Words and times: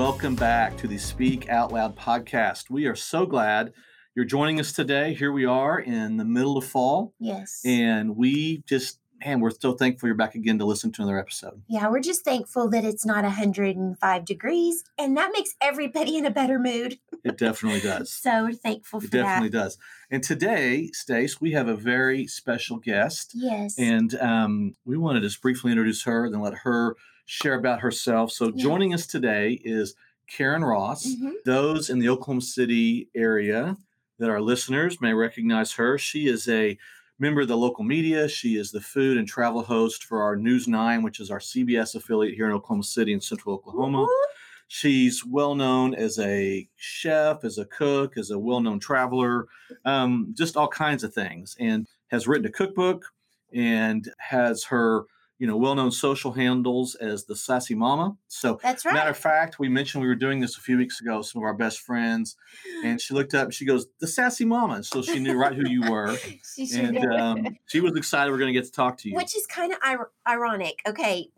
Hey, 0.00 0.06
everyone, 0.06 0.18
and 0.18 0.32
welcome 0.32 0.34
back 0.34 0.76
to 0.78 0.88
the 0.88 0.96
Speak 0.96 1.50
Out 1.50 1.74
Loud 1.74 1.94
podcast. 1.94 2.70
We 2.70 2.86
are 2.86 2.96
so 2.96 3.26
glad 3.26 3.74
you're 4.16 4.24
joining 4.24 4.58
us 4.58 4.72
today. 4.72 5.12
Here 5.12 5.30
we 5.30 5.44
are 5.44 5.78
in 5.78 6.16
the 6.16 6.24
middle 6.24 6.56
of 6.56 6.64
fall. 6.64 7.12
Yes. 7.20 7.60
And 7.66 8.16
we 8.16 8.62
just, 8.66 8.98
man, 9.22 9.40
we're 9.40 9.50
so 9.50 9.74
thankful 9.74 10.06
you're 10.06 10.16
back 10.16 10.34
again 10.34 10.58
to 10.58 10.64
listen 10.64 10.90
to 10.92 11.02
another 11.02 11.18
episode. 11.18 11.60
Yeah, 11.68 11.90
we're 11.90 12.00
just 12.00 12.24
thankful 12.24 12.70
that 12.70 12.82
it's 12.82 13.04
not 13.04 13.24
105 13.24 14.24
degrees, 14.24 14.84
and 14.98 15.18
that 15.18 15.32
makes 15.34 15.54
everybody 15.60 16.16
in 16.16 16.24
a 16.24 16.30
better 16.30 16.58
mood. 16.58 16.98
It 17.22 17.36
definitely 17.36 17.80
does. 17.80 18.10
so 18.10 18.44
we're 18.44 18.54
thankful 18.54 19.00
it 19.00 19.02
for 19.02 19.10
definitely 19.10 19.50
that. 19.50 19.64
does. 19.64 19.78
And 20.10 20.22
today, 20.22 20.88
Stace, 20.94 21.38
we 21.38 21.52
have 21.52 21.68
a 21.68 21.76
very 21.76 22.26
special 22.26 22.78
guest. 22.78 23.32
Yes. 23.34 23.78
And 23.78 24.14
um, 24.14 24.76
we 24.86 24.96
want 24.96 25.16
to 25.16 25.20
just 25.20 25.42
briefly 25.42 25.70
introduce 25.70 26.04
her, 26.04 26.30
then 26.30 26.40
let 26.40 26.54
her 26.64 26.96
share 27.30 27.54
about 27.54 27.78
herself. 27.80 28.32
So, 28.32 28.46
Yeah. 28.46 28.52
joining 28.64 28.92
us 28.92 29.06
today 29.06 29.60
is 29.64 29.94
Karen 30.26 30.64
Ross. 30.64 31.06
Mhm. 31.06 31.34
Those 31.44 31.88
in 31.88 32.00
the 32.00 32.08
Oklahoma 32.08 32.40
City 32.40 33.08
area 33.14 33.76
that 34.18 34.28
are 34.28 34.40
listeners 34.40 35.00
may 35.00 35.14
recognize 35.14 35.70
her. 35.72 35.96
She 35.96 36.26
is 36.26 36.48
a 36.48 36.76
member 37.20 37.42
of 37.42 37.48
the 37.48 37.56
local 37.56 37.84
media. 37.84 38.28
She 38.28 38.56
is 38.56 38.72
the 38.72 38.80
food 38.80 39.16
and 39.16 39.28
travel 39.28 39.62
host 39.62 40.02
for 40.04 40.22
our 40.22 40.34
News 40.34 40.66
9, 40.66 41.02
which 41.04 41.20
is 41.20 41.30
our 41.30 41.38
CBS 41.38 41.94
affiliate 41.94 42.34
here 42.34 42.46
in 42.46 42.52
Oklahoma 42.52 42.82
City 42.82 43.12
in 43.12 43.20
central 43.20 43.54
Oklahoma. 43.54 43.98
Woo-hoo. 43.98 44.26
She's 44.66 45.24
well 45.24 45.54
known 45.54 45.94
as 45.94 46.18
a 46.18 46.68
chef, 46.76 47.44
as 47.44 47.58
a 47.58 47.64
cook, 47.64 48.16
as 48.16 48.30
a 48.32 48.38
well 48.38 48.60
known 48.60 48.80
traveler, 48.80 49.46
um, 49.84 50.34
just 50.36 50.56
all 50.56 50.68
kinds 50.68 51.04
of 51.04 51.14
things, 51.14 51.56
and 51.60 51.86
has 52.08 52.26
written 52.26 52.46
a 52.46 52.50
cookbook 52.52 53.04
and 53.52 54.12
has 54.18 54.64
her 54.64 55.04
you 55.40 55.46
know 55.46 55.56
well 55.56 55.74
known 55.74 55.90
social 55.90 56.32
handles 56.32 56.94
as 56.96 57.24
the 57.24 57.34
Sassy 57.34 57.74
Mama. 57.74 58.14
So 58.28 58.60
That's 58.62 58.84
right. 58.84 58.94
Matter 58.94 59.10
of 59.10 59.16
fact, 59.16 59.58
we 59.58 59.70
mentioned 59.70 60.02
we 60.02 60.08
were 60.08 60.14
doing 60.14 60.38
this 60.38 60.58
a 60.58 60.60
few 60.60 60.76
weeks 60.76 61.00
ago, 61.00 61.22
some 61.22 61.40
of 61.40 61.46
our 61.46 61.54
best 61.54 61.80
friends, 61.80 62.36
and 62.84 63.00
she 63.00 63.14
looked 63.14 63.32
up 63.32 63.46
and 63.46 63.54
she 63.54 63.64
goes, 63.64 63.86
The 64.00 64.06
Sassy 64.06 64.44
Mama. 64.44 64.74
And 64.74 64.86
so 64.86 65.00
she 65.00 65.18
knew 65.18 65.38
right 65.38 65.54
who 65.54 65.66
you 65.66 65.90
were. 65.90 66.14
she 66.54 66.68
And 66.74 66.98
um, 67.06 67.56
she 67.66 67.80
was 67.80 67.96
excited 67.96 68.30
we're 68.30 68.38
going 68.38 68.52
to 68.52 68.58
get 68.58 68.66
to 68.66 68.70
talk 68.70 68.98
to 68.98 69.08
you. 69.08 69.16
Which 69.16 69.34
is 69.34 69.46
kind 69.46 69.72
of 69.72 69.78
ir- 69.88 70.10
ironic. 70.28 70.80
Okay, 70.86 71.30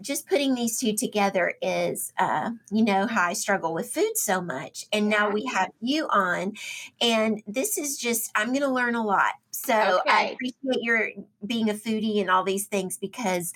just 0.00 0.28
putting 0.28 0.54
these 0.54 0.78
two 0.78 0.94
together 0.94 1.54
is, 1.62 2.12
uh, 2.18 2.50
you 2.70 2.84
know, 2.84 3.06
how 3.06 3.28
I 3.28 3.32
struggle 3.34 3.74
with 3.74 3.92
food 3.92 4.16
so 4.16 4.40
much. 4.40 4.86
And 4.92 5.08
now 5.08 5.30
we 5.30 5.44
have 5.46 5.68
you 5.80 6.06
on. 6.08 6.54
And 7.00 7.42
this 7.46 7.78
is 7.78 7.98
just, 7.98 8.30
I'm 8.34 8.48
going 8.48 8.60
to 8.60 8.68
learn 8.68 8.94
a 8.94 9.04
lot. 9.04 9.34
So 9.50 10.00
I 10.08 10.22
Okay. 10.22 10.34
appreciate 10.34 10.82
your 10.82 11.10
being 11.44 11.68
a 11.70 11.74
foodie 11.74 12.20
and 12.20 12.30
all 12.30 12.44
these 12.44 12.66
things 12.66 12.96
because 12.96 13.52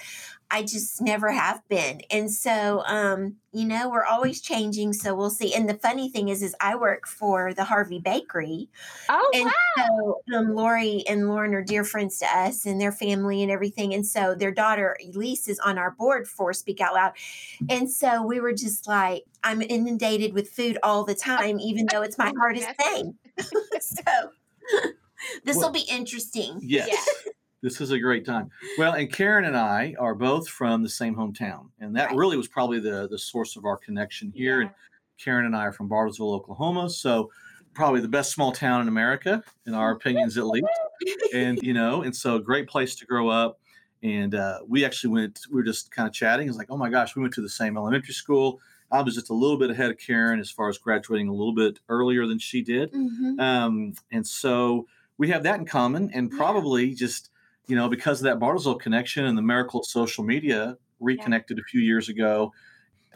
I 0.54 0.62
just 0.62 1.02
never 1.02 1.32
have 1.32 1.66
been. 1.68 2.02
And 2.12 2.30
so, 2.30 2.84
um, 2.86 3.36
you 3.52 3.64
know, 3.64 3.88
we're 3.90 4.04
always 4.04 4.40
changing. 4.40 4.92
So 4.92 5.14
we'll 5.14 5.30
see. 5.30 5.52
And 5.52 5.68
the 5.68 5.74
funny 5.74 6.08
thing 6.08 6.28
is, 6.28 6.42
is 6.42 6.54
I 6.60 6.76
work 6.76 7.08
for 7.08 7.52
the 7.52 7.64
Harvey 7.64 7.98
Bakery. 7.98 8.68
Oh 9.08 9.30
And 9.34 9.46
wow! 9.46 10.20
so 10.30 10.38
um, 10.38 10.54
Lori 10.54 11.02
and 11.08 11.28
Lauren 11.28 11.54
are 11.54 11.62
dear 11.64 11.82
friends 11.82 12.18
to 12.20 12.26
us 12.26 12.66
and 12.66 12.80
their 12.80 12.92
family 12.92 13.42
and 13.42 13.50
everything. 13.50 13.92
And 13.94 14.06
so 14.06 14.34
their 14.36 14.52
daughter 14.52 14.96
Elise 15.04 15.48
is 15.48 15.58
on 15.58 15.76
our 15.76 15.90
board 15.90 16.28
for 16.28 16.52
Speak 16.52 16.80
Out 16.80 16.94
Loud. 16.94 17.12
And 17.68 17.90
so 17.90 18.22
we 18.24 18.38
were 18.40 18.52
just 18.52 18.86
like, 18.86 19.24
I'm 19.42 19.60
inundated 19.60 20.34
with 20.34 20.48
food 20.50 20.78
all 20.84 21.04
the 21.04 21.16
time, 21.16 21.58
even 21.58 21.86
though 21.90 22.02
it's 22.02 22.16
my 22.18 22.32
hardest 22.38 22.68
thing. 22.76 23.14
so 23.80 24.02
this 25.44 25.56
will 25.56 25.62
Well- 25.64 25.72
be 25.72 25.84
interesting. 25.90 26.60
yes. 26.62 26.88
Yeah. 27.26 27.32
This 27.64 27.80
is 27.80 27.92
a 27.92 27.98
great 27.98 28.26
time. 28.26 28.50
Well, 28.76 28.92
and 28.92 29.10
Karen 29.10 29.46
and 29.46 29.56
I 29.56 29.94
are 29.98 30.14
both 30.14 30.46
from 30.46 30.82
the 30.82 30.88
same 30.90 31.14
hometown. 31.14 31.70
And 31.80 31.96
that 31.96 32.08
Right. 32.10 32.16
really 32.16 32.36
was 32.36 32.46
probably 32.46 32.78
the, 32.78 33.08
the 33.10 33.18
source 33.18 33.56
of 33.56 33.64
our 33.64 33.78
connection 33.78 34.30
here. 34.34 34.60
Yeah. 34.60 34.66
And 34.66 34.74
Karen 35.18 35.46
and 35.46 35.56
I 35.56 35.64
are 35.64 35.72
from 35.72 35.88
Bartlesville, 35.88 36.34
Oklahoma. 36.34 36.90
So 36.90 37.30
probably 37.72 38.02
the 38.02 38.08
best 38.08 38.32
small 38.32 38.52
town 38.52 38.82
in 38.82 38.88
America, 38.88 39.42
in 39.66 39.72
our 39.72 39.92
opinions 39.96 40.36
at 40.36 40.44
least. 40.46 40.66
and 41.32 41.58
you 41.62 41.72
know, 41.72 42.02
and 42.02 42.14
so 42.14 42.38
great 42.38 42.68
place 42.68 42.94
to 42.96 43.06
grow 43.06 43.30
up. 43.30 43.58
And 44.02 44.34
uh, 44.34 44.58
we 44.68 44.84
actually 44.84 45.14
went. 45.14 45.40
We 45.50 45.54
were 45.54 45.62
just 45.62 45.90
kind 45.90 46.06
of 46.06 46.12
chatting. 46.12 46.46
It's 46.46 46.58
like, 46.58 46.70
oh 46.70 46.76
my 46.76 46.90
gosh, 46.90 47.16
we 47.16 47.22
went 47.22 47.32
to 47.34 47.40
the 47.40 47.48
same 47.48 47.78
elementary 47.78 48.12
school. 48.12 48.60
I 48.92 49.00
was 49.00 49.14
just 49.14 49.30
a 49.30 49.34
little 49.34 49.56
bit 49.56 49.70
ahead 49.70 49.90
of 49.90 49.96
Karen 49.96 50.38
as 50.38 50.50
far 50.50 50.68
as 50.68 50.76
graduating 50.76 51.28
a 51.28 51.32
little 51.32 51.54
bit 51.54 51.78
earlier 51.88 52.26
than 52.26 52.38
she 52.38 52.60
did. 52.60 52.92
Mhm. 52.92 53.40
Um, 53.40 53.94
and 54.12 54.26
so 54.26 54.86
we 55.16 55.30
have 55.30 55.42
that 55.44 55.58
in 55.60 55.64
common, 55.64 56.10
and 56.12 56.30
Yeah. 56.30 56.36
probably 56.36 56.92
just 56.94 57.30
you 57.66 57.76
know 57.76 57.88
because 57.88 58.20
of 58.20 58.24
that 58.24 58.38
Bartlesville 58.38 58.80
connection 58.80 59.24
and 59.24 59.36
the 59.38 59.42
miracle 59.42 59.80
of 59.80 59.86
social 59.86 60.24
media 60.24 60.76
reconnected 61.00 61.58
a 61.58 61.62
few 61.62 61.80
years 61.80 62.08
ago. 62.08 62.52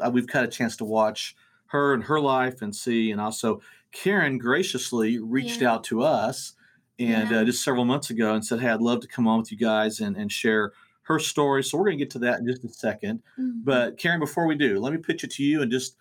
Uh, 0.01 0.11
we've 0.11 0.27
got 0.27 0.45
a 0.45 0.49
chance 0.49 0.77
to 0.77 0.85
watch 0.85 1.35
her 1.67 1.93
and 1.95 2.05
her 2.05 2.21
life 2.21 2.63
and 2.63 2.75
see, 2.75 3.11
and 3.11 3.21
also 3.21 3.61
Karen 3.93 4.39
graciously 4.39 5.19
reached 5.19 5.61
Yeah. 5.61 5.73
out 5.73 5.85
to 5.85 6.03
us 6.03 6.55
and 6.99 7.31
Yeah. 7.31 7.41
uh, 7.41 7.45
just 7.45 7.63
several 7.65 7.85
months 7.85 8.11
ago 8.11 8.35
and 8.35 8.45
said, 8.45 8.61
"Hey, 8.61 8.69
I'd 8.69 8.81
love 8.81 9.01
to 9.01 9.09
come 9.09 9.27
on 9.27 9.39
with 9.39 9.51
you 9.53 9.59
guys 9.59 10.01
and, 10.01 10.17
and 10.17 10.31
share 10.31 10.73
her 11.03 11.19
story." 11.19 11.63
So 11.65 11.77
we're 11.79 11.85
going 11.85 11.99
to 11.99 12.05
get 12.05 12.11
to 12.13 12.19
that 12.21 12.39
in 12.41 12.47
just 12.47 12.65
a 12.65 12.69
second. 12.69 13.23
Mhm. 13.39 13.65
But 13.65 13.99
Karen, 13.99 14.21
before 14.21 14.47
we 14.47 14.55
do, 14.57 14.79
let 14.79 14.93
me 14.93 14.99
pitch 14.99 15.25
it 15.25 15.31
to 15.33 15.43
you 15.45 15.63
and 15.63 15.71
just 15.71 15.97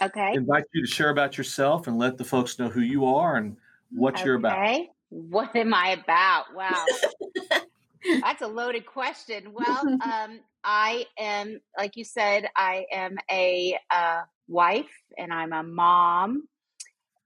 Okay. 0.00 0.32
invite 0.34 0.64
you 0.72 0.84
to 0.84 0.90
share 0.90 1.10
about 1.10 1.36
yourself 1.38 1.86
and 1.86 1.98
let 1.98 2.16
the 2.18 2.24
folks 2.24 2.58
know 2.58 2.68
who 2.68 2.80
you 2.80 3.04
are 3.06 3.36
and 3.36 3.56
what 3.90 4.24
you're 4.24 4.36
about. 4.36 4.86
What 5.10 5.54
am 5.54 5.74
I 5.74 5.90
about? 5.90 6.54
Wow. 6.54 6.84
That's 8.20 8.42
a 8.42 8.46
loaded 8.46 8.86
question. 8.86 9.52
Well, 9.52 9.80
um, 10.04 10.40
I 10.64 11.06
am, 11.18 11.60
like 11.76 11.96
you 11.96 12.04
said, 12.04 12.48
I 12.56 12.86
am 12.92 13.16
a 13.30 13.78
uh, 13.90 14.22
wife 14.48 14.92
and 15.18 15.32
I'm 15.32 15.52
a 15.52 15.62
mom. 15.62 16.44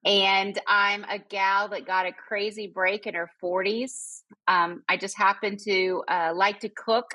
And 0.05 0.57
I'm 0.69 1.05
a 1.05 1.19
gal 1.19 1.69
that 1.71 1.85
got 1.85 2.07
a 2.07 2.13
crazy 2.13 2.69
break 2.69 3.09
in 3.09 3.15
her 3.15 3.29
40s. 3.43 4.23
Um, 4.47 4.85
I 4.89 4.97
just 4.97 5.19
happen 5.19 5.57
to 5.65 6.05
uh, 6.07 6.33
like 6.35 6.61
to 6.61 6.69
cook. 6.69 7.13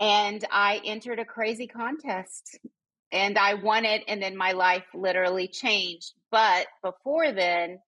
And 0.00 0.44
I 0.50 0.80
entered 0.84 1.20
a 1.20 1.24
crazy 1.24 1.68
contest 1.68 2.58
and 3.12 3.38
I 3.38 3.54
won 3.54 3.84
it. 3.84 4.02
And 4.08 4.20
then 4.20 4.36
my 4.36 4.52
life 4.52 4.82
literally 4.92 5.46
changed. 5.46 6.14
But 6.32 6.66
before 6.82 7.30
then, 7.30 7.78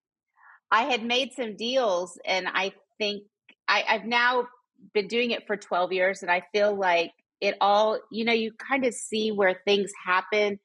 I 0.70 0.84
had 0.84 1.04
made 1.04 1.32
some 1.32 1.56
deals. 1.56 2.16
And 2.24 2.46
I 2.46 2.74
think 2.98 3.24
I, 3.66 3.84
I've 3.88 4.04
now 4.04 4.46
been 4.92 5.08
doing 5.08 5.30
it 5.30 5.46
for 5.46 5.56
12 5.56 5.92
years. 5.92 6.22
And 6.22 6.30
I 6.30 6.42
feel 6.52 6.74
like 6.74 7.12
it 7.40 7.56
all, 7.60 7.98
you 8.10 8.24
know, 8.24 8.32
you 8.32 8.52
kind 8.52 8.84
of 8.84 8.94
see 8.94 9.30
where 9.30 9.60
things 9.64 9.92
happen 10.04 10.58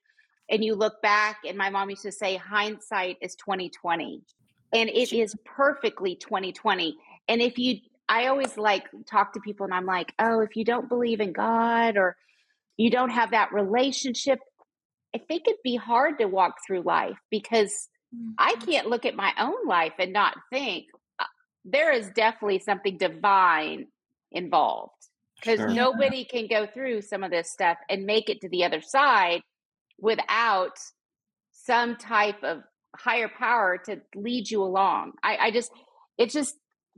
and 0.50 0.64
you 0.64 0.76
look 0.76 1.02
back. 1.02 1.40
And 1.48 1.58
my 1.58 1.70
mom 1.70 1.90
used 1.90 2.04
to 2.04 2.12
say, 2.12 2.38
hindsight 2.38 3.18
is 3.22 3.36
2020. 3.36 4.22
And 4.74 4.90
it 4.90 5.14
is 5.14 5.36
perfectly 5.46 6.16
2020. 6.16 6.96
And 7.28 7.42
if 7.42 7.58
you, 7.58 7.78
I 8.08 8.28
always 8.28 8.58
like 8.58 8.86
talk 9.10 9.34
to 9.34 9.40
people 9.42 9.66
and 9.66 9.74
I'm 9.74 9.86
like, 9.86 10.14
oh, 10.20 10.42
if 10.42 10.56
you 10.56 10.64
don't 10.64 10.90
believe 10.90 11.20
in 11.20 11.34
God 11.34 11.98
or 11.98 12.16
you 12.78 12.90
don't 12.90 13.10
have 13.10 13.32
that 13.32 13.52
relationship, 13.52 14.40
I 15.14 15.20
think 15.20 15.44
it'd 15.48 15.60
be 15.64 15.76
hard 15.76 16.20
to 16.20 16.26
walk 16.26 16.56
through 16.66 16.84
life 16.84 17.18
because 17.30 17.90
I 18.38 18.56
can't 18.66 18.88
look 18.88 19.06
at 19.06 19.16
my 19.16 19.32
own 19.40 19.68
life 19.68 19.94
and 20.00 20.14
not 20.14 20.36
think 20.52 20.86
uh, 21.20 21.26
there 21.64 21.92
is 21.92 22.10
definitely 22.12 22.60
something 22.60 22.98
divine 22.98 23.88
involved 24.32 24.94
because 25.40 25.60
Sure. 25.60 25.70
nobody 25.70 26.24
can 26.26 26.48
go 26.48 26.66
through 26.66 27.02
some 27.02 27.24
of 27.24 27.32
this 27.32 27.52
stuff 27.52 27.78
and 27.90 28.06
make 28.06 28.30
it 28.30 28.42
to 28.42 28.50
the 28.50 28.64
other 28.64 28.82
side 28.82 29.42
without 30.00 30.78
some 31.52 31.96
type 31.96 32.44
of 32.44 32.64
higher 32.96 33.30
power 33.30 33.78
to 33.86 34.02
lead 34.16 34.50
you 34.50 34.62
along. 34.64 35.14
I, 35.24 35.38
I 35.38 35.52
just, 35.52 35.72
it's 36.18 36.34
just 36.34 36.56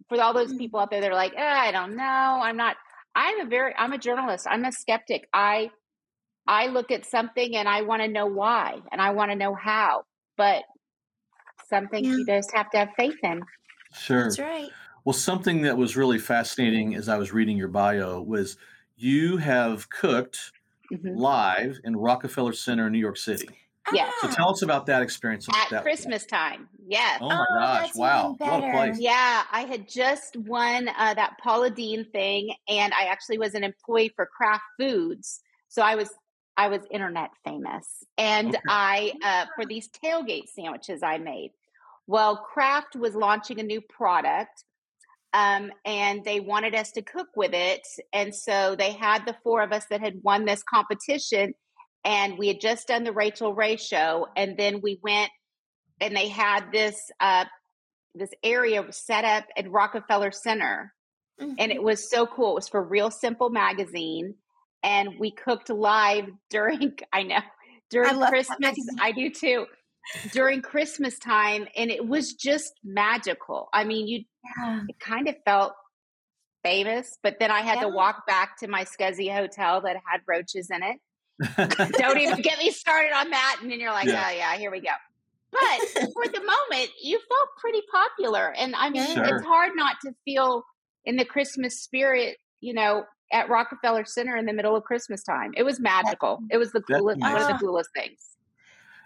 for 0.10 0.19
all 0.22 0.34
those 0.34 0.54
people 0.56 0.80
out 0.80 0.90
there 0.92 1.02
that 1.02 1.12
are 1.12 1.16
like, 1.16 1.34
eh, 1.36 1.42
I 1.42 1.72
don't 1.72 1.96
know, 1.96 2.04
I'm 2.04 2.58
not. 2.58 2.75
I'm 3.16 3.42
a 3.42 3.46
very, 3.46 3.75
I'm 3.78 3.94
a 3.94 3.98
journalist. 4.00 4.48
I'm 4.50 4.66
a 4.66 4.72
skeptic. 4.72 5.28
I, 5.31 5.69
I 6.48 6.68
look 6.68 6.90
at 6.90 7.06
something 7.06 7.56
and 7.56 7.69
I 7.69 7.84
want 7.84 8.02
to 8.02 8.08
know 8.08 8.25
why 8.25 8.80
and 8.92 9.00
I 9.00 9.12
want 9.12 9.30
to 9.31 9.36
know 9.38 9.54
how. 9.54 10.04
But 10.36 10.63
some 11.69 11.88
things 11.90 12.08
Yeah. 12.08 12.18
you 12.18 12.25
just 12.25 12.52
have 12.56 12.69
to 12.72 12.80
have 12.80 12.90
faith 12.98 13.18
in. 13.24 13.42
Sure. 13.94 14.24
That's 14.24 14.40
right. 14.40 14.69
Well, 15.06 15.14
something 15.14 15.62
that 15.64 15.78
was 15.78 15.98
really 15.98 16.18
fascinating 16.20 16.96
as 16.96 17.10
I 17.10 17.18
was 17.18 17.34
reading 17.34 17.58
your 17.58 17.68
bio 17.68 18.22
was 18.22 18.58
you 18.96 19.38
have 19.38 19.90
cooked 19.90 20.54
Mhm. 20.92 21.14
live 21.14 21.80
in 21.84 21.96
Rockefeller 21.98 22.54
Center 22.54 22.88
in 22.88 22.94
New 22.94 23.00
York 23.00 23.18
City. 23.18 23.58
Yeah. 23.90 24.12
So 24.16 24.28
Ah, 24.28 24.36
tell 24.36 24.52
us 24.52 24.62
about 24.64 24.88
that 24.88 25.04
experience. 25.04 25.48
At 25.54 25.70
that 25.70 25.90
was. 25.98 26.08
Christmas 26.08 26.26
time. 26.26 26.70
Yes. 26.88 27.22
Oh 27.22 27.36
my 27.36 27.46
Oh, 27.46 27.50
gosh! 27.54 27.94
Wow, 27.96 28.40
what 28.44 28.60
a 28.60 28.64
place! 28.64 29.00
Yeah, 29.00 29.44
I 29.52 29.66
had 29.66 29.88
just 29.90 30.36
won 30.38 30.90
uh, 30.90 31.14
that 31.14 31.38
Paula 31.42 31.70
Deen 31.70 32.06
thing, 32.12 32.56
and 32.68 32.94
I 32.94 33.06
actually 33.06 33.38
was 33.38 33.54
an 33.54 33.64
employee 33.64 34.10
for 34.16 34.26
Kraft 34.26 34.64
Foods, 34.80 35.42
so 35.68 35.82
I 35.82 35.96
was 35.96 36.12
I 36.58 36.68
was 36.70 36.82
internet 36.92 37.32
famous, 37.44 38.04
and 38.18 38.56
Okay. 38.56 38.70
I 38.70 39.14
uh, 39.24 39.46
for 39.56 39.66
these 39.66 39.90
tailgate 39.90 40.48
sandwiches 40.50 41.04
I 41.04 41.18
made. 41.18 41.52
Well, 42.08 42.38
Kraft 42.38 42.96
was 42.96 43.16
launching 43.16 43.60
a 43.60 43.64
new 43.64 43.82
product, 43.82 44.66
um, 45.34 45.72
and 45.86 46.24
they 46.24 46.40
wanted 46.40 46.76
us 46.76 46.92
to 46.92 47.02
cook 47.02 47.28
with 47.36 47.54
it, 47.54 47.82
and 48.12 48.34
so 48.34 48.76
they 48.76 48.92
had 48.92 49.26
the 49.26 49.36
four 49.44 49.62
of 49.62 49.72
us 49.72 49.86
that 49.90 50.02
had 50.02 50.22
won 50.24 50.46
this 50.46 50.64
competition, 50.64 51.54
and 52.04 52.38
we 52.38 52.48
had 52.48 52.62
just 52.62 52.88
done 52.88 53.04
the 53.04 53.12
Rachael 53.12 53.54
Ray 53.54 53.78
show, 53.78 54.28
and 54.36 54.58
then 54.58 54.82
we 54.82 55.00
went 55.02 55.32
and 56.04 56.16
they 56.16 56.28
had 56.28 56.72
this 56.72 56.98
uh, 57.20 57.46
this 58.16 58.32
area 58.44 58.86
set 58.92 59.26
up 59.26 59.46
at 59.58 59.72
Rockefeller 59.72 60.32
Center, 60.32 60.94
mm-hmm. 61.42 61.54
and 61.58 61.72
it 61.72 61.82
was 61.82 62.10
so 62.10 62.28
cool. 62.28 62.52
It 62.52 62.56
was 62.56 62.70
for 62.70 62.84
Real 62.84 63.10
Simple 63.10 63.50
magazine, 63.50 64.36
and 64.84 65.18
we 65.20 65.32
cooked 65.32 65.70
live 65.70 66.30
during. 66.50 66.94
I 67.12 67.24
know 67.24 67.40
during 67.90 68.22
I 68.22 68.30
Christmas. 68.30 68.76
I 69.00 69.12
do 69.12 69.30
too. 69.30 69.66
During 70.32 70.62
Christmas 70.62 71.18
time, 71.18 71.68
and 71.78 71.90
it 71.90 72.08
was 72.08 72.34
just 72.34 72.74
magical. 72.84 73.70
I 73.74 73.86
mean, 73.86 74.08
you 74.08 74.26
yeah. 74.58 74.82
it 74.88 75.00
kind 75.00 75.28
of 75.30 75.36
felt 75.46 75.74
famous, 76.64 77.18
but 77.24 77.38
then 77.40 77.52
I 77.52 77.62
had 77.62 77.76
yeah. 77.76 77.84
to 77.84 77.90
walk 77.90 78.26
back 78.28 78.58
to 78.60 78.68
my 78.68 78.86
scuzzy 78.86 79.34
hotel 79.34 79.82
that 79.82 79.98
had 80.10 80.22
roaches 80.28 80.70
in 80.70 80.82
it. 80.84 80.98
Don't 81.98 82.20
even 82.20 82.42
get 82.42 82.60
me 82.60 82.72
started 82.72 83.12
on 83.16 83.30
that. 83.30 83.60
And 83.62 83.72
then 83.72 83.80
you're 83.80 83.92
like, 83.92 84.08
yeah. 84.08 84.28
oh 84.28 84.32
yeah, 84.32 84.56
here 84.56 84.72
we 84.72 84.82
go. 84.82 84.90
But 85.52 85.90
for 86.14 86.28
the 86.28 86.40
moment, 86.40 86.92
you 87.02 87.20
felt 87.30 87.50
pretty 87.60 87.82
popular. 87.92 88.54
And 88.58 88.76
I 88.76 88.90
mean, 88.90 89.06
sure. 89.14 89.24
it's 89.24 89.46
hard 89.46 89.72
not 89.76 89.98
to 90.06 90.14
feel 90.26 90.64
in 91.06 91.16
the 91.16 91.26
Christmas 91.26 91.82
spirit, 91.82 92.38
you 92.62 92.74
know, 92.74 93.06
at 93.32 93.50
Rockefeller 93.50 94.06
Center 94.06 94.36
in 94.38 94.46
the 94.46 94.54
middle 94.54 94.76
of 94.76 94.84
Christmas 94.84 95.24
time. 95.24 95.52
It 95.56 95.64
was 95.64 95.80
magical. 95.80 96.40
It 96.50 96.58
was 96.58 96.72
the 96.72 96.82
coolest, 96.82 97.20
one 97.20 97.36
of 97.36 97.48
the 97.48 97.56
oh. 97.56 97.58
coolest 97.58 97.90
things. 97.96 98.20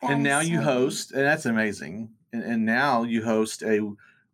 That 0.01 0.11
and 0.11 0.23
now 0.23 0.41
so 0.41 0.47
you 0.47 0.61
host, 0.61 1.11
and 1.11 1.21
that's 1.21 1.45
amazing. 1.45 2.09
And, 2.31 2.43
and, 2.43 2.65
now 2.65 3.03
you 3.03 3.23
host 3.23 3.63
a 3.63 3.79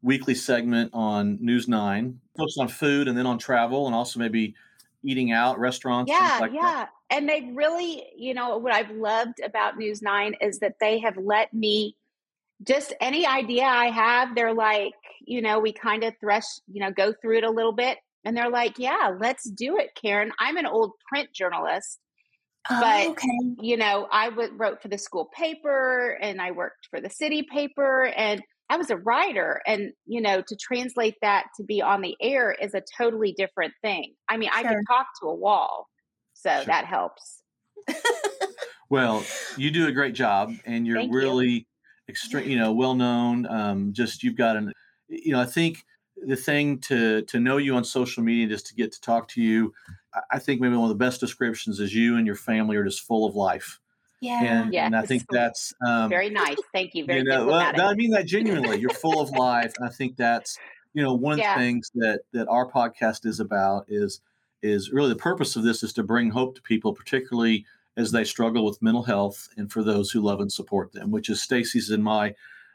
weekly 0.01 0.35
segment 0.35 0.91
on 0.93 1.37
News 1.41 1.67
Nine, 1.67 2.19
focused 2.35 2.59
on 2.59 2.67
food 2.67 3.07
and 3.07 3.17
then 3.17 3.25
on 3.25 3.37
travel, 3.37 3.85
and 3.85 3.95
also 3.95 4.19
maybe 4.19 4.55
eating 5.03 5.31
out, 5.31 5.59
restaurants. 5.59 6.11
Yeah, 6.11 6.37
like 6.41 6.53
yeah. 6.53 6.61
That. 6.61 6.89
And 7.09 7.29
they 7.29 7.51
really, 7.53 8.03
you 8.17 8.33
know, 8.33 8.57
what 8.57 8.73
I've 8.73 8.89
loved 8.91 9.39
about 9.45 9.77
News 9.77 10.01
Nine 10.01 10.35
is 10.41 10.59
that 10.59 10.79
they 10.79 10.99
have 10.99 11.17
let 11.17 11.53
me 11.53 11.95
just 12.63 12.93
any 13.01 13.25
idea 13.25 13.65
I 13.65 13.87
have, 13.87 14.35
they're 14.35 14.53
like, 14.53 14.93
you 15.25 15.41
know, 15.41 15.59
we 15.59 15.73
kind 15.73 16.03
of 16.03 16.13
thresh, 16.19 16.45
you 16.67 16.81
know, 16.81 16.91
go 16.91 17.13
through 17.13 17.39
it 17.39 17.43
a 17.43 17.51
little 17.51 17.73
bit. 17.73 17.97
And 18.25 18.37
they're 18.37 18.49
like, 18.49 18.79
yeah, 18.79 19.13
let's 19.19 19.49
do 19.49 19.77
it, 19.77 19.95
Karen. 20.01 20.31
I'm 20.39 20.57
an 20.57 20.65
old 20.65 20.93
print 21.07 21.33
journalist. 21.33 21.99
Oh, 22.69 22.79
but 22.79 23.07
okay. 23.11 23.55
you 23.61 23.77
know, 23.77 24.07
I 24.11 24.29
w- 24.29 24.53
wrote 24.55 24.81
for 24.81 24.87
the 24.87 24.97
school 24.97 25.29
paper 25.35 26.17
and 26.21 26.41
I 26.41 26.51
worked 26.51 26.87
for 26.89 27.01
the 27.01 27.09
city 27.09 27.43
paper 27.43 28.05
and 28.05 28.41
I 28.69 28.77
was 28.77 28.89
a 28.89 28.97
writer 28.97 29.61
and 29.67 29.91
you 30.05 30.21
know 30.21 30.41
to 30.41 30.55
translate 30.55 31.15
that 31.21 31.47
to 31.57 31.63
be 31.63 31.81
on 31.81 32.01
the 32.01 32.15
air 32.21 32.53
is 32.53 32.73
a 32.73 32.81
totally 32.97 33.33
different 33.37 33.73
thing. 33.81 34.13
I 34.29 34.37
mean, 34.37 34.49
sure. 34.49 34.59
I 34.59 34.63
can 34.63 34.85
talk 34.85 35.07
to 35.21 35.27
a 35.27 35.35
wall. 35.35 35.87
So 36.33 36.49
sure. 36.49 36.65
that 36.65 36.85
helps. 36.85 37.41
well, 38.89 39.23
you 39.57 39.69
do 39.69 39.87
a 39.87 39.91
great 39.91 40.13
job 40.13 40.53
and 40.65 40.87
you're 40.87 40.97
Thank 40.97 41.13
really 41.13 41.49
you 41.49 41.63
extreme, 42.09 42.49
you 42.49 42.57
know, 42.57 42.71
well 42.71 42.95
known. 42.95 43.47
Um, 43.47 43.93
just 43.93 44.23
you've 44.23 44.37
got 44.37 44.55
an, 44.55 44.71
you 45.07 45.33
know, 45.33 45.41
I 45.41 45.45
think 45.45 45.83
the 46.27 46.35
thing 46.35 46.79
to 46.79 47.21
to 47.23 47.39
know 47.39 47.57
you 47.57 47.75
on 47.75 47.83
social 47.83 48.23
media, 48.23 48.47
just 48.47 48.67
to 48.67 48.75
get 48.75 48.91
to 48.93 49.01
talk 49.01 49.27
to 49.29 49.41
you, 49.41 49.73
I 50.31 50.39
think 50.39 50.61
maybe 50.61 50.75
one 50.75 50.89
of 50.89 50.97
the 50.97 51.03
best 51.03 51.19
descriptions 51.19 51.79
is 51.79 51.93
you 51.93 52.17
and 52.17 52.25
your 52.25 52.35
family 52.35 52.75
are 52.75 52.83
just 52.83 53.01
full 53.01 53.25
of 53.25 53.35
life. 53.35 53.79
Yeah, 54.21 54.41
and, 54.41 54.73
yeah, 54.73 54.85
and 54.85 54.95
I 54.95 55.01
think 55.01 55.23
that's 55.29 55.73
um, 55.85 56.09
very 56.09 56.29
nice. 56.29 56.55
Thank 56.71 56.95
you. 56.95 57.05
Very 57.05 57.19
you 57.19 57.25
know, 57.25 57.47
well, 57.47 57.73
I 57.81 57.93
mean 57.93 58.11
that 58.11 58.25
genuinely. 58.25 58.79
You're 58.79 58.91
full 58.91 59.19
of 59.19 59.29
life, 59.31 59.73
and 59.77 59.87
I 59.87 59.91
think 59.91 60.15
that's 60.15 60.57
you 60.93 61.03
know 61.03 61.13
one 61.13 61.33
of 61.33 61.39
yeah. 61.39 61.55
the 61.55 61.61
things 61.61 61.91
that 61.95 62.21
that 62.31 62.47
our 62.47 62.71
podcast 62.71 63.25
is 63.25 63.41
about 63.41 63.85
is 63.89 64.21
is 64.61 64.91
really 64.91 65.09
the 65.09 65.15
purpose 65.15 65.57
of 65.57 65.63
this 65.63 65.83
is 65.83 65.91
to 65.93 66.03
bring 66.03 66.29
hope 66.29 66.55
to 66.55 66.61
people, 66.61 66.93
particularly 66.93 67.65
as 67.97 68.11
they 68.11 68.23
struggle 68.23 68.63
with 68.65 68.81
mental 68.81 69.03
health 69.03 69.49
and 69.57 69.71
for 69.71 69.83
those 69.83 70.09
who 70.09 70.21
love 70.21 70.39
and 70.39 70.51
support 70.51 70.93
them, 70.93 71.11
which 71.11 71.29
is 71.29 71.41
Stacy's 71.41 71.89
and 71.89 72.03
my 72.03 72.33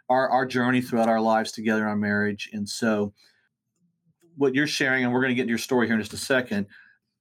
our 0.08 0.28
our 0.28 0.44
journey 0.44 0.82
throughout 0.82 1.08
our 1.08 1.20
lives 1.20 1.52
together 1.52 1.88
on 1.88 2.00
marriage. 2.00 2.50
And 2.52 2.68
so 2.68 3.12
what 4.38 4.54
you're 4.54 4.66
sharing, 4.66 5.04
and 5.04 5.12
we're 5.12 5.20
going 5.20 5.30
to 5.30 5.34
get 5.34 5.42
into 5.42 5.50
your 5.50 5.58
story 5.58 5.86
here 5.86 5.96
in 5.96 6.00
just 6.00 6.14
a 6.14 6.16
second, 6.16 6.66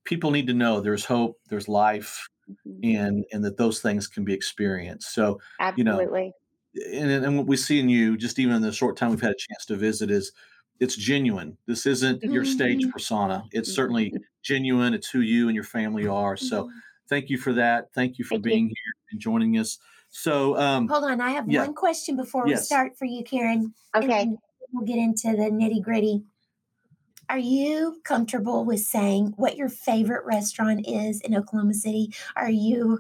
people 0.06 0.32
need 0.32 0.48
to 0.48 0.54
know 0.54 0.80
there's 0.80 1.06
hope, 1.06 1.38
there's 1.50 1.68
life, 1.68 2.28
mm-hmm. 2.50 2.96
and 2.98 3.26
and 3.32 3.44
that 3.44 3.58
those 3.58 3.80
things 3.82 4.08
can 4.08 4.24
be 4.24 4.34
experienced. 4.34 5.14
So 5.14 5.40
absolutely. 5.60 6.34
You 6.74 7.02
know, 7.02 7.14
and, 7.14 7.26
and 7.26 7.38
what 7.38 7.48
we 7.48 7.58
see 7.58 7.80
in 7.80 7.90
you, 7.90 8.18
just 8.18 8.40
even 8.40 8.56
in 8.56 8.62
the 8.62 8.72
short 8.72 8.98
time 8.98 9.10
we've 9.10 9.22
had 9.22 9.32
a 9.32 9.36
chance 9.36 9.66
to 9.66 9.76
visit, 9.76 10.10
is 10.10 10.32
it's 10.80 10.96
genuine. 10.96 11.58
This 11.66 11.86
isn't 11.86 12.24
your 12.24 12.46
stage 12.46 12.82
mm-hmm. 12.82 12.92
persona. 12.92 13.44
It's 13.52 13.74
certainly 13.74 14.12
mm-hmm. 14.12 14.24
genuine. 14.44 14.94
It's 14.94 15.10
who 15.10 15.22
you 15.22 15.48
and 15.48 15.56
your 15.56 15.64
family 15.64 16.08
are. 16.08 16.38
So 16.38 16.64
mm-hmm 16.64 16.78
thank 17.10 17.30
you 17.30 17.38
for 17.38 17.54
that. 17.54 17.94
Thank 17.94 18.18
you 18.18 18.26
for 18.26 18.36
thank 18.36 18.44
being 18.44 18.64
you. 18.66 18.76
here 18.76 18.94
and 19.12 19.20
joining 19.20 19.58
us. 19.58 19.78
So, 20.10 20.58
um, 20.58 20.88
hold 20.88 21.04
on, 21.04 21.20
I 21.20 21.32
have 21.32 21.50
yeah. 21.50 21.66
one 21.66 21.74
question 21.74 22.16
before 22.16 22.48
yes. 22.48 22.62
we 22.62 22.66
start 22.66 22.98
for 22.98 23.06
you, 23.06 23.24
Karen. 23.24 23.74
Okay, 23.96 24.30
we'll 24.72 24.86
get 24.86 24.98
into 24.98 25.32
the 25.32 25.50
nitty 25.52 25.84
gritty. 25.84 26.24
Are 27.30 27.38
you 27.38 28.00
comfortable 28.04 28.64
with 28.64 28.80
saying 28.82 29.34
what 29.36 29.58
your 29.58 29.70
favorite 29.70 30.26
restaurant 30.26 30.88
is 30.88 31.20
in 31.22 31.36
Oklahoma 31.36 31.74
City? 31.74 32.14
Are 32.36 32.50
you? 32.50 33.00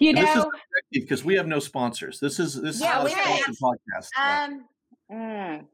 You 0.00 0.14
know, 0.14 0.50
because 0.90 1.24
we 1.24 1.36
have 1.36 1.46
no 1.46 1.60
sponsors. 1.60 2.18
This 2.18 2.40
is 2.40 2.60
this 2.60 2.80
yeah, 2.80 3.04
is 3.04 3.12
a 3.12 3.52
podcast. 3.52 4.08
Um, 4.20 4.64
mm. 5.12 5.64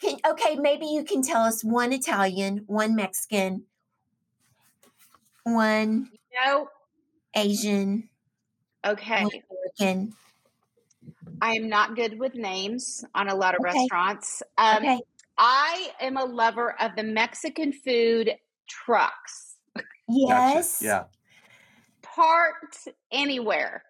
can, 0.00 0.16
okay, 0.28 0.54
maybe 0.54 0.86
you 0.86 1.02
can 1.02 1.22
tell 1.22 1.42
us 1.42 1.64
one 1.64 1.92
Italian, 1.92 2.62
one 2.66 2.94
Mexican, 2.94 3.64
one 5.42 6.08
no. 6.44 6.68
Asian. 7.34 8.08
Okay. 8.86 9.26
American. 9.80 10.14
I 11.40 11.54
am 11.54 11.68
not 11.68 11.96
good 11.96 12.18
with 12.18 12.34
names 12.34 13.04
on 13.14 13.28
a 13.28 13.34
lot 13.34 13.54
of 13.54 13.60
okay. 13.60 13.76
restaurants. 13.76 14.42
Um, 14.56 14.76
okay. 14.76 15.00
I 15.38 15.90
am 16.00 16.16
a 16.16 16.24
lover 16.24 16.74
of 16.80 16.92
the 16.96 17.02
Mexican 17.02 17.72
food 17.72 18.32
trucks. 18.68 19.56
Yes. 20.08 20.80
Gotcha. 20.80 20.84
Yeah. 20.84 21.04
Parked 22.02 22.88
anywhere. 23.10 23.82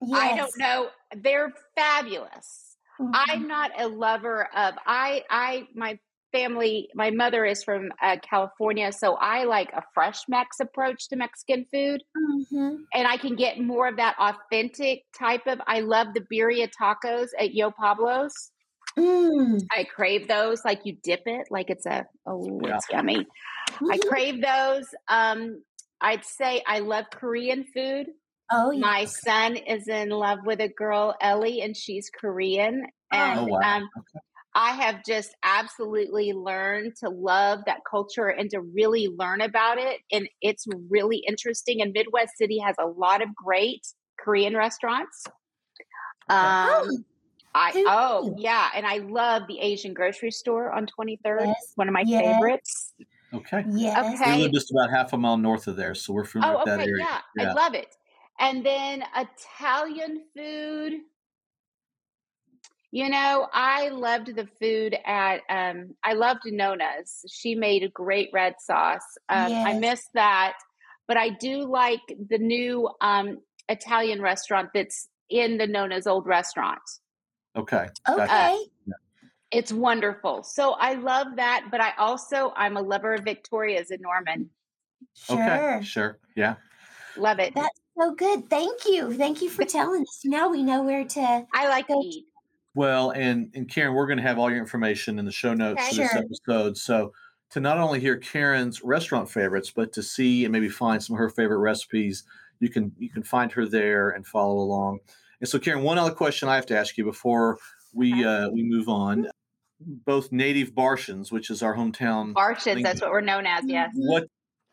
Yes. 0.00 0.20
I 0.20 0.36
don't 0.36 0.58
know. 0.58 0.88
They're 1.16 1.52
fabulous. 1.76 2.76
Mm-hmm. 3.00 3.10
I'm 3.14 3.48
not 3.48 3.72
a 3.78 3.88
lover 3.88 4.48
of 4.56 4.74
I 4.86 5.24
I 5.30 5.68
my 5.74 5.98
family, 6.32 6.88
my 6.94 7.10
mother 7.10 7.44
is 7.44 7.62
from 7.64 7.90
uh, 8.02 8.16
California, 8.22 8.92
so 8.92 9.14
I 9.14 9.44
like 9.44 9.72
a 9.72 9.82
fresh 9.94 10.20
Mex 10.28 10.60
approach 10.60 11.08
to 11.08 11.16
Mexican 11.16 11.64
food, 11.72 12.02
mm-hmm. 12.16 12.76
and 12.94 13.08
I 13.08 13.16
can 13.16 13.34
get 13.34 13.60
more 13.60 13.88
of 13.88 13.96
that 13.96 14.16
authentic 14.18 15.04
type 15.18 15.46
of. 15.46 15.60
I 15.66 15.80
love 15.80 16.08
the 16.14 16.20
birria 16.32 16.68
tacos 16.80 17.28
at 17.38 17.54
Yo 17.54 17.70
Pablo's. 17.70 18.50
Mm. 18.98 19.60
I 19.70 19.84
crave 19.84 20.28
those. 20.28 20.64
Like 20.64 20.80
you 20.84 20.96
dip 21.02 21.22
it, 21.26 21.48
like 21.50 21.70
it's 21.70 21.86
a 21.86 22.06
oh, 22.26 22.60
yeah. 22.62 22.76
it's 22.76 22.86
yummy. 22.90 23.26
Mm-hmm. 23.70 23.90
I 23.92 23.98
crave 23.98 24.42
those. 24.42 24.86
Um, 25.08 25.62
I'd 26.00 26.24
say 26.24 26.62
I 26.66 26.80
love 26.80 27.06
Korean 27.12 27.64
food. 27.74 28.06
Oh, 28.50 28.70
yes. 28.70 28.80
my 28.80 29.04
son 29.04 29.56
is 29.56 29.88
in 29.88 30.08
love 30.08 30.38
with 30.44 30.60
a 30.60 30.68
girl, 30.68 31.14
Ellie, 31.20 31.60
and 31.60 31.76
she's 31.76 32.10
Korean. 32.10 32.86
Oh, 33.12 33.16
and 33.16 33.40
oh, 33.40 33.44
wow. 33.46 33.76
um, 33.76 33.88
okay. 33.98 34.20
I 34.54 34.70
have 34.72 35.04
just 35.06 35.36
absolutely 35.44 36.32
learned 36.32 36.94
to 37.00 37.10
love 37.10 37.60
that 37.66 37.80
culture 37.88 38.28
and 38.28 38.50
to 38.50 38.60
really 38.60 39.08
learn 39.08 39.40
about 39.40 39.78
it. 39.78 40.00
And 40.10 40.28
it's 40.40 40.66
really 40.90 41.22
interesting. 41.28 41.82
And 41.82 41.92
Midwest 41.92 42.36
City 42.36 42.58
has 42.58 42.74
a 42.78 42.86
lot 42.86 43.22
of 43.22 43.28
great 43.34 43.86
Korean 44.18 44.56
restaurants. 44.56 45.24
Um, 46.28 47.04
I 47.58 47.84
oh 47.86 48.34
yeah, 48.38 48.68
and 48.74 48.86
I 48.86 48.98
love 48.98 49.42
the 49.48 49.58
Asian 49.58 49.92
grocery 49.92 50.30
store 50.30 50.70
on 50.72 50.86
23rd. 50.86 51.46
Yes. 51.46 51.72
One 51.74 51.88
of 51.88 51.94
my 51.94 52.04
yes. 52.06 52.22
favorites. 52.24 52.94
Okay. 53.34 53.64
Yes. 53.70 54.20
Okay. 54.20 54.36
We 54.36 54.42
live 54.44 54.52
just 54.52 54.70
about 54.70 54.90
half 54.90 55.12
a 55.12 55.18
mile 55.18 55.36
north 55.36 55.66
of 55.66 55.76
there, 55.76 55.94
so 55.94 56.12
we're 56.12 56.24
familiar 56.24 56.54
oh, 56.54 56.58
with 56.58 56.66
that 56.66 56.80
area. 56.80 57.04
Yeah. 57.04 57.18
yeah, 57.36 57.50
I 57.50 57.52
love 57.52 57.74
it. 57.74 57.94
And 58.38 58.64
then 58.64 59.02
Italian 59.16 60.22
food. 60.36 61.00
You 62.90 63.10
know, 63.10 63.48
I 63.52 63.88
loved 63.88 64.34
the 64.34 64.48
food 64.60 64.96
at 65.04 65.40
um 65.50 65.94
I 66.04 66.14
loved 66.14 66.42
Nonna's. 66.46 67.24
She 67.28 67.54
made 67.54 67.82
a 67.82 67.88
great 67.88 68.30
red 68.32 68.54
sauce. 68.60 69.18
Um 69.28 69.50
yes. 69.50 69.66
I 69.66 69.78
miss 69.78 70.02
that, 70.14 70.54
but 71.06 71.16
I 71.16 71.30
do 71.30 71.68
like 71.68 72.00
the 72.30 72.38
new 72.38 72.88
um 73.00 73.38
Italian 73.68 74.22
restaurant 74.22 74.70
that's 74.72 75.08
in 75.28 75.58
the 75.58 75.66
Nonna's 75.66 76.06
old 76.06 76.26
restaurant. 76.26 76.80
Okay. 77.58 77.88
Okay. 78.08 78.56
Uh, 78.88 78.92
it's 79.50 79.72
wonderful. 79.72 80.42
So 80.42 80.72
I 80.72 80.94
love 80.94 81.28
that, 81.36 81.66
but 81.70 81.80
I 81.80 81.92
also 81.98 82.52
I'm 82.56 82.76
a 82.76 82.82
lover 82.82 83.14
of 83.14 83.24
Victoria's 83.24 83.90
in 83.90 84.00
Norman. 84.00 84.48
Sure. 85.14 85.36
Okay. 85.36 85.84
Sure. 85.84 86.18
Yeah. 86.36 86.54
Love 87.16 87.40
it. 87.40 87.54
That's 87.54 87.80
so 87.98 88.14
good. 88.14 88.48
Thank 88.48 88.84
you. 88.86 89.12
Thank 89.14 89.42
you 89.42 89.50
for 89.50 89.64
telling 89.64 90.02
us. 90.02 90.20
Now 90.24 90.48
we 90.48 90.62
know 90.62 90.82
where 90.82 91.04
to 91.04 91.46
I 91.52 91.68
like 91.68 91.88
to 91.88 92.00
eat. 92.04 92.26
Well, 92.74 93.10
and 93.10 93.50
and 93.54 93.68
Karen, 93.68 93.94
we're 93.94 94.06
going 94.06 94.18
to 94.18 94.22
have 94.22 94.38
all 94.38 94.50
your 94.50 94.60
information 94.60 95.18
in 95.18 95.24
the 95.24 95.32
show 95.32 95.54
notes 95.54 95.80
okay, 95.80 95.90
for 95.90 96.02
this 96.02 96.10
sure. 96.10 96.18
episode. 96.18 96.76
So 96.76 97.12
to 97.50 97.60
not 97.60 97.78
only 97.78 97.98
hear 97.98 98.16
Karen's 98.16 98.84
restaurant 98.84 99.28
favorites, 99.28 99.72
but 99.74 99.92
to 99.94 100.02
see 100.02 100.44
and 100.44 100.52
maybe 100.52 100.68
find 100.68 101.02
some 101.02 101.16
of 101.16 101.18
her 101.18 101.30
favorite 101.30 101.58
recipes, 101.58 102.24
you 102.60 102.68
can 102.68 102.92
you 102.98 103.08
can 103.08 103.22
find 103.22 103.50
her 103.52 103.66
there 103.66 104.10
and 104.10 104.26
follow 104.26 104.58
along. 104.58 105.00
And 105.40 105.48
so, 105.48 105.58
Karen, 105.58 105.82
one 105.82 105.98
other 105.98 106.14
question 106.14 106.48
I 106.48 106.56
have 106.56 106.66
to 106.66 106.78
ask 106.78 106.96
you 106.96 107.04
before 107.04 107.58
we 107.94 108.24
uh, 108.24 108.48
we 108.50 108.62
move 108.62 108.88
on. 108.88 109.28
Both 109.80 110.32
native 110.32 110.74
Bartians, 110.74 111.30
which 111.30 111.50
is 111.50 111.62
our 111.62 111.76
hometown. 111.76 112.34
Bartians, 112.34 112.82
that's 112.82 113.00
what 113.00 113.10
we're 113.10 113.20
known 113.20 113.46
as. 113.46 113.62
Yes. 113.64 113.92
What, 113.94 114.24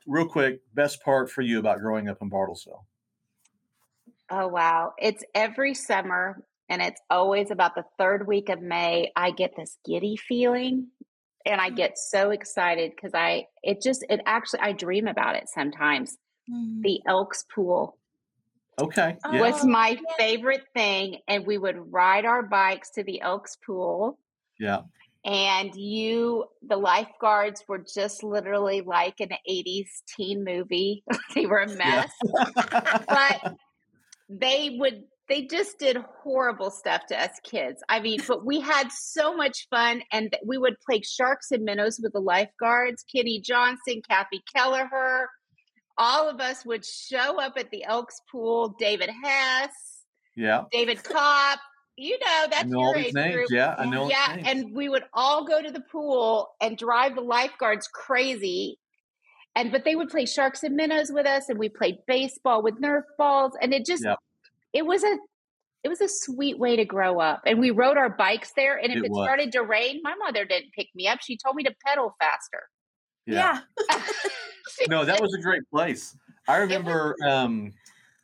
real 0.07 0.27
quick, 0.27 0.61
best 0.73 1.03
part 1.03 1.29
for 1.29 1.43
you 1.43 1.59
about 1.59 1.79
growing 1.79 2.09
up 2.09 2.17
in 2.21 2.29
Bartlesville? 2.31 2.85
Oh 4.31 4.47
wow, 4.47 4.93
it's 4.97 5.23
every 5.35 5.75
summer, 5.75 6.43
and 6.69 6.81
it's 6.81 6.99
always 7.11 7.51
about 7.51 7.75
the 7.75 7.83
third 7.99 8.25
week 8.25 8.49
of 8.49 8.61
May. 8.61 9.11
I 9.15 9.29
get 9.29 9.55
this 9.55 9.77
giddy 9.85 10.17
feeling, 10.17 10.87
and 11.45 11.61
I 11.61 11.69
get 11.69 11.99
so 11.99 12.31
excited 12.31 12.93
because 12.95 13.13
I 13.13 13.45
it 13.61 13.83
just 13.83 14.03
it 14.09 14.21
actually 14.25 14.61
I 14.61 14.71
dream 14.71 15.07
about 15.07 15.35
it 15.35 15.47
sometimes. 15.53 16.17
Mm. 16.51 16.81
The 16.81 17.01
Elks 17.07 17.45
Pool 17.53 17.97
Okay. 18.79 19.17
Yeah. 19.31 19.41
Was 19.41 19.63
oh, 19.63 19.67
my 19.67 19.97
favorite 20.17 20.63
thing. 20.73 21.17
And 21.27 21.45
we 21.45 21.57
would 21.57 21.91
ride 21.91 22.25
our 22.25 22.43
bikes 22.43 22.91
to 22.91 23.03
the 23.03 23.21
Elks 23.21 23.57
Pool. 23.65 24.19
Yeah. 24.59 24.81
And 25.23 25.73
you, 25.75 26.45
the 26.61 26.77
lifeguards 26.77 27.63
were 27.67 27.83
just 27.93 28.23
literally 28.23 28.81
like 28.81 29.19
an 29.19 29.31
80s 29.49 29.87
teen 30.15 30.43
movie. 30.43 31.03
they 31.35 31.45
were 31.45 31.59
a 31.59 31.67
mess. 31.67 32.11
Yeah. 32.23 32.99
but 33.07 33.55
they 34.29 34.75
would, 34.77 35.03
they 35.27 35.47
just 35.47 35.79
did 35.79 35.97
horrible 36.21 36.69
stuff 36.69 37.07
to 37.07 37.19
us 37.19 37.31
kids. 37.43 37.81
I 37.89 37.99
mean, 38.01 38.19
but 38.27 38.45
we 38.45 38.59
had 38.59 38.91
so 38.91 39.35
much 39.35 39.67
fun 39.71 40.03
and 40.11 40.35
we 40.45 40.59
would 40.59 40.75
play 40.85 41.01
sharks 41.01 41.49
and 41.49 41.63
minnows 41.63 41.99
with 41.99 42.13
the 42.13 42.19
lifeguards, 42.19 43.03
Kitty 43.11 43.41
Johnson, 43.43 44.03
Kathy 44.07 44.43
Kelleher 44.55 45.27
all 45.97 46.29
of 46.29 46.39
us 46.39 46.65
would 46.65 46.85
show 46.85 47.41
up 47.41 47.53
at 47.57 47.71
the 47.71 47.83
Elks 47.83 48.21
pool. 48.31 48.75
David 48.79 49.09
Hess, 49.23 49.71
yeah, 50.35 50.63
David 50.71 51.03
Kopp. 51.03 51.59
You 51.97 52.19
know 52.19 52.47
that's 52.51 52.65
know 52.65 52.81
your 52.81 52.97
age 52.97 53.13
names. 53.13 53.35
group. 53.35 53.47
Yeah, 53.49 53.75
I 53.77 53.85
know. 53.85 54.09
Yeah, 54.09 54.37
and 54.45 54.75
we 54.75 54.89
would 54.89 55.03
all 55.13 55.45
go 55.45 55.61
to 55.61 55.71
the 55.71 55.79
pool 55.79 56.49
and 56.61 56.77
drive 56.77 57.15
the 57.15 57.21
lifeguards 57.21 57.87
crazy. 57.87 58.79
And 59.55 59.71
but 59.71 59.85
they 59.85 59.95
would 59.95 60.09
play 60.09 60.25
sharks 60.25 60.63
and 60.63 60.75
minnows 60.75 61.09
with 61.11 61.25
us, 61.25 61.47
and 61.47 61.57
we 61.57 61.69
played 61.69 61.99
baseball 62.05 62.61
with 62.61 62.81
Nerf 62.81 63.03
balls, 63.17 63.53
and 63.61 63.73
it 63.73 63.85
just 63.85 64.03
yep. 64.03 64.17
it 64.73 64.85
was 64.85 65.03
a 65.03 65.17
it 65.85 65.89
was 65.89 66.01
a 66.01 66.07
sweet 66.09 66.57
way 66.57 66.75
to 66.77 66.83
grow 66.83 67.19
up. 67.19 67.43
And 67.45 67.59
we 67.59 67.69
rode 67.69 67.95
our 67.95 68.09
bikes 68.09 68.51
there. 68.55 68.75
And 68.75 68.91
if 68.91 68.97
it, 68.97 69.05
it 69.05 69.13
started 69.13 69.51
to 69.51 69.61
rain, 69.61 70.01
my 70.03 70.15
mother 70.15 70.43
didn't 70.43 70.73
pick 70.73 70.87
me 70.95 71.07
up. 71.07 71.19
She 71.21 71.37
told 71.37 71.55
me 71.55 71.63
to 71.63 71.75
pedal 71.85 72.15
faster. 72.19 72.63
Yeah. 73.27 73.59
yeah. 73.91 74.01
no, 74.89 75.05
that 75.05 75.21
was 75.21 75.33
a 75.33 75.41
great 75.41 75.69
place. 75.69 76.15
I 76.47 76.57
remember. 76.57 77.15
Um, 77.25 77.73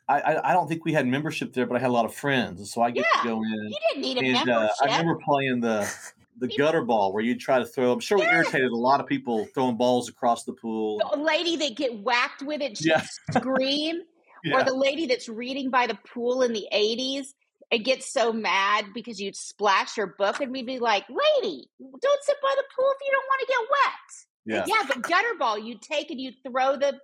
I, 0.08 0.50
I 0.50 0.52
don't 0.52 0.68
think 0.68 0.84
we 0.84 0.92
had 0.92 1.06
membership 1.06 1.54
there, 1.54 1.64
but 1.64 1.76
I 1.76 1.80
had 1.80 1.88
a 1.88 1.92
lot 1.92 2.04
of 2.04 2.12
friends, 2.12 2.70
so 2.72 2.82
I 2.82 2.90
get 2.90 3.06
yeah, 3.14 3.22
to 3.22 3.28
go 3.28 3.36
in. 3.42 3.70
You 3.70 3.76
didn't 3.88 4.02
need 4.02 4.16
a 4.18 4.20
and, 4.20 4.46
membership. 4.46 4.72
Uh, 4.82 4.84
I 4.84 4.98
remember 4.98 5.18
playing 5.24 5.60
the 5.60 5.90
the 6.38 6.48
gutter 6.48 6.82
ball 6.82 7.12
where 7.12 7.22
you'd 7.22 7.40
try 7.40 7.58
to 7.58 7.64
throw. 7.64 7.92
I'm 7.92 8.00
sure 8.00 8.18
we 8.18 8.24
irritated 8.24 8.70
a 8.70 8.76
lot 8.76 9.00
of 9.00 9.06
people 9.06 9.46
throwing 9.54 9.76
balls 9.76 10.08
across 10.08 10.44
the 10.44 10.52
pool. 10.52 11.00
The 11.12 11.18
lady 11.18 11.56
that 11.56 11.76
get 11.76 12.02
whacked 12.02 12.42
with 12.42 12.60
it, 12.60 12.84
yeah. 12.84 13.02
scream, 13.30 14.00
yeah. 14.44 14.60
or 14.60 14.64
the 14.64 14.74
lady 14.74 15.06
that's 15.06 15.28
reading 15.28 15.70
by 15.70 15.86
the 15.86 15.98
pool 16.12 16.42
in 16.42 16.52
the 16.52 16.66
80s 16.72 17.28
and 17.70 17.84
gets 17.84 18.12
so 18.12 18.32
mad 18.32 18.86
because 18.92 19.20
you'd 19.20 19.36
splash 19.36 19.96
her 19.96 20.06
book, 20.18 20.40
and 20.40 20.52
we'd 20.52 20.66
be 20.66 20.78
like, 20.78 21.04
"Lady, 21.08 21.68
don't 21.80 22.24
sit 22.24 22.36
by 22.42 22.54
the 22.56 22.64
pool 22.76 22.90
if 22.90 22.98
you 23.06 23.12
don't 23.12 23.26
want 23.28 23.40
to 23.40 23.46
get 23.46 23.58
wet." 23.70 24.31
Yeah. 24.44 24.64
Yeah, 24.66 24.82
but 24.88 25.02
gutter 25.02 25.34
ball, 25.38 25.58
you 25.58 25.78
take 25.80 26.10
and 26.10 26.20
you 26.20 26.32
throw 26.44 26.76
the 26.76 26.98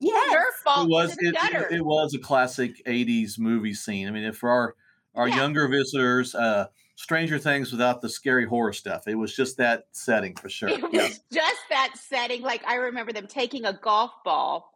yes. 0.00 0.34
Nerf 0.34 0.64
ball 0.64 0.84
it 0.84 0.90
was, 0.90 1.12
into 1.12 1.24
the 1.24 1.28
it, 1.28 1.34
gutter. 1.34 1.66
It, 1.70 1.76
it, 1.76 1.84
was 1.84 2.14
a 2.14 2.18
classic 2.18 2.84
80s 2.84 3.38
movie 3.38 3.74
scene. 3.74 4.08
I 4.08 4.10
mean, 4.10 4.24
if 4.24 4.36
for 4.36 4.50
our, 4.50 4.74
our 5.14 5.28
yeah. 5.28 5.36
younger 5.36 5.68
visitors, 5.68 6.34
uh, 6.34 6.66
Stranger 6.96 7.38
Things 7.38 7.70
without 7.72 8.00
the 8.00 8.08
scary 8.08 8.46
horror 8.46 8.72
stuff. 8.72 9.06
It 9.06 9.14
was 9.14 9.36
just 9.36 9.58
that 9.58 9.84
setting 9.92 10.34
for 10.34 10.48
sure. 10.48 10.70
It 10.70 10.82
was 10.82 11.20
just 11.32 11.60
that 11.68 11.92
setting. 11.96 12.42
Like 12.42 12.64
I 12.66 12.76
remember 12.76 13.12
them 13.12 13.26
taking 13.26 13.66
a 13.66 13.74
golf 13.74 14.10
ball 14.24 14.72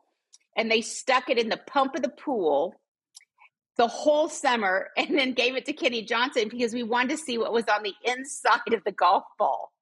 and 0.55 0.71
they 0.71 0.83
stuck 0.83 1.31
it 1.31 1.39
in 1.39 1.49
the 1.49 1.57
pump 1.57 1.95
of 1.95 2.03
the 2.03 2.11
pool 2.11 2.79
the 3.77 3.89
whole 3.89 4.29
summer 4.29 4.91
and 4.99 5.19
then 5.19 5.33
gave 5.33 5.57
it 5.57 5.65
to 5.65 5.73
Kenny 5.73 6.03
Johnson 6.03 6.49
because 6.49 6.75
we 6.75 6.83
wanted 6.83 7.11
to 7.11 7.17
see 7.17 7.39
what 7.39 7.53
was 7.53 7.65
on 7.65 7.83
the 7.83 7.95
inside 8.05 8.75
of 8.75 8.85
the 8.85 8.93
golf 8.93 9.25
ball. 9.39 9.73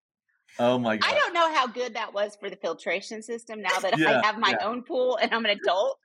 Oh 0.59 0.79
my 0.79 0.97
god! 0.97 1.11
I 1.11 1.15
don't 1.15 1.35
know 1.35 1.53
how 1.55 1.67
good 1.67 1.95
that 1.95 2.13
was 2.13 2.37
for 2.37 2.51
the 2.51 2.57
filtration 2.57 3.23
system. 3.23 3.63
Now 3.63 3.79
that 3.81 3.99
yeah, 3.99 4.21
I 4.23 4.27
have 4.27 4.39
my 4.39 4.57
yeah. 4.59 4.67
own 4.67 4.83
pool 4.83 5.19
and 5.21 5.33
I'm 5.33 5.45
an 5.45 5.53
adult, 5.53 5.99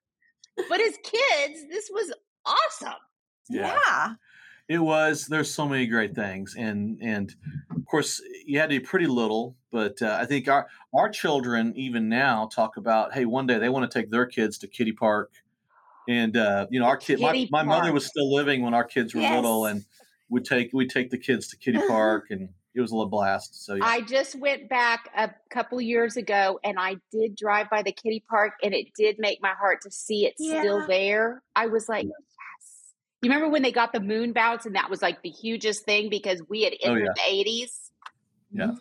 but 0.69 0.79
as 0.79 0.97
kids, 1.03 1.65
this 1.69 1.89
was 1.91 2.13
awesome. 2.45 2.99
Yeah. 3.49 3.77
yeah. 3.87 4.13
It 4.69 4.77
was. 4.77 5.27
There's 5.27 5.53
so 5.53 5.67
many 5.67 5.87
great 5.87 6.15
things, 6.15 6.55
and 6.57 6.97
and 7.01 7.35
of 7.75 7.85
course 7.85 8.21
you 8.45 8.59
had 8.59 8.69
to 8.69 8.79
be 8.79 8.85
pretty 8.85 9.07
little, 9.07 9.57
but 9.71 10.01
uh, 10.01 10.17
I 10.19 10.25
think 10.25 10.47
our 10.47 10.67
our 10.95 11.09
children 11.09 11.73
even 11.75 12.07
now 12.07 12.47
talk 12.53 12.77
about, 12.77 13.13
hey, 13.13 13.25
one 13.25 13.45
day 13.45 13.57
they 13.57 13.69
want 13.69 13.89
to 13.89 13.99
take 13.99 14.09
their 14.09 14.25
kids 14.25 14.57
to 14.59 14.67
Kiddie 14.67 14.93
Park, 14.93 15.31
and 16.07 16.37
uh, 16.37 16.67
you 16.69 16.79
know 16.79 16.85
our 16.85 16.95
kid, 16.95 17.19
my, 17.19 17.47
my 17.51 17.63
mother 17.63 17.91
was 17.91 18.05
still 18.05 18.33
living 18.33 18.61
when 18.61 18.73
our 18.73 18.85
kids 18.85 19.13
were 19.13 19.21
yes. 19.21 19.35
little, 19.35 19.65
and 19.65 19.83
would 20.29 20.45
take 20.45 20.71
we 20.73 20.87
take 20.87 21.09
the 21.09 21.17
kids 21.17 21.49
to 21.49 21.57
Kiddie 21.57 21.85
Park 21.87 22.27
and 22.29 22.49
it 22.75 22.81
was 22.81 22.91
a 22.91 22.95
little 22.95 23.09
blast. 23.09 23.65
So 23.65 23.75
yeah. 23.75 23.85
I 23.85 24.01
just 24.01 24.35
went 24.35 24.67
back 24.69 25.09
a 25.15 25.31
couple 25.49 25.79
years 25.79 26.17
ago 26.17 26.59
and 26.63 26.77
I 26.79 26.97
did 27.11 27.35
drive 27.35 27.69
by 27.69 27.83
the 27.83 27.91
Kiddie 27.91 28.23
Park 28.27 28.53
and 28.63 28.73
it 28.73 28.87
did 28.95 29.17
make 29.19 29.41
my 29.41 29.53
heart 29.53 29.81
to 29.83 29.91
see 29.91 30.25
it 30.25 30.33
yeah. 30.39 30.61
still 30.61 30.87
there. 30.87 31.41
I 31.55 31.67
was 31.67 31.87
like, 31.87 32.05
yes. 32.05 32.13
You 33.21 33.29
remember 33.29 33.49
when 33.49 33.61
they 33.61 33.71
got 33.71 33.93
the 33.93 33.99
moon 33.99 34.33
bounce 34.33 34.65
and 34.65 34.75
that 34.75 34.89
was 34.89 35.01
like 35.01 35.21
the 35.21 35.29
hugest 35.29 35.85
thing 35.85 36.09
because 36.09 36.41
we 36.49 36.63
had 36.63 36.73
entered 36.81 37.07
oh, 37.07 37.13
yeah. 37.15 37.43
the 37.43 37.51
80s? 37.51 37.89
Yeah. 38.51 38.71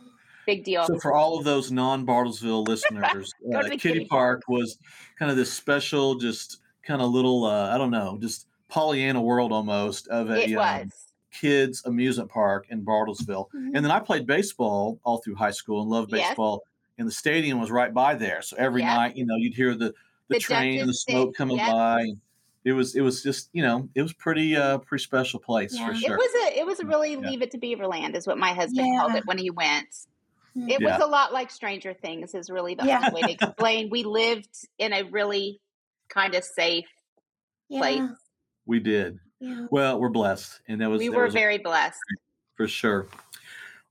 Big 0.46 0.64
deal. 0.64 0.84
So 0.86 0.98
for 0.98 1.12
all 1.12 1.38
of 1.38 1.44
those 1.44 1.70
non-Bartlesville 1.70 2.66
listeners, 2.66 3.32
uh, 3.54 3.62
Kiddie, 3.62 3.76
Kiddie 3.76 4.04
Park, 4.06 4.42
Park 4.46 4.48
was 4.48 4.78
kind 5.18 5.30
of 5.30 5.36
this 5.36 5.52
special, 5.52 6.16
just 6.16 6.58
kind 6.84 7.00
of 7.00 7.10
little, 7.10 7.44
uh, 7.44 7.72
I 7.72 7.78
don't 7.78 7.92
know, 7.92 8.18
just 8.20 8.48
Pollyanna 8.68 9.22
world 9.22 9.52
almost 9.52 10.08
of 10.08 10.30
a 10.30 10.50
it 10.50 10.56
um, 10.56 10.88
was 10.88 11.11
kids 11.32 11.82
amusement 11.84 12.30
park 12.30 12.66
in 12.68 12.84
Bartlesville. 12.84 13.48
Mm-hmm. 13.48 13.74
And 13.74 13.84
then 13.84 13.90
I 13.90 13.98
played 13.98 14.26
baseball 14.26 15.00
all 15.04 15.18
through 15.18 15.34
high 15.34 15.50
school 15.50 15.80
and 15.80 15.90
loved 15.90 16.10
baseball. 16.10 16.62
Yes. 16.64 16.68
And 16.98 17.08
the 17.08 17.12
stadium 17.12 17.58
was 17.58 17.70
right 17.70 17.92
by 17.92 18.14
there. 18.14 18.42
So 18.42 18.56
every 18.58 18.82
night, 18.82 19.16
you 19.16 19.24
know, 19.24 19.36
you'd 19.36 19.54
hear 19.54 19.74
the 19.74 19.94
the, 20.28 20.34
the 20.34 20.40
train 20.40 20.80
and 20.80 20.88
the 20.88 20.94
smoke 20.94 21.34
coming 21.34 21.56
yep. 21.56 21.70
by. 21.70 22.06
It 22.64 22.72
was 22.72 22.94
it 22.94 23.00
was 23.00 23.22
just, 23.22 23.48
you 23.52 23.62
know, 23.62 23.88
it 23.94 24.02
was 24.02 24.12
pretty 24.12 24.56
uh 24.56 24.78
pretty 24.78 25.02
special 25.02 25.40
place 25.40 25.74
yeah. 25.74 25.88
for 25.88 25.94
sure. 25.94 26.14
It 26.14 26.18
was 26.18 26.30
a 26.34 26.58
it 26.60 26.66
was 26.66 26.80
a 26.80 26.86
really 26.86 27.12
yeah. 27.12 27.18
leave 27.30 27.42
it 27.42 27.50
to 27.52 27.58
Beaverland 27.58 28.14
is 28.14 28.26
what 28.26 28.38
my 28.38 28.52
husband 28.52 28.86
yeah. 28.86 29.00
called 29.00 29.14
it 29.14 29.26
when 29.26 29.38
he 29.38 29.50
went. 29.50 29.88
It 30.54 30.82
was 30.82 31.00
a 31.02 31.06
lot 31.06 31.32
like 31.32 31.50
Stranger 31.50 31.94
Things 31.94 32.34
is 32.34 32.50
really 32.50 32.74
the 32.74 32.84
yeah. 32.84 33.10
way 33.10 33.22
to 33.22 33.30
explain. 33.42 33.88
We 33.88 34.04
lived 34.04 34.54
in 34.78 34.92
a 34.92 35.02
really 35.04 35.60
kind 36.10 36.34
of 36.34 36.44
safe 36.44 36.84
place. 37.70 38.02
We 38.66 38.78
did. 38.78 39.18
Well, 39.70 39.98
we're 39.98 40.08
blessed, 40.08 40.60
and 40.68 40.80
that 40.80 40.90
was 40.90 41.00
we 41.00 41.08
were 41.08 41.24
was 41.24 41.34
very 41.34 41.58
blessed 41.58 41.98
for 42.56 42.68
sure. 42.68 43.08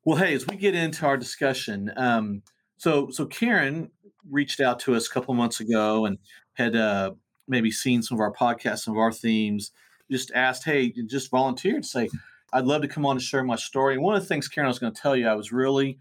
Well, 0.05 0.17
hey, 0.17 0.34
as 0.34 0.48
we 0.48 0.55
get 0.55 0.75
into 0.75 1.05
our 1.05 1.17
discussion, 1.17 1.91
um, 1.98 2.43
so 2.77 3.10
so 3.12 3.25
Karen 3.25 3.91
reached 4.29 4.60
out 4.60 4.79
to 4.81 4.96
us 4.96 5.08
a 5.08 5.12
couple 5.12 5.34
months 5.34 5.60
ago 5.60 6.05
and 6.05 6.17
had 6.53 6.75
uh, 6.75 7.12
maybe 7.48 7.72
seen 7.72 8.01
some 8.01 8.17
of 8.17 8.22
our 8.22 8.31
podcasts, 8.31 8.79
some 8.79 8.93
of 8.93 9.00
our 9.00 9.12
themes. 9.12 9.72
Just 10.10 10.31
asked, 10.36 10.65
hey, 10.65 10.91
just 11.08 11.31
volunteered 11.31 11.84
to 11.84 11.88
say, 11.88 12.10
I'd 12.51 12.65
love 12.65 12.81
to 12.81 12.88
come 12.89 13.05
on 13.05 13.15
and 13.15 13.22
share 13.22 13.43
my 13.46 13.55
story. 13.55 13.93
And 13.93 14.03
one 14.03 14.15
of 14.15 14.22
the 14.22 14.27
things, 14.27 14.50
Karen, 14.50 14.65
I 14.65 14.70
was 14.70 14.79
going 14.79 14.93
to 14.93 15.01
tell 15.01 15.15
you, 15.15 15.25
I 15.25 15.36
was 15.36 15.53
really 15.53 16.00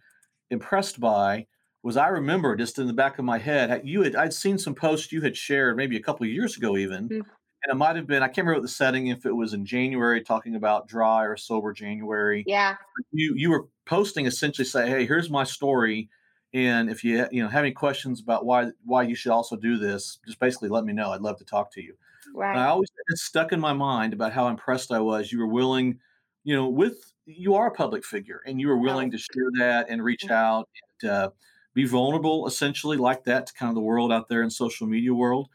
impressed 0.50 0.98
by 0.98 1.46
was 1.82 1.96
I 1.96 2.08
remember 2.08 2.56
just 2.56 2.78
in 2.78 2.88
the 2.88 2.92
back 2.92 3.18
of 3.18 3.24
my 3.24 3.38
head, 3.38 3.82
you 3.84 4.02
had 4.02 4.16
I'd 4.16 4.34
seen 4.34 4.58
some 4.58 4.74
posts 4.74 5.12
you 5.12 5.22
had 5.22 5.36
shared 5.36 5.76
maybe 5.76 5.96
a 5.96 6.02
couple 6.02 6.24
of 6.24 6.32
years 6.32 6.56
ago, 6.56 6.76
even, 6.76 7.08
mm-hmm 7.08 7.20
and 7.62 7.72
it 7.72 7.76
might 7.76 7.96
have 7.96 8.06
been 8.06 8.22
I 8.22 8.26
can't 8.26 8.38
remember 8.38 8.60
what 8.60 8.62
the 8.62 8.68
setting 8.68 9.08
if 9.08 9.26
it 9.26 9.32
was 9.32 9.52
in 9.52 9.64
January 9.64 10.22
talking 10.22 10.54
about 10.54 10.88
dry 10.88 11.24
or 11.24 11.36
sober 11.36 11.72
January. 11.72 12.44
Yeah. 12.46 12.76
You 13.12 13.34
you 13.36 13.50
were 13.50 13.68
posting 13.84 14.26
essentially 14.26 14.64
say, 14.64 14.88
hey, 14.88 15.06
here's 15.06 15.30
my 15.30 15.44
story, 15.44 16.08
and 16.54 16.90
if 16.90 17.04
you 17.04 17.26
you 17.30 17.42
know 17.42 17.48
have 17.48 17.64
any 17.64 17.72
questions 17.72 18.20
about 18.20 18.44
why 18.44 18.70
why 18.84 19.02
you 19.02 19.14
should 19.14 19.32
also 19.32 19.56
do 19.56 19.76
this, 19.76 20.18
just 20.24 20.38
basically 20.38 20.68
let 20.68 20.84
me 20.84 20.92
know. 20.92 21.10
I'd 21.10 21.20
love 21.20 21.38
to 21.38 21.44
talk 21.44 21.72
to 21.72 21.82
you. 21.82 21.94
Right. 22.34 22.52
And 22.52 22.60
I 22.60 22.66
always 22.66 22.88
stuck 23.14 23.52
in 23.52 23.60
my 23.60 23.72
mind 23.72 24.12
about 24.12 24.32
how 24.32 24.48
impressed 24.48 24.92
I 24.92 25.00
was. 25.00 25.32
You 25.32 25.40
were 25.40 25.48
willing, 25.48 25.98
you 26.44 26.54
know, 26.54 26.68
with 26.68 27.12
you 27.26 27.54
are 27.54 27.68
a 27.68 27.72
public 27.72 28.04
figure, 28.04 28.40
and 28.46 28.60
you 28.60 28.68
were 28.68 28.78
willing 28.78 29.10
to 29.10 29.18
share 29.18 29.50
that 29.58 29.86
and 29.88 30.02
reach 30.02 30.24
mm-hmm. 30.24 30.32
out 30.32 30.68
and 31.02 31.10
uh, 31.10 31.30
be 31.74 31.84
vulnerable, 31.84 32.46
essentially 32.46 32.96
like 32.96 33.24
that 33.24 33.46
to 33.46 33.52
kind 33.52 33.68
of 33.68 33.74
the 33.74 33.82
world 33.82 34.12
out 34.12 34.28
there 34.28 34.42
in 34.42 34.50
social 34.50 34.86
media 34.86 35.12
world 35.12 35.48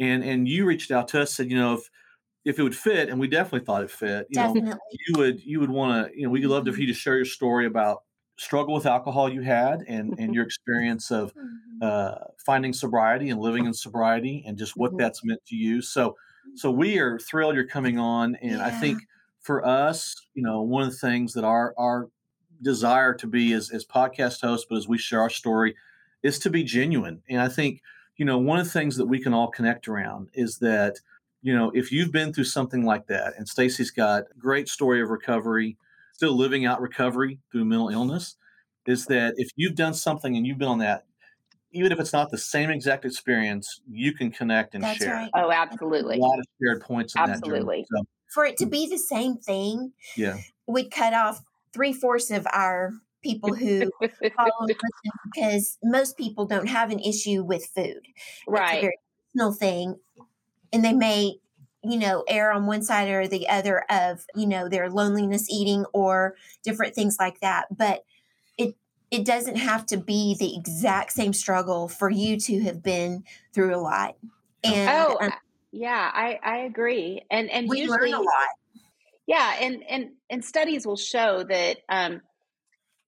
and 0.00 0.24
and 0.24 0.48
you 0.48 0.64
reached 0.64 0.90
out 0.90 1.06
to 1.08 1.22
us 1.22 1.34
said 1.34 1.50
you 1.50 1.56
know 1.56 1.74
if 1.74 1.90
if 2.44 2.58
it 2.58 2.62
would 2.62 2.76
fit 2.76 3.08
and 3.08 3.20
we 3.20 3.28
definitely 3.28 3.64
thought 3.64 3.82
it 3.82 3.90
fit 3.90 4.26
you 4.30 4.34
definitely. 4.34 4.70
know 4.70 4.78
you 4.90 5.14
would 5.18 5.40
you 5.44 5.60
would 5.60 5.70
want 5.70 6.10
to 6.10 6.18
you 6.18 6.24
know 6.24 6.30
we'd 6.30 6.44
love 6.44 6.64
mm-hmm. 6.64 6.74
for 6.74 6.80
you 6.80 6.86
to 6.86 6.94
share 6.94 7.16
your 7.16 7.24
story 7.24 7.66
about 7.66 8.02
struggle 8.36 8.74
with 8.74 8.86
alcohol 8.86 9.28
you 9.28 9.42
had 9.42 9.80
and 9.86 10.08
and 10.08 10.18
mm-hmm. 10.18 10.32
your 10.32 10.44
experience 10.44 11.10
of 11.10 11.32
mm-hmm. 11.34 11.82
uh, 11.82 12.14
finding 12.44 12.72
sobriety 12.72 13.28
and 13.30 13.40
living 13.40 13.66
in 13.66 13.74
sobriety 13.74 14.42
and 14.46 14.58
just 14.58 14.76
what 14.76 14.90
mm-hmm. 14.90 14.98
that's 14.98 15.24
meant 15.24 15.44
to 15.46 15.54
you 15.54 15.80
so 15.82 16.16
so 16.54 16.70
we 16.70 16.98
are 16.98 17.18
thrilled 17.18 17.54
you're 17.54 17.66
coming 17.66 17.98
on, 17.98 18.36
and 18.36 18.52
yeah. 18.52 18.66
I 18.66 18.70
think 18.70 19.02
for 19.40 19.64
us, 19.66 20.14
you 20.34 20.42
know, 20.42 20.62
one 20.62 20.82
of 20.82 20.90
the 20.90 20.96
things 20.96 21.32
that 21.34 21.44
our 21.44 21.74
our 21.78 22.08
desire 22.62 23.14
to 23.14 23.26
be 23.26 23.52
as, 23.54 23.70
as 23.70 23.86
podcast 23.86 24.42
hosts, 24.42 24.66
but 24.68 24.76
as 24.76 24.86
we 24.86 24.98
share 24.98 25.20
our 25.20 25.30
story, 25.30 25.74
is 26.22 26.38
to 26.40 26.50
be 26.50 26.62
genuine. 26.62 27.22
And 27.28 27.40
I 27.40 27.48
think, 27.48 27.80
you 28.20 28.26
know, 28.26 28.36
one 28.36 28.58
of 28.58 28.66
the 28.66 28.70
things 28.70 28.98
that 28.98 29.06
we 29.06 29.18
can 29.18 29.32
all 29.32 29.48
connect 29.48 29.88
around 29.88 30.28
is 30.34 30.58
that, 30.58 30.96
you 31.40 31.56
know, 31.56 31.70
if 31.74 31.90
you've 31.90 32.12
been 32.12 32.34
through 32.34 32.44
something 32.44 32.84
like 32.84 33.06
that, 33.06 33.32
and 33.38 33.48
Stacy's 33.48 33.90
got 33.90 34.24
great 34.38 34.68
story 34.68 35.00
of 35.00 35.08
recovery, 35.08 35.78
still 36.12 36.36
living 36.36 36.66
out 36.66 36.82
recovery 36.82 37.38
through 37.50 37.64
mental 37.64 37.88
illness, 37.88 38.36
is 38.84 39.06
that 39.06 39.32
if 39.38 39.48
you've 39.56 39.74
done 39.74 39.94
something 39.94 40.36
and 40.36 40.46
you've 40.46 40.58
been 40.58 40.68
on 40.68 40.80
that, 40.80 41.06
even 41.72 41.92
if 41.92 41.98
it's 41.98 42.12
not 42.12 42.30
the 42.30 42.36
same 42.36 42.68
exact 42.68 43.06
experience, 43.06 43.80
you 43.88 44.12
can 44.12 44.30
connect 44.30 44.74
and 44.74 44.84
That's 44.84 44.98
share. 44.98 45.14
Right. 45.14 45.30
Oh, 45.34 45.50
absolutely. 45.50 46.18
A 46.18 46.20
lot 46.20 46.38
of 46.38 46.44
shared 46.62 46.82
points 46.82 47.14
in 47.14 47.22
absolutely. 47.22 47.58
that 47.58 47.64
journey. 47.64 47.86
So, 47.88 48.04
For 48.34 48.44
it 48.44 48.58
to 48.58 48.64
hmm. 48.64 48.70
be 48.70 48.86
the 48.86 48.98
same 48.98 49.38
thing, 49.38 49.94
yeah, 50.14 50.36
we'd 50.66 50.90
cut 50.90 51.14
off 51.14 51.40
three 51.72 51.94
fourths 51.94 52.30
of 52.30 52.46
our 52.52 52.92
people 53.22 53.54
who 53.54 53.90
follow 54.36 54.50
and 54.60 54.68
listen 54.68 55.10
because 55.32 55.78
most 55.82 56.16
people 56.16 56.46
don't 56.46 56.68
have 56.68 56.90
an 56.90 56.98
issue 57.00 57.42
with 57.42 57.66
food. 57.74 58.00
Right. 58.46 58.74
It's 58.74 58.78
a 58.78 58.80
very 58.80 58.98
personal 59.32 59.52
thing. 59.52 59.96
And 60.72 60.84
they 60.84 60.92
may, 60.92 61.36
you 61.82 61.98
know, 61.98 62.24
err 62.28 62.52
on 62.52 62.66
one 62.66 62.82
side 62.82 63.08
or 63.08 63.26
the 63.26 63.48
other 63.48 63.84
of, 63.90 64.24
you 64.34 64.46
know, 64.46 64.68
their 64.68 64.90
loneliness 64.90 65.48
eating 65.50 65.84
or 65.92 66.36
different 66.62 66.94
things 66.94 67.16
like 67.18 67.40
that. 67.40 67.66
But 67.76 68.04
it 68.56 68.76
it 69.10 69.24
doesn't 69.24 69.56
have 69.56 69.86
to 69.86 69.96
be 69.96 70.36
the 70.38 70.56
exact 70.56 71.12
same 71.12 71.32
struggle 71.32 71.88
for 71.88 72.10
you 72.10 72.38
to 72.40 72.60
have 72.62 72.82
been 72.82 73.24
through 73.52 73.74
a 73.74 73.78
lot. 73.80 74.16
And 74.62 74.90
oh, 74.90 75.18
um, 75.20 75.32
yeah, 75.72 76.10
I, 76.12 76.38
I 76.42 76.56
agree. 76.58 77.22
And 77.30 77.50
and 77.50 77.68
we 77.68 77.80
usually 77.80 78.12
learn 78.12 78.20
a 78.20 78.22
lot. 78.22 78.48
Yeah, 79.26 79.54
and 79.60 79.84
and 79.88 80.10
and 80.28 80.44
studies 80.44 80.86
will 80.86 80.96
show 80.96 81.44
that 81.44 81.78
um, 81.88 82.20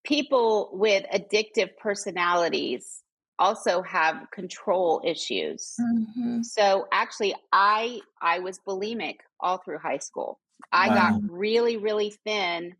people 0.04 0.70
with 0.72 1.04
addictive 1.12 1.76
personalities 1.76 3.02
also 3.38 3.82
have 3.82 4.26
control 4.32 5.02
issues. 5.04 5.74
Mm-hmm. 5.80 6.42
So 6.42 6.86
actually, 6.92 7.34
I 7.52 8.00
I 8.20 8.38
was 8.40 8.60
bulimic 8.66 9.16
all 9.40 9.58
through 9.58 9.78
high 9.78 9.98
school. 9.98 10.38
I 10.72 10.88
Wow. 10.88 10.94
got 10.94 11.30
really 11.30 11.76
really 11.76 12.10
thin. 12.24 12.76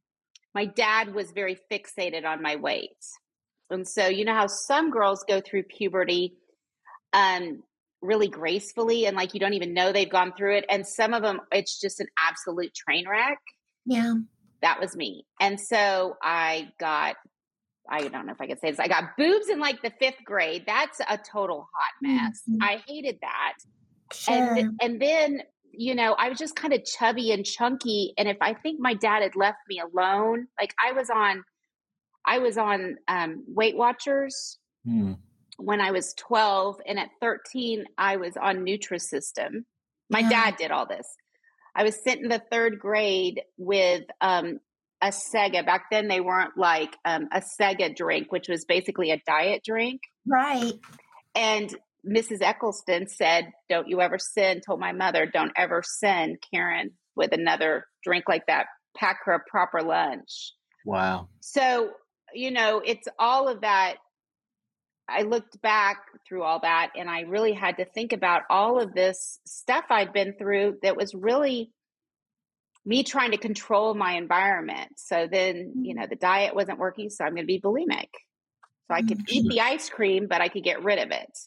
My 0.54 0.66
dad 0.66 1.14
was 1.14 1.32
very 1.32 1.58
fixated 1.70 2.24
on 2.26 2.42
my 2.42 2.56
weight, 2.56 2.96
and 3.70 3.86
so 3.88 4.06
you 4.06 4.24
know 4.24 4.34
how 4.34 4.46
some 4.46 4.90
girls 4.90 5.24
go 5.26 5.40
through 5.40 5.64
puberty. 5.64 6.36
Um, 7.12 7.62
really 8.00 8.26
gracefully 8.26 9.06
and 9.06 9.16
like 9.16 9.32
you 9.32 9.38
don't 9.38 9.52
even 9.52 9.74
know 9.74 9.92
they've 9.92 10.10
gone 10.10 10.32
through 10.36 10.56
it 10.56 10.64
and 10.68 10.84
some 10.84 11.14
of 11.14 11.22
them 11.22 11.40
it's 11.52 11.80
just 11.80 12.00
an 12.00 12.08
absolute 12.18 12.74
train 12.74 13.08
wreck 13.08 13.38
Yeah. 13.86 14.14
That 14.62 14.80
was 14.80 14.96
me 14.96 15.24
and 15.40 15.58
so 15.60 16.14
i 16.22 16.68
got 16.80 17.16
i 17.90 18.06
don't 18.08 18.26
know 18.26 18.32
if 18.32 18.40
i 18.40 18.46
could 18.46 18.60
say 18.60 18.70
this 18.70 18.80
i 18.80 18.88
got 18.88 19.16
boobs 19.18 19.48
in 19.48 19.58
like 19.60 19.82
the 19.82 19.92
fifth 19.98 20.24
grade 20.24 20.64
that's 20.66 21.00
a 21.08 21.18
total 21.18 21.66
hot 21.74 21.92
mess 22.00 22.42
Mhm. 22.48 22.58
i 22.62 22.82
hated 22.86 23.18
that 23.22 23.54
Sure. 24.12 24.34
and 24.56 24.72
and 24.80 25.00
then 25.02 25.42
you 25.72 25.94
know 25.94 26.12
i 26.14 26.28
was 26.28 26.38
just 26.38 26.54
kind 26.56 26.72
of 26.74 26.84
chubby 26.84 27.32
and 27.32 27.44
chunky 27.44 28.12
and 28.18 28.28
if 28.28 28.36
i 28.40 28.54
think 28.54 28.78
my 28.80 28.94
dad 28.94 29.22
had 29.22 29.34
left 29.36 29.58
me 29.68 29.80
alone 29.80 30.46
like 30.60 30.74
i 30.86 30.92
was 30.92 31.08
on 31.10 31.42
i 32.26 32.38
was 32.38 32.56
on 32.58 32.96
um, 33.08 33.44
weight 33.48 33.76
watchers 33.76 34.58
Hmm. 34.84 35.12
when 35.58 35.80
I 35.80 35.92
was 35.92 36.12
12 36.14 36.76
and 36.88 36.98
at 36.98 37.10
13 37.20 37.84
I 37.96 38.16
was 38.16 38.36
on 38.36 38.64
Nutrisystem. 38.64 39.64
My 40.10 40.18
Yeah. 40.18 40.28
dad 40.30 40.56
did 40.56 40.72
all 40.72 40.86
this. 40.86 41.06
I 41.74 41.84
was 41.84 42.02
sent 42.02 42.22
in 42.22 42.28
the 42.28 42.42
3rd 42.52 42.78
grade 42.78 43.42
with 43.56 44.04
um 44.20 44.60
a 45.02 45.12
Sego. 45.12 45.62
Back 45.62 45.86
then 45.90 46.08
they 46.08 46.20
weren't 46.20 46.56
like 46.56 46.96
um, 47.04 47.28
a 47.32 47.42
Sego 47.42 47.88
drink, 47.94 48.30
which 48.30 48.48
was 48.48 48.64
basically 48.64 49.10
a 49.10 49.20
diet 49.26 49.62
drink. 49.64 50.00
right. 50.26 50.74
And 51.34 51.74
Mrs. 52.08 52.42
Eccleston 52.42 53.08
said, 53.08 53.52
"Don't 53.68 53.88
you 53.88 54.00
ever 54.00 54.18
send." 54.18 54.62
Told 54.64 54.80
my 54.80 54.92
mother, 54.92 55.26
"Don't 55.26 55.52
ever 55.56 55.82
send 55.84 56.38
Karen 56.52 56.92
with 57.16 57.32
another 57.32 57.86
drink 58.04 58.24
like 58.28 58.46
that. 58.46 58.66
Pack 58.96 59.20
her 59.24 59.32
a 59.32 59.50
proper 59.50 59.82
lunch." 59.82 60.52
Wow. 60.84 61.28
So, 61.40 61.90
you 62.34 62.50
know, 62.50 62.82
it's 62.84 63.06
all 63.18 63.48
of 63.48 63.60
that. 63.62 63.96
I 65.08 65.22
looked 65.22 65.60
back 65.60 65.98
through 66.26 66.42
all 66.42 66.60
that 66.60 66.92
and 66.96 67.10
I 67.10 67.20
really 67.22 67.52
had 67.52 67.76
to 67.78 67.84
think 67.84 68.12
about 68.12 68.42
all 68.48 68.80
of 68.80 68.94
this 68.94 69.40
stuff 69.46 69.86
I'd 69.90 70.12
been 70.12 70.34
through 70.38 70.78
that 70.82 70.96
was 70.96 71.14
really 71.14 71.72
me 72.84 73.02
trying 73.04 73.30
to 73.32 73.36
control 73.36 73.94
my 73.94 74.12
environment. 74.14 74.92
So 74.96 75.28
then, 75.30 75.84
you 75.84 75.94
know, 75.94 76.06
the 76.08 76.16
diet 76.16 76.54
wasn't 76.54 76.78
working, 76.78 77.10
so 77.10 77.24
I'm 77.24 77.34
going 77.34 77.44
to 77.44 77.46
be 77.46 77.60
bulimic. 77.60 78.08
So 78.88 78.94
I 78.94 79.02
could 79.02 79.20
eat 79.28 79.48
the 79.48 79.60
ice 79.60 79.88
cream, 79.88 80.26
but 80.28 80.40
I 80.40 80.48
could 80.48 80.64
get 80.64 80.82
rid 80.82 80.98
of 80.98 81.10
it. 81.10 81.38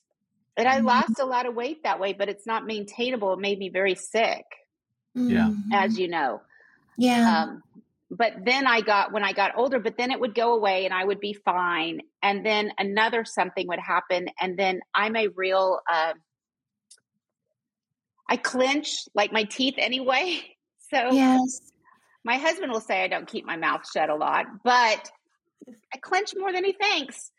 And 0.57 0.67
I 0.67 0.79
Mhm. 0.79 0.85
lost 0.85 1.19
a 1.19 1.25
lot 1.25 1.45
of 1.45 1.55
weight 1.55 1.83
that 1.83 1.99
way, 1.99 2.13
but 2.13 2.29
it's 2.29 2.47
not 2.47 2.65
maintainable. 2.65 3.33
It 3.33 3.39
made 3.39 3.59
me 3.59 3.69
very 3.69 3.95
sick, 3.95 4.45
Yeah. 5.15 5.51
As 5.71 5.99
you 5.99 6.07
know. 6.07 6.41
yeah. 6.97 7.43
Um, 7.43 7.63
but 8.17 8.33
then 8.45 8.67
I 8.67 8.81
got 8.81 9.11
when 9.11 9.23
I 9.23 9.33
got 9.33 9.57
older, 9.57 9.79
but 9.79 9.97
then 9.97 10.11
it 10.11 10.19
would 10.19 10.35
go 10.35 10.53
away 10.53 10.85
and 10.85 10.93
I 10.93 11.03
would 11.03 11.19
be 11.19 11.33
fine. 11.33 12.01
And 12.21 12.45
then 12.45 12.71
another 12.77 13.25
something 13.25 13.67
would 13.67 13.79
happen, 13.79 14.27
and 14.39 14.57
then 14.57 14.81
I'm 14.93 15.15
a 15.15 15.27
real. 15.29 15.79
Uh, 15.91 16.13
I 18.29 18.37
clench 18.37 19.03
like 19.13 19.31
my 19.31 19.43
teeth 19.43 19.75
anyway. 19.77 20.41
So 20.91 21.11
yes. 21.11 21.61
my 22.23 22.37
husband 22.37 22.71
will 22.71 22.79
say 22.79 23.03
I 23.03 23.07
don't 23.07 23.27
keep 23.27 23.43
my 23.43 23.57
mouth 23.57 23.81
shut 23.91 24.11
a 24.11 24.15
lot, 24.15 24.45
but 24.63 25.09
I 25.91 25.97
clench 25.99 26.33
more 26.37 26.53
than 26.53 26.63
he 26.63 26.73
thinks. 26.73 27.31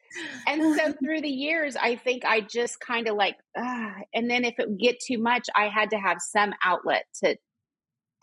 And 0.49 0.77
so 0.77 0.93
through 1.01 1.21
the 1.21 1.31
years, 1.31 1.77
I 1.77 1.95
think 1.95 2.25
I 2.25 2.41
just 2.41 2.81
kind 2.81 3.07
of 3.07 3.15
like, 3.15 3.37
ah, 3.57 3.95
and 4.13 4.29
then 4.29 4.45
if 4.45 4.59
it 4.59 4.69
would 4.69 4.81
get 4.81 4.99
too 4.99 5.19
much, 5.19 5.47
I 5.55 5.69
had 5.69 5.91
to 5.91 5.97
have 5.97 6.19
some 6.21 6.55
outlet 6.63 7.05
to 7.23 7.37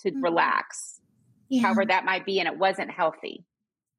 to 0.01 0.11
Mhm. 0.11 0.21
relax 0.23 0.99
Yeah. 1.49 1.61
however 1.61 1.85
that 1.85 2.05
might 2.05 2.25
be, 2.25 2.39
and 2.39 2.47
it 2.47 2.57
wasn't 2.57 2.91
healthy. 2.91 3.43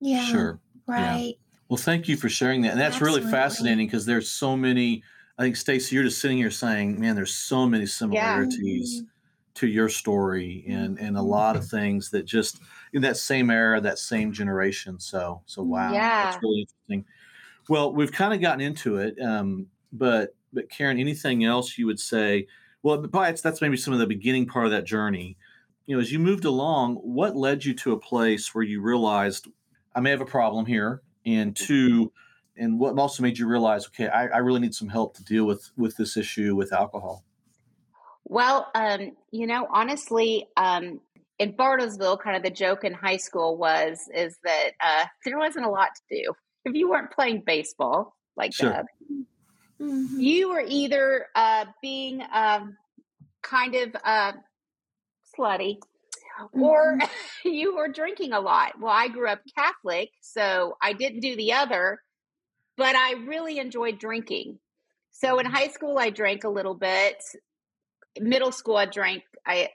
yeah. 0.01 0.25
Sure. 0.25 0.61
Right. 0.87 1.35
Well, 1.69 1.79
thank 1.79 2.09
you 2.09 2.17
for 2.17 2.29
sharing 2.29 2.61
that. 2.63 2.73
And 2.73 2.81
that's 2.81 3.01
really 3.01 3.23
fascinating 3.23 3.87
because 3.87 4.05
there's 4.07 4.29
so 4.31 4.57
many. 4.57 5.03
I 5.39 5.43
think, 5.43 5.57
Stacy, 5.57 5.95
you're 5.97 6.05
just 6.05 6.21
sitting 6.21 6.37
here 6.37 6.51
saying, 6.51 7.01
man, 7.01 7.17
there's 7.17 7.35
so 7.35 7.67
many 7.67 7.87
similarities 7.87 9.03
Mhm. 9.03 9.07
to 9.55 9.67
your 9.67 9.89
story 9.89 10.65
and, 10.69 10.99
and 10.99 11.17
a 11.17 11.23
lot 11.23 11.57
of 11.57 11.67
things 11.67 12.11
that 12.11 12.25
just 12.25 12.61
in 12.93 13.03
that 13.03 13.17
same 13.17 13.51
era, 13.51 13.81
that 13.81 13.99
same 13.99 14.31
generation. 14.31 15.01
So, 15.01 15.43
so 15.47 15.63
wow. 15.63 15.93
Yeah. 15.93 16.25
That's 16.31 16.43
really 16.43 16.61
interesting. 16.61 17.05
Well, 17.69 17.93
we've 17.93 18.13
kind 18.13 18.33
of 18.35 18.41
gotten 18.41 18.61
into 18.61 18.99
it. 18.99 19.19
Um, 19.21 19.67
but, 19.93 20.37
but 20.53 20.69
Karen, 20.71 20.99
anything 21.01 21.45
else 21.45 21.77
you 21.79 21.87
would 21.87 21.99
say? 21.99 22.47
Well, 22.85 22.99
but 22.99 23.31
it's, 23.31 23.41
that's 23.43 23.61
maybe 23.63 23.77
some 23.79 23.93
of 23.95 23.99
the 23.99 24.07
beginning 24.07 24.47
part 24.47 24.67
of 24.67 24.71
that 24.73 24.85
journey. 24.85 25.37
You 25.87 25.97
know, 25.97 26.01
as 26.01 26.11
you 26.11 26.19
moved 26.19 26.45
along, 26.45 26.97
what 26.97 27.37
led 27.37 27.65
you 27.65 27.75
to 27.75 27.93
a 27.93 27.99
place 27.99 28.55
where 28.55 28.65
you 28.65 28.81
realized 28.81 29.49
I 29.95 30.01
may 30.01 30.11
have 30.11 30.21
a 30.23 30.27
problem 30.27 30.67
here, 30.67 31.03
and 31.27 31.55
two, 31.55 32.13
and 32.57 32.79
what 32.81 32.99
also 32.99 33.23
made 33.23 33.39
you 33.39 33.47
realize, 33.47 33.87
okay, 33.89 34.09
I, 34.09 34.27
I 34.27 34.39
really 34.39 34.61
need 34.61 34.75
some 34.75 34.89
help 34.89 35.15
to 35.17 35.25
deal 35.25 35.45
with 35.45 35.71
with 35.77 35.97
this 35.97 36.17
issue 36.17 36.57
with 36.57 36.73
alcohol. 36.73 37.25
Well, 38.25 38.71
um, 38.75 39.13
you 39.31 39.47
know, 39.47 39.67
honestly, 39.71 40.49
um, 40.57 41.01
in 41.39 41.53
Bartlesville, 41.53 42.19
kind 42.19 42.37
of 42.37 42.43
the 42.43 42.51
joke 42.51 42.85
in 42.85 42.95
high 42.95 43.19
school 43.19 43.59
was 43.59 43.99
is 44.15 44.39
that 44.45 44.71
uh, 44.81 45.05
there 45.25 45.39
wasn't 45.39 45.67
a 45.67 45.71
lot 45.71 45.91
to 45.95 46.23
do 46.23 46.33
if 46.65 46.75
you 46.75 46.89
weren't 46.89 47.11
playing 47.11 47.43
baseball 47.45 48.17
like 48.37 48.55
Sure. 48.55 48.71
that. 48.71 48.87
Mhm. 49.81 50.09
You 50.19 50.49
were 50.49 50.65
either 50.67 51.27
uh, 51.35 51.67
being 51.83 52.23
um, 52.33 52.77
kind 53.43 53.75
of 53.75 53.95
uh, 54.03 54.33
slutty, 55.39 55.77
or 56.53 56.99
mm-hmm. 56.99 57.49
you 57.49 57.77
were 57.77 57.89
drinking 57.89 58.33
a 58.33 58.41
lot. 58.41 58.81
Well, 58.81 58.93
I 58.93 59.09
grew 59.09 59.29
up 59.29 59.41
Catholic, 59.57 60.11
so 60.21 60.77
I 60.83 60.93
didn't 60.93 61.21
do 61.21 61.37
the 61.37 61.53
other, 61.53 61.99
but 62.77 62.97
I 62.97 63.15
really 63.27 63.59
enjoyed 63.59 63.99
drinking. 63.99 64.59
So 65.13 65.39
in 65.39 65.47
mm-hmm. 65.47 65.55
high 65.55 65.69
school, 65.69 65.99
I 65.99 66.11
drank 66.11 66.45
a 66.45 66.49
little 66.49 66.75
bit. 66.75 67.23
Middle 68.19 68.53
school, 68.53 68.77
I 68.77 68.87
drank, 68.87 69.23
I 69.47 69.71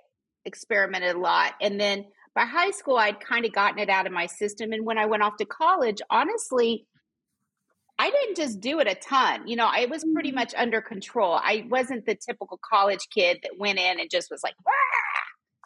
experimented 0.46 1.16
a 1.16 1.20
lot. 1.20 1.54
And 1.62 1.80
then 1.80 2.06
by 2.36 2.46
high 2.46 2.72
school, 2.72 2.98
I'd 2.98 3.20
kind 3.20 3.46
of 3.46 3.52
gotten 3.52 3.80
it 3.80 3.90
out 3.90 4.08
of 4.08 4.14
my 4.14 4.26
system. 4.26 4.72
And 4.72 4.86
when 4.86 4.98
I 4.98 5.06
went 5.08 5.24
off 5.24 5.38
to 5.38 5.46
college, 5.46 6.02
honestly, 6.10 6.86
I 7.98 8.10
didn't 8.10 8.38
just 8.38 8.62
do 8.62 8.80
it 8.80 8.88
a 8.88 8.96
ton. 8.96 9.46
You 9.48 9.58
know, 9.58 9.68
I 9.70 9.88
was 9.88 10.06
pretty 10.14 10.30
mm-hmm. 10.30 10.38
much 10.38 10.54
under 10.58 10.82
control. 10.82 11.34
I 11.34 11.66
wasn't 11.70 12.06
the 12.06 12.16
typical 12.16 12.60
college 12.64 13.08
kid 13.14 13.40
that 13.44 13.52
went 13.58 13.78
in 13.78 14.00
and 14.00 14.10
just 14.10 14.32
was 14.32 14.42
like! 14.42 14.56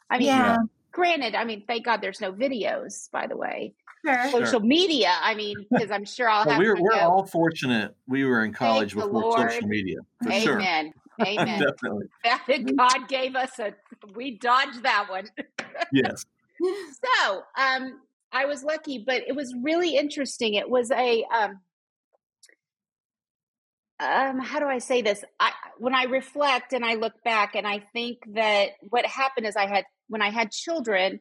I 0.10 0.18
mean, 0.18 0.28
Yeah. 0.28 0.58
granted, 0.92 1.36
I 1.36 1.44
mean, 1.44 1.64
thank 1.68 1.86
God 1.86 2.02
there's 2.02 2.22
no 2.22 2.32
videos, 2.32 3.10
by 3.12 3.28
the 3.28 3.36
way. 3.38 3.74
Sure. 4.06 4.30
Sure. 4.30 4.46
Social 4.46 4.60
media, 4.60 5.14
I 5.22 5.34
mean, 5.34 5.56
because 5.72 5.90
I'm 5.92 6.04
sure 6.06 6.30
I'll 6.30 6.44
But 6.44 6.52
have 6.52 6.60
we're 6.60 6.76
to 6.76 6.82
we're 6.82 6.92
go. 6.92 7.00
all 7.00 7.26
fortunate 7.26 7.96
we 8.08 8.26
were 8.26 8.44
in 8.44 8.52
college 8.54 8.94
the 8.94 9.02
before 9.06 9.50
social 9.50 9.68
media 9.68 10.00
for 10.22 10.32
sure. 10.34 10.60
Amen. 10.60 10.94
Amen. 11.22 11.62
Definitely. 11.62 12.08
That 12.24 12.76
God 12.76 13.08
gave 13.08 13.36
us 13.36 13.60
a, 13.60 13.74
we 14.16 14.38
dodged 14.40 14.84
that 14.84 15.08
one. 15.10 15.30
Yes. 15.92 16.26
so, 16.60 17.44
um, 17.58 18.00
I 18.32 18.46
was 18.46 18.64
lucky, 18.64 19.04
but 19.06 19.24
it 19.28 19.36
was 19.36 19.54
really 19.62 19.96
interesting. 19.96 20.56
It 20.56 20.70
was 20.70 20.92
a, 20.92 21.24
um, 21.34 21.60
um, 24.04 24.40
how 24.40 24.60
do 24.60 24.68
I 24.68 24.80
say 24.80 25.02
this? 25.02 25.24
I 25.40 25.52
when 25.78 25.96
I 25.96 26.04
reflect 26.04 26.74
and 26.74 26.86
I 26.86 26.96
look 26.96 27.14
back, 27.24 27.56
and 27.56 27.66
I 27.66 27.80
think 27.94 28.20
that 28.34 28.72
what 28.90 29.06
happened 29.06 29.48
is 29.48 29.56
I 29.56 29.68
had 29.68 29.86
when 30.08 30.22
I 30.22 30.30
had 30.30 30.52
children, 30.52 31.20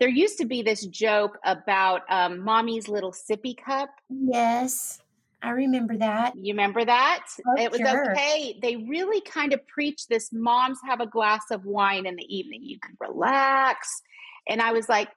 there 0.00 0.08
used 0.08 0.38
to 0.38 0.44
be 0.44 0.62
this 0.62 0.84
joke 0.86 1.38
about 1.44 2.02
um, 2.08 2.44
mommy's 2.44 2.88
little 2.88 3.12
sippy 3.12 3.56
cup. 3.56 3.90
Yes, 4.10 5.00
I 5.42 5.50
remember 5.50 5.96
that. 5.98 6.34
You 6.36 6.54
remember 6.54 6.84
that? 6.84 7.26
Oh, 7.46 7.62
it 7.62 7.70
was 7.70 7.80
sure. 7.80 8.12
okay. 8.12 8.58
They 8.60 8.76
really 8.76 9.20
kind 9.20 9.52
of 9.52 9.66
preached 9.66 10.08
this 10.08 10.30
moms 10.32 10.78
have 10.86 11.00
a 11.00 11.06
glass 11.06 11.44
of 11.50 11.64
wine 11.64 12.06
in 12.06 12.16
the 12.16 12.34
evening. 12.34 12.62
You 12.62 12.78
can 12.80 12.96
relax. 13.00 14.02
And 14.48 14.60
I 14.60 14.72
was 14.72 14.88
like, 14.88 15.08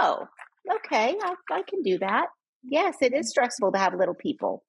oh, 0.00 0.28
okay, 0.76 1.16
I, 1.20 1.34
I 1.50 1.62
can 1.62 1.82
do 1.82 1.98
that. 1.98 2.26
Yes, 2.64 2.96
it 3.00 3.12
is 3.12 3.28
stressful 3.28 3.72
to 3.72 3.78
have 3.78 3.94
little 3.94 4.14
people. 4.14 4.64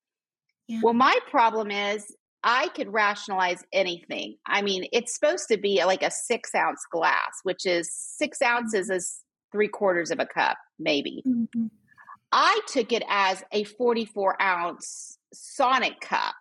Yeah. 0.67 0.79
Well, 0.83 0.93
my 0.93 1.17
problem 1.29 1.71
is 1.71 2.15
I 2.43 2.67
could 2.69 2.91
rationalize 2.91 3.63
anything. 3.73 4.37
I 4.45 4.61
mean, 4.61 4.87
it's 4.93 5.13
supposed 5.13 5.47
to 5.49 5.57
be 5.57 5.83
like 5.85 6.03
a 6.03 6.11
six 6.11 6.53
ounce 6.55 6.85
glass, 6.91 7.39
which 7.43 7.65
is 7.65 7.89
six 7.93 8.41
ounces 8.41 8.89
is 8.89 9.21
three 9.51 9.67
quarters 9.69 10.11
of 10.11 10.19
a 10.19 10.25
cup, 10.25 10.57
maybe. 10.79 11.23
Mhm. 11.25 11.69
I 12.31 12.59
took 12.67 12.91
it 12.91 13.03
as 13.09 13.43
a 13.51 13.63
44 13.63 14.41
ounce 14.41 15.17
Sonic 15.33 15.99
cup. 16.01 16.35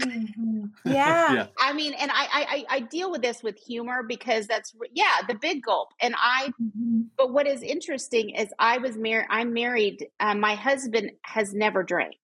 Mhm. 0.00 0.70
Yeah. 0.84 1.32
yeah. 1.32 1.46
I 1.60 1.72
mean, 1.72 1.94
and 1.94 2.10
I, 2.12 2.14
I 2.14 2.46
I- 2.70 2.76
I 2.76 2.80
deal 2.80 3.10
with 3.10 3.22
this 3.22 3.42
with 3.42 3.58
humor 3.58 4.02
because 4.02 4.46
that's 4.46 4.74
yeah 4.92 5.18
the 5.28 5.34
big 5.34 5.62
gulp. 5.62 5.88
And 6.00 6.14
I, 6.16 6.52
Mhm. 6.60 7.06
but 7.16 7.32
what 7.32 7.46
is 7.46 7.62
interesting 7.62 8.30
is 8.30 8.52
I 8.58 8.78
was 8.78 8.96
married. 8.96 9.26
I'm 9.30 9.52
married. 9.52 10.06
Um, 10.20 10.40
my 10.40 10.54
husband 10.54 11.12
has 11.22 11.52
never 11.54 11.82
drank 11.82 12.14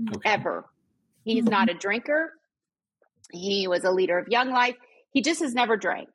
Okay. 0.00 0.30
ever. 0.30 0.64
He's 1.24 1.44
not 1.44 1.70
a 1.70 1.74
drinker. 1.74 2.32
He 3.30 3.68
was 3.68 3.84
a 3.84 3.90
leader 3.92 4.18
of 4.18 4.28
Young 4.28 4.50
Life. 4.50 4.76
He 5.12 5.22
just 5.22 5.40
has 5.40 5.54
never 5.54 5.76
drank. 5.76 6.08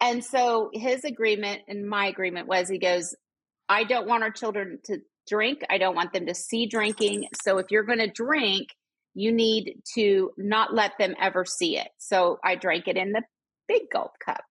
And 0.00 0.24
so 0.24 0.70
his 0.72 1.04
agreement 1.04 1.62
and 1.68 1.86
my 1.86 2.06
agreement 2.06 2.48
was 2.48 2.68
he 2.68 2.78
goes, 2.78 3.14
I 3.68 3.84
don't 3.84 4.08
want 4.08 4.22
our 4.22 4.30
children 4.30 4.78
to 4.84 4.98
drink. 5.28 5.60
I 5.68 5.78
don't 5.78 5.94
want 5.94 6.12
them 6.12 6.26
to 6.26 6.34
see 6.34 6.66
drinking. 6.66 7.28
So 7.42 7.58
if 7.58 7.66
you're 7.70 7.84
going 7.84 7.98
to 7.98 8.10
drink, 8.10 8.68
you 9.14 9.32
need 9.32 9.82
to 9.94 10.30
not 10.38 10.74
let 10.74 10.92
them 10.98 11.14
ever 11.20 11.44
see 11.44 11.76
it. 11.76 11.88
So 11.98 12.38
I 12.42 12.54
drank 12.54 12.88
it 12.88 12.96
in 12.96 13.12
the 13.12 13.22
big 13.68 13.82
gulp 13.92 14.12
cup. 14.24 14.42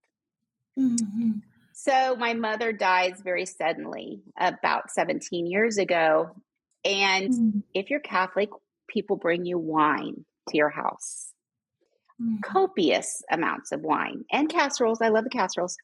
Mhm. 0.78 1.42
So 1.74 2.16
my 2.18 2.34
mother 2.34 2.72
dies 2.72 3.22
very 3.24 3.46
suddenly 3.46 4.22
about 4.38 4.92
17 4.92 5.48
years 5.48 5.78
ago. 5.78 6.36
And 6.86 7.32
Mhm. 7.32 7.64
if 7.74 7.90
you're 7.90 8.00
Catholic, 8.00 8.50
people 8.88 9.16
bring 9.18 9.46
you 9.46 9.58
wine 9.58 10.26
to 10.50 10.58
your 10.58 10.70
house. 10.70 11.34
Mhm. 12.22 12.42
Copious 12.44 13.24
amounts 13.32 13.72
of 13.72 13.82
wine 13.82 14.26
and 14.32 14.50
casseroles. 14.50 15.02
I 15.02 15.10
love 15.10 15.24
the 15.24 15.30
casseroles. 15.30 15.78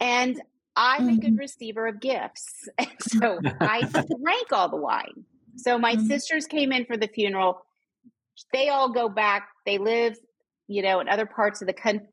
And 0.00 0.40
I'm 0.76 1.08
a 1.08 1.16
good 1.16 1.34
Mhm. 1.34 1.38
receiver 1.38 1.86
of 1.86 2.00
gifts. 2.00 2.68
And 2.78 2.88
so 3.00 3.40
I 3.60 3.82
drank 4.22 4.52
all 4.52 4.68
the 4.68 4.76
wine. 4.76 5.24
So 5.56 5.78
my 5.78 5.96
Mhm. 5.96 6.06
sisters 6.06 6.46
came 6.46 6.72
in 6.72 6.86
for 6.86 6.96
the 6.96 7.08
funeral. 7.08 7.64
They 8.52 8.68
all 8.68 8.90
go 8.92 9.08
back. 9.08 9.48
They 9.66 9.78
live, 9.78 10.18
you 10.68 10.82
know, 10.82 11.00
in 11.00 11.08
other 11.08 11.26
parts 11.26 11.60
of 11.60 11.66
the 11.66 11.74
coun- 11.74 12.08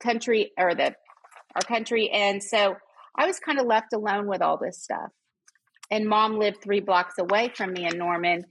country 0.00 0.52
or 0.58 0.74
the 0.74 0.94
our 1.54 1.62
country. 1.62 2.10
And 2.10 2.42
so 2.42 2.76
I 3.16 3.26
was 3.26 3.38
kind 3.38 3.60
of 3.60 3.66
left 3.66 3.92
alone 3.92 4.26
with 4.26 4.42
all 4.42 4.56
this 4.58 4.82
stuff. 4.82 5.12
And 5.90 6.08
mom 6.08 6.38
lived 6.38 6.62
three 6.62 6.80
blocks 6.80 7.18
away 7.18 7.50
from 7.54 7.72
me 7.72 7.86
in 7.86 7.98
Norman. 7.98 8.44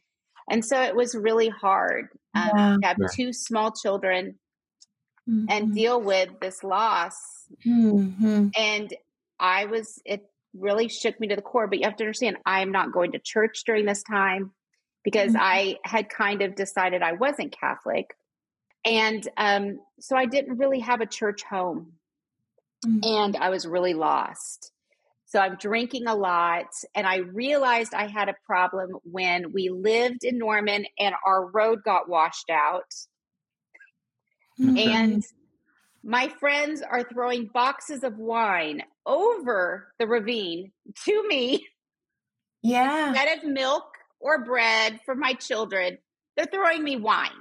And 0.50 0.64
so 0.64 0.82
it 0.82 0.96
was 0.96 1.16
really 1.16 1.50
hard 1.50 2.08
um, 2.36 2.50
Yeah. 2.56 2.78
to 2.82 2.88
have 2.88 2.98
Sure. 2.98 3.08
two 3.16 3.34
small 3.34 3.72
children 3.72 4.40
and 5.50 5.70
Mhm. 5.70 5.74
deal 5.74 6.02
with 6.02 6.40
this 6.42 6.64
loss. 6.64 7.16
Mhm. 7.66 8.52
And 8.58 8.94
I 9.40 9.66
was, 9.66 10.02
it 10.06 10.22
really 10.54 10.88
shook 10.90 11.20
me 11.20 11.28
to 11.30 11.36
the 11.36 11.42
core. 11.42 11.68
But 11.68 11.80
you 11.80 11.86
have 11.86 11.96
to 11.98 12.04
understand, 12.04 12.38
I'm 12.46 12.72
not 12.72 12.92
going 12.92 13.12
to 13.14 13.20
church 13.20 13.64
during 13.66 13.86
this 13.86 14.04
time 14.04 14.52
because 15.04 15.34
Mhm. 15.34 15.40
I 15.40 15.78
had 15.86 16.10
kind 16.10 16.42
of 16.42 16.56
decided 16.56 17.02
I 17.02 17.14
wasn't 17.14 17.58
Catholic. 17.58 18.16
And 18.86 19.28
um, 19.38 19.80
so 20.00 20.16
I 20.18 20.26
didn't 20.26 20.58
really 20.58 20.80
have 20.80 21.02
a 21.02 21.06
church 21.06 21.44
home 21.44 21.94
Mhm. 22.86 23.02
and 23.04 23.36
I 23.38 23.50
was 23.50 23.68
really 23.68 23.94
lost. 23.94 24.72
So 25.34 25.40
I'm 25.40 25.56
drinking 25.56 26.06
a 26.06 26.14
lot. 26.14 26.68
And 26.94 27.08
I 27.08 27.18
realized 27.18 27.96
I 27.96 28.06
had 28.06 28.30
a 28.30 28.36
problem 28.46 28.92
when 29.02 29.52
we 29.52 29.70
lived 29.70 30.24
in 30.24 30.38
Norman 30.38 30.86
and 31.00 31.16
our 31.26 31.48
road 31.48 31.84
got 31.84 32.08
washed 32.08 32.52
out. 32.52 32.94
And 34.60 35.24
my 36.04 36.28
friends 36.28 36.84
are 36.84 37.02
throwing 37.02 37.50
boxes 37.52 38.04
of 38.04 38.20
wine 38.20 38.84
over 39.08 39.92
the 39.98 40.06
ravine 40.06 40.72
to 41.06 41.28
me 41.28 41.66
yeah. 42.62 43.10
instead 43.10 43.40
of 43.40 43.44
milk 43.46 43.86
or 44.20 44.46
bread 44.46 45.00
for 45.04 45.16
my 45.16 45.34
children. 45.34 45.98
They're 46.38 46.46
throwing 46.46 46.84
me 46.84 46.98
wine. 46.98 47.32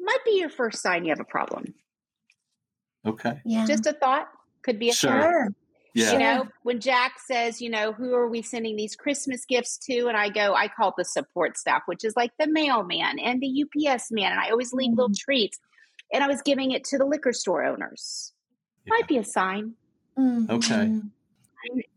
Might 0.00 0.24
be 0.24 0.40
your 0.40 0.50
first 0.50 0.82
sign 0.82 1.04
you 1.04 1.10
have 1.10 1.20
a 1.20 1.24
problem. 1.24 1.74
Okay. 3.06 3.40
Yeah. 3.44 3.66
Just 3.66 3.86
a 3.86 3.92
thought. 3.92 4.26
Could 4.62 4.80
be 4.80 4.90
a 4.90 4.92
Sure. 4.92 5.44
sign. 5.44 5.54
Sure. 5.96 6.04
Yeah. 6.06 6.12
You 6.12 6.18
know, 6.18 6.48
when 6.62 6.80
Jack 6.80 7.18
says, 7.24 7.60
you 7.60 7.70
know, 7.70 7.92
who 7.92 8.14
are 8.14 8.28
we 8.28 8.42
sending 8.42 8.76
these 8.76 8.96
Christmas 8.96 9.44
gifts 9.44 9.78
to? 9.86 10.08
And 10.08 10.16
I 10.16 10.28
go, 10.28 10.54
I 10.54 10.68
call 10.68 10.88
it 10.90 10.94
the 10.98 11.04
support 11.04 11.56
staff, 11.56 11.82
which 11.86 12.04
is 12.04 12.14
like 12.16 12.32
the 12.38 12.46
mailman 12.48 13.18
and 13.18 13.40
the 13.40 13.64
UPS 13.64 14.10
man. 14.10 14.32
And 14.32 14.40
I 14.40 14.50
always 14.50 14.72
leave 14.72 14.90
little 14.90 15.08
Mm. 15.10 15.18
treats. 15.18 15.58
And 16.12 16.22
I 16.22 16.26
was 16.28 16.42
giving 16.42 16.70
it 16.72 16.84
to 16.84 16.98
the 16.98 17.04
liquor 17.04 17.32
store 17.32 17.64
owners. 17.64 18.32
Might 18.86 19.08
be 19.08 19.18
a 19.18 19.24
sign. 19.24 19.74
Okay. 20.18 20.74
Mhm. 20.74 21.10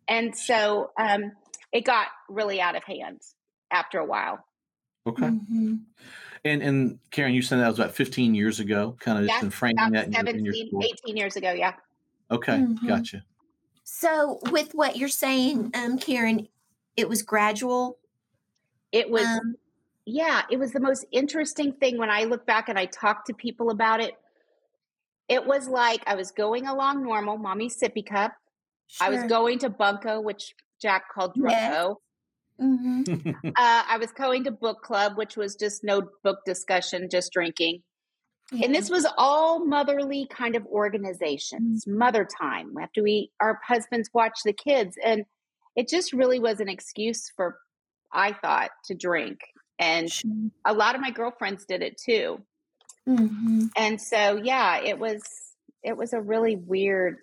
And 0.08 0.36
so 0.36 0.92
um, 0.98 1.34
it 1.72 1.84
got 1.86 2.08
really 2.30 2.62
out 2.62 2.76
of 2.76 2.84
hand 2.84 3.22
after 3.72 4.00
a 4.00 4.06
while. 4.06 4.46
Okay. 5.06 5.24
Mhm. 5.28 5.82
And 6.46 6.62
and 6.64 7.00
Karen, 7.12 7.34
you 7.34 7.42
said 7.42 7.60
that 7.60 7.68
was 7.68 7.78
about 7.80 7.94
15 7.94 8.34
years 8.36 8.60
ago, 8.60 8.96
kind 9.00 9.20
of 9.20 9.28
just 9.28 9.44
in 9.44 9.50
framing 9.50 9.80
About 9.80 9.92
that 9.92 10.06
in 10.08 10.46
your, 10.46 10.54
in 10.54 10.68
your 10.72 10.84
18 10.84 11.18
years 11.18 11.36
ago. 11.36 11.52
Yeah. 11.52 11.74
Okay, 12.32 12.58
Mhm. 12.58 12.88
gotcha. 12.88 13.24
So, 14.00 14.38
with 14.52 14.76
what 14.76 14.96
you're 14.96 15.10
saying, 15.10 15.72
um, 15.74 15.98
Karen, 15.98 16.48
it 16.96 17.10
was 17.10 17.24
gradual. 17.24 17.98
It 18.92 19.10
was, 19.10 19.26
Um, 19.26 19.56
yeah, 20.06 20.44
it 20.52 20.58
was 20.58 20.72
the 20.72 20.80
most 20.80 21.06
interesting 21.12 21.74
thing 21.74 21.98
when 21.98 22.12
I 22.12 22.26
look 22.26 22.46
back 22.46 22.70
and 22.70 22.78
I 22.78 22.86
talk 22.86 23.26
to 23.26 23.34
people 23.34 23.72
about 23.72 24.00
it. 24.00 24.14
It 25.28 25.48
was 25.48 25.68
like 25.68 26.04
I 26.06 26.14
was 26.14 26.30
going 26.30 26.68
along 26.68 27.02
normal, 27.02 27.40
mommy's 27.40 27.76
sippy 27.76 28.06
cup. 28.06 28.34
I 29.02 29.10
was 29.10 29.24
going 29.24 29.58
to 29.60 29.70
Bunko, 29.70 30.22
which 30.22 30.54
Jack 30.80 31.10
called. 31.12 31.34
Drunko. 31.34 31.96
Mhm. 32.62 33.36
Uh, 33.48 33.52
I 33.58 33.98
was 33.98 34.12
going 34.12 34.44
to 34.44 34.52
book 34.52 34.84
club, 34.84 35.18
which 35.18 35.36
was 35.36 35.56
just 35.56 35.84
no 35.84 36.04
book 36.24 36.46
discussion, 36.46 37.10
just 37.10 37.34
drinking. 37.34 37.82
Yeah. 38.52 38.66
And 38.66 38.76
this 38.76 38.90
was 38.90 39.06
all 39.18 39.66
motherly 39.66 40.26
kind 40.30 40.56
of 40.56 40.66
organizations, 40.68 41.86
mother 41.86 42.26
time 42.26 42.78
after 42.82 43.04
we, 43.04 43.32
our 43.42 43.60
husbands 43.68 44.10
watch 44.14 44.40
the 44.46 44.54
kids. 44.54 44.98
And 45.04 45.26
it 45.76 45.88
just 45.90 46.14
really 46.14 46.40
was 46.40 46.60
an 46.60 46.70
excuse 46.70 47.30
for, 47.36 47.58
I 48.12 48.34
thought, 48.34 48.72
to 48.86 48.96
drink. 48.96 49.40
And 49.80 50.10
Sure. 50.12 50.32
a 50.66 50.74
lot 50.74 50.96
of 50.96 51.02
my 51.02 51.12
girlfriends 51.12 51.66
did 51.66 51.82
it 51.82 51.98
too. 51.98 52.42
Mhm. 53.08 53.70
And 53.78 54.02
so, 54.02 54.38
yeah, 54.44 54.78
it 54.82 54.98
was, 54.98 55.24
it 55.84 55.96
was 55.98 56.14
a 56.14 56.22
really 56.22 56.56
weird 56.56 57.18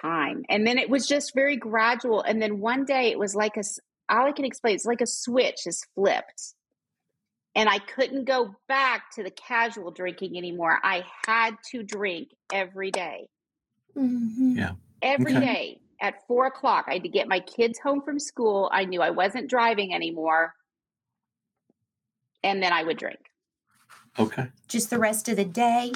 time. 0.00 0.44
And 0.48 0.66
then 0.66 0.78
it 0.78 0.88
was 0.90 1.06
just 1.06 1.34
very 1.34 1.56
gradual. 1.56 2.22
And 2.22 2.40
then 2.40 2.60
one 2.60 2.84
day 2.84 3.10
it 3.10 3.18
was 3.18 3.34
like 3.34 3.56
a, 3.56 3.60
s- 3.60 3.80
all 4.08 4.26
I 4.26 4.32
can 4.32 4.44
explain, 4.44 4.74
it's 4.74 4.84
like 4.84 5.00
a 5.00 5.06
switch 5.06 5.66
is 5.66 5.84
flipped. 5.94 6.54
And 7.54 7.68
I 7.68 7.78
couldn't 7.80 8.24
go 8.24 8.54
back 8.68 9.10
to 9.16 9.22
the 9.24 9.30
casual 9.30 9.90
drinking 9.90 10.36
anymore. 10.36 10.78
I 10.82 11.04
had 11.26 11.56
to 11.72 11.82
drink 11.82 12.28
every 12.52 12.90
day. 12.90 13.28
Mhm. 13.96 14.56
Yeah. 14.56 14.72
Every 15.02 15.32
day 15.32 15.40
Okay. 15.40 15.80
at 16.00 16.26
four 16.28 16.46
o'clock. 16.46 16.84
I 16.88 16.94
had 16.94 17.02
to 17.02 17.08
get 17.08 17.26
my 17.26 17.40
kids 17.40 17.78
home 17.78 18.02
from 18.02 18.20
school. 18.20 18.70
I 18.72 18.84
knew 18.84 19.02
I 19.02 19.10
wasn't 19.10 19.50
driving 19.50 19.92
anymore. 19.94 20.54
And 22.42 22.62
then 22.62 22.72
I 22.72 22.82
would 22.84 22.96
drink. 22.98 23.18
okay. 24.18 24.48
Just 24.68 24.90
the 24.90 24.98
rest 24.98 25.28
of 25.28 25.36
the 25.36 25.44
day. 25.44 25.92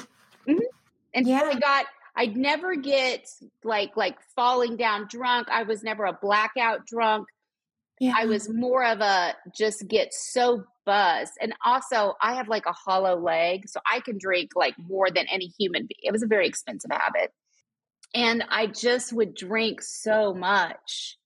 And 0.47 1.25
so 1.25 1.31
Yeah. 1.31 1.43
I 1.53 1.59
got 1.59 1.85
I'd 2.17 2.37
never 2.37 2.75
get 2.75 3.29
like 3.63 3.95
like 3.97 4.17
falling 4.35 4.77
down 4.77 5.07
drunk. 5.09 5.49
I 5.49 5.63
was 5.63 5.83
never 5.83 6.05
a 6.05 6.13
blackout 6.13 6.85
drunk. 6.85 7.27
Yeah. 7.99 8.13
I 8.17 8.25
was 8.25 8.49
more 8.49 8.85
of 8.85 8.99
a 8.99 9.33
just 9.55 9.87
get 9.87 10.13
so 10.13 10.63
buzzed. 10.85 11.33
And 11.41 11.53
also, 11.65 12.15
I 12.21 12.35
have 12.35 12.47
like 12.47 12.65
a 12.65 12.73
hollow 12.73 13.17
leg, 13.19 13.67
so 13.67 13.79
I 13.89 13.99
can 14.01 14.17
drink 14.17 14.51
like 14.55 14.75
more 14.77 15.09
than 15.09 15.25
any 15.31 15.51
human 15.57 15.83
being. 15.83 15.99
It 16.03 16.11
was 16.11 16.23
a 16.23 16.27
very 16.27 16.47
expensive 16.47 16.91
habit. 16.91 17.31
And 18.13 18.43
I 18.49 18.67
just 18.67 19.13
would 19.13 19.35
drink 19.35 19.81
so 19.81 20.33
much 20.33 21.17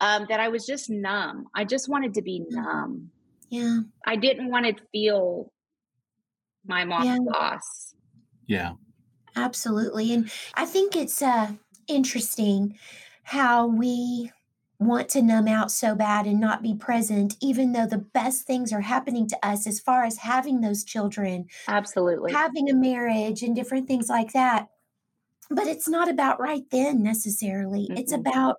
um, 0.00 0.26
that 0.28 0.40
I 0.40 0.48
was 0.48 0.66
just 0.66 0.90
numb. 0.90 1.46
I 1.54 1.64
just 1.64 1.88
wanted 1.88 2.14
to 2.14 2.22
be 2.22 2.44
numb. 2.48 3.10
Yeah. 3.48 3.80
I 4.06 4.16
didn't 4.16 4.50
want 4.50 4.66
to 4.66 4.84
feel 4.92 5.52
my 6.66 6.84
mom's 6.84 7.06
yeah. 7.06 7.18
loss. 7.20 7.94
Yeah. 8.46 8.72
Absolutely. 9.34 10.12
And 10.12 10.30
I 10.54 10.64
think 10.64 10.96
it's 10.96 11.22
uh, 11.22 11.52
interesting 11.86 12.78
how 13.22 13.66
we 13.66 14.30
want 14.78 15.08
to 15.10 15.22
numb 15.22 15.48
out 15.48 15.70
so 15.70 15.94
bad 15.94 16.26
and 16.26 16.40
not 16.40 16.62
be 16.62 16.74
present, 16.74 17.36
even 17.40 17.72
though 17.72 17.86
the 17.86 17.98
best 17.98 18.46
things 18.46 18.72
are 18.72 18.82
happening 18.82 19.28
to 19.28 19.46
us 19.46 19.66
as 19.66 19.80
far 19.80 20.04
as 20.04 20.18
having 20.18 20.60
those 20.60 20.84
children. 20.84 21.46
Absolutely. 21.66 22.32
Having 22.32 22.70
a 22.70 22.74
marriage 22.74 23.42
and 23.42 23.56
different 23.56 23.88
things 23.88 24.08
like 24.08 24.32
that 24.32 24.68
but 25.50 25.66
it's 25.66 25.88
not 25.88 26.08
about 26.08 26.40
right 26.40 26.64
then 26.70 27.02
necessarily. 27.02 27.84
Mm-hmm. 27.88 27.96
It's 27.96 28.12
about 28.12 28.56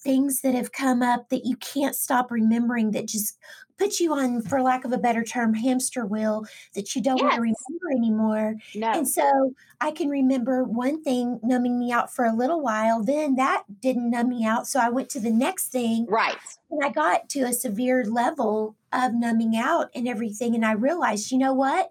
things 0.00 0.40
that 0.40 0.54
have 0.54 0.72
come 0.72 1.02
up 1.02 1.28
that 1.28 1.44
you 1.44 1.56
can't 1.56 1.94
stop 1.94 2.30
remembering 2.30 2.90
that 2.92 3.06
just 3.06 3.38
put 3.78 4.00
you 4.00 4.12
on, 4.12 4.42
for 4.42 4.60
lack 4.62 4.84
of 4.84 4.92
a 4.92 4.98
better 4.98 5.24
term, 5.24 5.54
hamster 5.54 6.06
wheel 6.06 6.44
that 6.74 6.94
you 6.94 7.02
don't 7.02 7.18
yes. 7.18 7.24
want 7.24 7.34
to 7.34 7.40
remember 7.40 7.90
anymore. 7.96 8.54
No. 8.74 8.92
And 8.92 9.08
so 9.08 9.54
I 9.80 9.90
can 9.90 10.08
remember 10.08 10.64
one 10.64 11.02
thing 11.02 11.40
numbing 11.42 11.78
me 11.78 11.90
out 11.90 12.14
for 12.14 12.24
a 12.24 12.34
little 12.34 12.60
while. 12.60 13.02
Then 13.02 13.36
that 13.36 13.64
didn't 13.80 14.10
numb 14.10 14.28
me 14.28 14.44
out. 14.44 14.66
So 14.66 14.78
I 14.78 14.90
went 14.90 15.08
to 15.10 15.20
the 15.20 15.30
next 15.30 15.68
thing. 15.68 16.06
Right. 16.08 16.36
And 16.70 16.84
I 16.84 16.90
got 16.90 17.28
to 17.30 17.40
a 17.40 17.52
severe 17.52 18.04
level 18.04 18.76
of 18.92 19.14
numbing 19.14 19.56
out 19.56 19.88
and 19.94 20.06
everything. 20.06 20.54
And 20.54 20.64
I 20.64 20.72
realized, 20.72 21.32
you 21.32 21.38
know 21.38 21.54
what? 21.54 21.90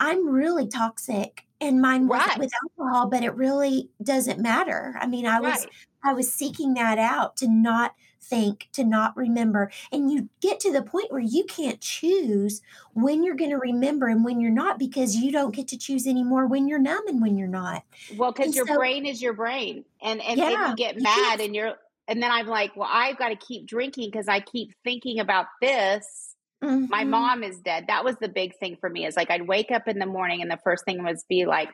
I'm 0.00 0.28
really 0.28 0.66
toxic 0.66 1.46
and 1.62 1.80
mine 1.80 2.08
wasn't 2.08 2.28
right. 2.30 2.38
with 2.38 2.52
alcohol 2.62 3.06
but 3.06 3.22
it 3.22 3.34
really 3.34 3.88
doesn't 4.02 4.40
matter 4.40 4.94
i 5.00 5.06
mean 5.06 5.24
i 5.24 5.38
right. 5.38 5.42
was 5.42 5.66
i 6.04 6.12
was 6.12 6.30
seeking 6.30 6.74
that 6.74 6.98
out 6.98 7.36
to 7.36 7.48
not 7.48 7.94
think 8.20 8.68
to 8.72 8.84
not 8.84 9.16
remember 9.16 9.70
and 9.90 10.10
you 10.10 10.28
get 10.40 10.60
to 10.60 10.72
the 10.72 10.82
point 10.82 11.10
where 11.10 11.20
you 11.20 11.44
can't 11.44 11.80
choose 11.80 12.62
when 12.94 13.22
you're 13.22 13.34
going 13.34 13.50
to 13.50 13.58
remember 13.58 14.06
and 14.06 14.24
when 14.24 14.40
you're 14.40 14.50
not 14.50 14.78
because 14.78 15.16
you 15.16 15.32
don't 15.32 15.54
get 15.54 15.68
to 15.68 15.76
choose 15.76 16.06
anymore 16.06 16.46
when 16.46 16.68
you're 16.68 16.78
numb 16.78 17.06
and 17.08 17.20
when 17.20 17.36
you're 17.36 17.48
not 17.48 17.82
well 18.16 18.32
because 18.32 18.54
your 18.54 18.66
so, 18.66 18.76
brain 18.76 19.06
is 19.06 19.20
your 19.20 19.32
brain 19.32 19.84
and 20.00 20.22
and 20.22 20.38
yeah, 20.38 20.70
you 20.70 20.76
get 20.76 21.00
mad 21.00 21.40
you 21.40 21.44
and 21.46 21.54
you're 21.54 21.74
and 22.08 22.22
then 22.22 22.30
i'm 22.30 22.46
like 22.46 22.74
well 22.76 22.88
i've 22.90 23.18
got 23.18 23.28
to 23.28 23.36
keep 23.36 23.66
drinking 23.66 24.08
because 24.10 24.28
i 24.28 24.40
keep 24.40 24.72
thinking 24.84 25.18
about 25.18 25.46
this 25.60 26.31
Mm-hmm. 26.62 26.86
My 26.88 27.04
mom 27.04 27.42
is 27.42 27.60
dead. 27.60 27.86
That 27.88 28.04
was 28.04 28.16
the 28.20 28.28
big 28.28 28.56
thing 28.58 28.76
for 28.80 28.88
me. 28.88 29.06
Is 29.06 29.16
like 29.16 29.30
I'd 29.30 29.46
wake 29.46 29.70
up 29.70 29.88
in 29.88 29.98
the 29.98 30.06
morning 30.06 30.42
and 30.42 30.50
the 30.50 30.58
first 30.62 30.84
thing 30.84 31.02
was 31.02 31.24
be 31.28 31.44
like, 31.44 31.68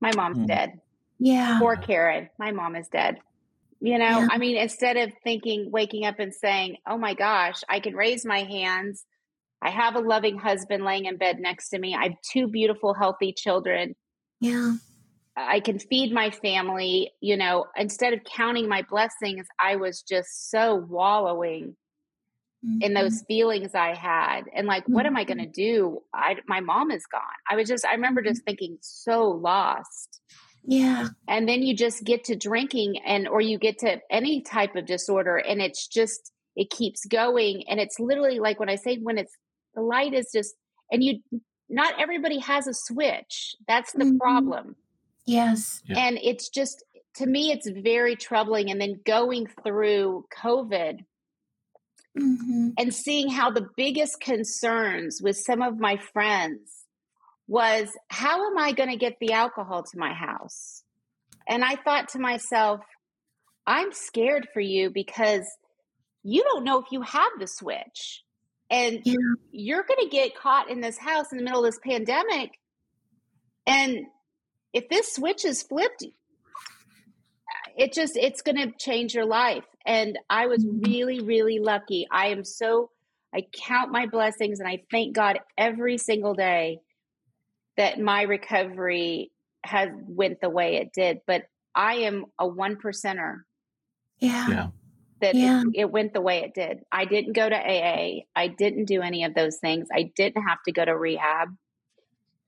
my 0.00 0.12
mom's 0.14 0.38
mm-hmm. 0.38 0.46
dead. 0.46 0.80
Yeah. 1.18 1.58
Poor 1.58 1.76
Karen. 1.76 2.30
My 2.38 2.52
mom 2.52 2.76
is 2.76 2.88
dead. 2.88 3.18
You 3.80 3.98
know, 3.98 4.20
yeah. 4.20 4.28
I 4.30 4.38
mean, 4.38 4.56
instead 4.56 4.96
of 4.96 5.12
thinking, 5.22 5.70
waking 5.70 6.04
up 6.04 6.18
and 6.18 6.34
saying, 6.34 6.78
oh 6.88 6.98
my 6.98 7.14
gosh, 7.14 7.60
I 7.68 7.80
can 7.80 7.94
raise 7.94 8.24
my 8.24 8.42
hands. 8.42 9.04
I 9.62 9.70
have 9.70 9.94
a 9.94 10.00
loving 10.00 10.38
husband 10.38 10.84
laying 10.84 11.04
in 11.04 11.16
bed 11.16 11.38
next 11.38 11.68
to 11.70 11.78
me. 11.78 11.94
I 11.94 12.04
have 12.04 12.14
two 12.32 12.48
beautiful, 12.48 12.94
healthy 12.94 13.32
children. 13.32 13.94
Yeah. 14.40 14.74
I 15.36 15.60
can 15.60 15.78
feed 15.78 16.12
my 16.12 16.30
family. 16.30 17.12
You 17.20 17.36
know, 17.36 17.66
instead 17.76 18.12
of 18.12 18.20
counting 18.24 18.68
my 18.68 18.82
blessings, 18.88 19.46
I 19.60 19.76
was 19.76 20.02
just 20.02 20.50
so 20.50 20.74
wallowing 20.74 21.76
mm-hmm. 22.64 22.82
in 22.82 22.94
those 22.94 23.22
feelings 23.28 23.74
I 23.74 23.94
had. 23.94 24.42
And 24.54 24.66
like, 24.66 24.84
mm-hmm. 24.84 24.94
what 24.94 25.06
am 25.06 25.16
I 25.16 25.24
going 25.24 25.38
to 25.38 25.44
mm-hmm. 25.44 25.52
do? 25.52 26.02
I, 26.14 26.36
my 26.46 26.60
mom 26.60 26.90
is 26.90 27.06
gone. 27.06 27.22
I 27.50 27.56
was 27.56 27.68
just, 27.68 27.84
I 27.84 27.92
remember 27.92 28.22
just 28.22 28.40
mm-hmm. 28.40 28.44
thinking 28.46 28.78
so 28.80 29.28
lost. 29.28 30.20
Yeah. 30.64 31.08
And 31.26 31.48
then 31.48 31.62
you 31.62 31.74
just 31.74 32.04
get 32.04 32.24
to 32.24 32.36
drinking 32.36 33.00
and, 33.06 33.26
or 33.26 33.40
you 33.40 33.58
get 33.58 33.78
to 33.78 34.00
any 34.10 34.42
type 34.42 34.76
of 34.76 34.86
disorder 34.86 35.36
and 35.36 35.62
it's 35.62 35.86
just, 35.86 36.32
it 36.56 36.70
keeps 36.70 37.06
going. 37.06 37.64
And 37.68 37.80
it's 37.80 37.98
literally 37.98 38.38
like 38.38 38.60
when 38.60 38.68
I 38.68 38.76
say, 38.76 38.98
when 38.98 39.16
it's, 39.16 39.34
the 39.74 39.80
light 39.80 40.12
is 40.12 40.30
just, 40.34 40.54
and 40.90 41.02
you, 41.02 41.20
not 41.70 42.00
everybody 42.00 42.38
has 42.40 42.66
a 42.66 42.74
switch. 42.74 43.54
That's 43.66 43.92
the 43.92 44.04
mm-hmm. 44.04 44.18
problem. 44.18 44.76
Yes. 45.26 45.82
Yeah. 45.86 45.98
And 45.98 46.18
it's 46.22 46.48
just, 46.48 46.84
to 47.16 47.26
me, 47.26 47.50
it's 47.50 47.68
very 47.68 48.16
troubling. 48.16 48.70
And 48.70 48.80
then 48.80 49.00
going 49.04 49.46
through 49.64 50.24
COVID, 50.36 51.00
mm-hmm. 52.18 52.70
and 52.78 52.94
seeing 52.94 53.30
how 53.30 53.50
the 53.50 53.68
biggest 53.76 54.20
concerns 54.20 55.20
with 55.22 55.36
some 55.36 55.62
of 55.62 55.78
my 55.78 55.96
friends 56.12 56.84
was 57.46 57.88
how 58.08 58.50
am 58.50 58.58
I 58.58 58.72
going 58.72 58.90
to 58.90 58.96
get 58.96 59.16
the 59.20 59.32
alcohol 59.32 59.82
to 59.82 59.98
my 59.98 60.12
house? 60.12 60.82
And 61.48 61.64
I 61.64 61.76
thought 61.76 62.10
to 62.10 62.18
myself, 62.18 62.80
I'm 63.66 63.92
scared 63.92 64.48
for 64.52 64.60
you 64.60 64.90
because 64.90 65.46
you 66.22 66.42
don't 66.42 66.64
know 66.64 66.78
if 66.78 66.92
you 66.92 67.02
have 67.02 67.32
the 67.38 67.46
switch. 67.46 68.22
And 68.70 69.00
yeah. 69.04 69.14
you're 69.50 69.82
going 69.82 70.00
to 70.02 70.14
get 70.14 70.36
caught 70.36 70.68
in 70.68 70.82
this 70.82 70.98
house 70.98 71.32
in 71.32 71.38
the 71.38 71.44
middle 71.44 71.64
of 71.64 71.72
this 71.72 71.80
pandemic. 71.82 72.50
And 73.66 74.06
if 74.74 74.90
this 74.90 75.14
switch 75.14 75.46
is 75.46 75.62
flipped, 75.62 76.04
it 77.78 77.94
just 77.94 78.16
it's 78.16 78.42
going 78.42 78.56
to 78.56 78.72
change 78.78 79.14
your 79.14 79.24
life 79.24 79.64
and 79.88 80.18
i 80.30 80.46
was 80.46 80.64
really 80.82 81.20
really 81.20 81.58
lucky 81.58 82.06
i 82.12 82.28
am 82.28 82.44
so 82.44 82.90
i 83.34 83.44
count 83.52 83.90
my 83.90 84.06
blessings 84.06 84.60
and 84.60 84.68
i 84.68 84.80
thank 84.90 85.16
god 85.16 85.40
every 85.56 85.98
single 85.98 86.34
day 86.34 86.78
that 87.76 87.98
my 87.98 88.22
recovery 88.22 89.32
has 89.64 89.88
went 90.06 90.40
the 90.40 90.50
way 90.50 90.76
it 90.76 90.92
did 90.92 91.20
but 91.26 91.44
i 91.74 91.94
am 91.94 92.26
a 92.38 92.46
one 92.46 92.76
percenter 92.76 93.38
yeah, 94.20 94.48
yeah. 94.48 94.66
that 95.20 95.34
yeah. 95.34 95.62
It, 95.62 95.80
it 95.82 95.90
went 95.90 96.12
the 96.12 96.20
way 96.20 96.44
it 96.44 96.54
did 96.54 96.80
i 96.92 97.04
didn't 97.04 97.32
go 97.32 97.48
to 97.48 97.56
aa 97.56 98.20
i 98.36 98.46
didn't 98.46 98.84
do 98.84 99.02
any 99.02 99.24
of 99.24 99.34
those 99.34 99.56
things 99.56 99.88
i 99.92 100.12
didn't 100.14 100.42
have 100.42 100.58
to 100.66 100.72
go 100.72 100.84
to 100.84 100.96
rehab 100.96 101.48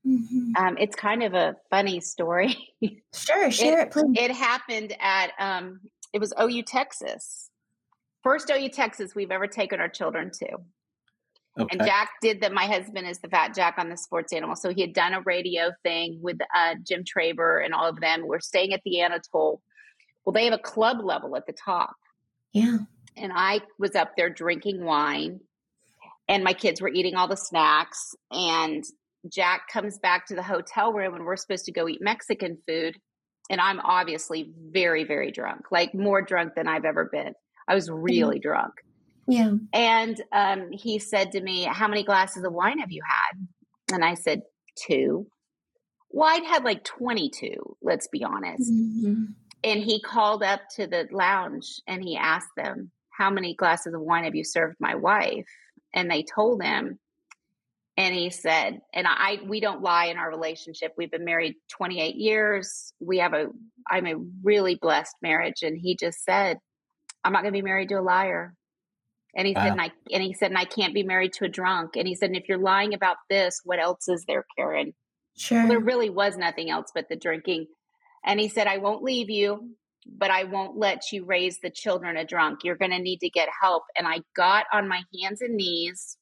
Mm-hmm. 0.07 0.57
Um, 0.57 0.79
it's 0.79 0.97
kind 0.97 1.23
of 1.23 1.35
a 1.35 1.57
funny 1.69 2.01
story. 2.01 2.57
Sure, 3.13 3.51
share 3.51 3.81
it, 3.81 3.89
it 3.89 3.93
please. 3.93 4.17
It 4.17 4.31
happened 4.31 4.97
at 5.01 5.33
um, 5.39 5.81
it 6.13 6.21
was 6.21 6.33
OU 6.41 6.63
Texas, 6.63 7.51
first 8.23 8.51
OU 8.51 8.71
Texas 8.71 9.15
we've 9.15 9.31
ever 9.31 9.47
taken 9.47 9.81
our 9.81 9.89
children 9.89 10.31
to. 10.31 10.57
Okay. 11.59 11.77
And 11.77 11.87
Jack 11.87 12.11
did 12.23 12.43
that. 12.43 12.53
My 12.53 12.67
husband 12.67 13.09
is 13.09 13.19
the 13.19 13.29
fat 13.29 13.55
Jack 13.55 13.75
on 13.79 13.89
the 13.89 13.97
sports 13.97 14.33
animal. 14.33 14.55
So 14.55 14.73
he 14.73 14.81
had 14.83 14.93
done 14.93 15.15
a 15.15 15.21
radio 15.21 15.73
thing 15.83 16.21
with 16.23 16.39
uh, 16.55 16.77
Jim 16.87 17.03
Traber 17.05 17.65
and 17.65 17.75
all 17.75 17.89
of 17.89 18.01
them. 18.01 18.27
We're 18.27 18.41
staying 18.41 18.73
at 18.73 18.83
the 18.85 19.01
Anatole. 19.01 19.61
Well, 20.25 20.33
they 20.33 20.45
have 20.45 20.55
a 20.55 20.59
club 20.59 20.99
level 21.03 21.37
at 21.37 21.47
the 21.47 21.53
top. 21.53 21.97
Yeah. 22.53 22.79
And 23.17 23.33
I 23.35 23.61
was 23.79 23.97
up 23.97 24.13
there 24.17 24.31
drinking 24.31 24.85
wine, 24.85 25.41
and 26.29 26.45
my 26.45 26.53
kids 26.53 26.81
were 26.81 26.89
eating 26.89 27.17
all 27.17 27.27
the 27.27 27.37
snacks. 27.37 28.15
And 28.31 28.85
Jack 29.29 29.69
comes 29.73 29.99
back 29.99 30.27
to 30.27 30.35
the 30.35 30.43
hotel 30.43 30.93
room 30.93 31.15
and 31.15 31.25
we're 31.25 31.37
supposed 31.37 31.67
to 31.67 31.73
go 31.73 31.89
eat 31.89 32.01
Mexican 32.01 32.59
food. 32.67 32.97
And 33.51 33.61
I'm 33.61 33.81
obviously 33.81 34.53
very, 34.71 35.05
very 35.05 35.31
drunk, 35.31 35.67
like 35.71 35.93
more 35.93 36.23
drunk 36.23 36.55
than 36.55 36.69
I've 36.69 36.87
ever 36.87 37.11
been. 37.13 37.35
I 37.69 37.75
was 37.75 37.91
really 37.91 38.37
mm-hmm. 38.37 38.49
drunk. 38.49 38.75
Yeah. 39.27 39.53
And 39.73 40.21
um, 40.33 40.71
he 40.73 40.99
said 40.99 41.33
to 41.33 41.41
me, 41.41 41.65
How 41.65 41.89
many 41.89 42.05
glasses 42.05 42.45
of 42.45 42.53
wine 42.53 42.79
have 42.79 42.91
you 42.93 43.03
had? 43.07 43.95
And 43.95 44.05
I 44.05 44.15
said, 44.15 44.43
Two. 44.77 45.27
Well, 46.11 46.29
I'd 46.29 46.45
had 46.45 46.65
like 46.65 46.83
22, 46.85 47.77
let's 47.83 48.09
be 48.09 48.25
honest. 48.25 48.73
Mm-hmm. 48.73 49.25
And 49.63 49.81
he 49.81 50.01
called 50.01 50.43
up 50.43 50.61
to 50.77 50.87
the 50.87 51.07
lounge 51.13 51.81
and 51.87 52.03
he 52.03 52.17
asked 52.17 52.51
them, 52.57 52.91
How 53.11 53.31
many 53.31 53.55
glasses 53.55 53.95
of 53.95 54.01
wine 54.01 54.25
have 54.25 54.35
you 54.35 54.45
served 54.45 54.77
my 54.81 54.95
wife? 54.95 55.47
And 55.93 56.11
they 56.11 56.23
told 56.23 56.63
him 56.63 56.99
and 58.01 58.15
he 58.15 58.31
said 58.31 58.81
and 58.95 59.07
i 59.07 59.39
we 59.47 59.61
don't 59.61 59.83
lie 59.83 60.07
in 60.07 60.17
our 60.17 60.31
relationship. 60.31 60.95
We've 60.97 61.11
been 61.11 61.25
married 61.25 61.57
28 61.69 62.17
years. 62.17 62.95
We 62.99 63.19
have 63.19 63.35
a 63.35 63.49
i'm 63.91 64.07
a 64.07 64.15
really 64.43 64.77
blessed 64.81 65.15
marriage. 65.23 65.63
And 65.63 65.77
he 65.77 65.97
just 65.97 66.25
said 66.25 66.59
i'm 67.23 67.33
not 67.33 67.43
going 67.43 67.53
to 67.53 67.59
be 67.59 67.63
married 67.63 67.91
to 67.91 68.01
a 68.01 68.03
liar. 68.03 68.55
And 69.37 69.47
he 69.47 69.53
wow. 69.55 69.65
said 69.65 69.73
and 69.73 69.81
i 69.83 69.91
and 70.11 70.23
he 70.23 70.33
said 70.33 70.51
and 70.51 70.59
i 70.59 70.65
can't 70.65 70.95
be 70.95 71.03
married 71.03 71.35
to 71.35 71.45
a 71.45 71.49
drunk. 71.49 71.97
And 71.97 72.09
he 72.09 72.15
said 72.15 72.31
and 72.31 72.37
if 72.37 72.49
you're 72.49 72.59
lying 72.59 72.95
about 72.95 73.19
this 73.29 73.61
what 73.65 73.79
else 73.79 74.09
is 74.09 74.25
there 74.27 74.47
karen? 74.57 74.95
Sure. 75.37 75.59
well, 75.59 75.69
there 75.69 75.81
really 75.81 76.11
was 76.11 76.37
nothing 76.37 76.71
else 76.71 76.91
but 76.95 77.09
the 77.09 77.17
drinking. 77.17 77.67
And 78.25 78.41
he 78.41 78.49
said 78.49 78.67
i 78.67 78.79
won't 78.79 79.03
leave 79.03 79.29
you 79.29 79.71
but 80.07 80.31
I 80.31 80.45
won't 80.45 80.79
let 80.79 81.13
you 81.13 81.27
raise 81.27 81.61
the 81.61 81.69
children 81.69 82.17
a 82.17 82.25
drunk. 82.25 82.61
You're 82.65 82.75
going 82.75 82.91
to 82.91 82.99
need 82.99 83.19
to 83.19 83.29
get 83.29 83.51
help. 83.61 83.83
And 83.99 84.09
I 84.09 84.21
got 84.35 84.65
on 84.73 84.89
my 84.89 85.03
hands 85.21 85.43
and 85.43 85.55
knees 85.55 86.17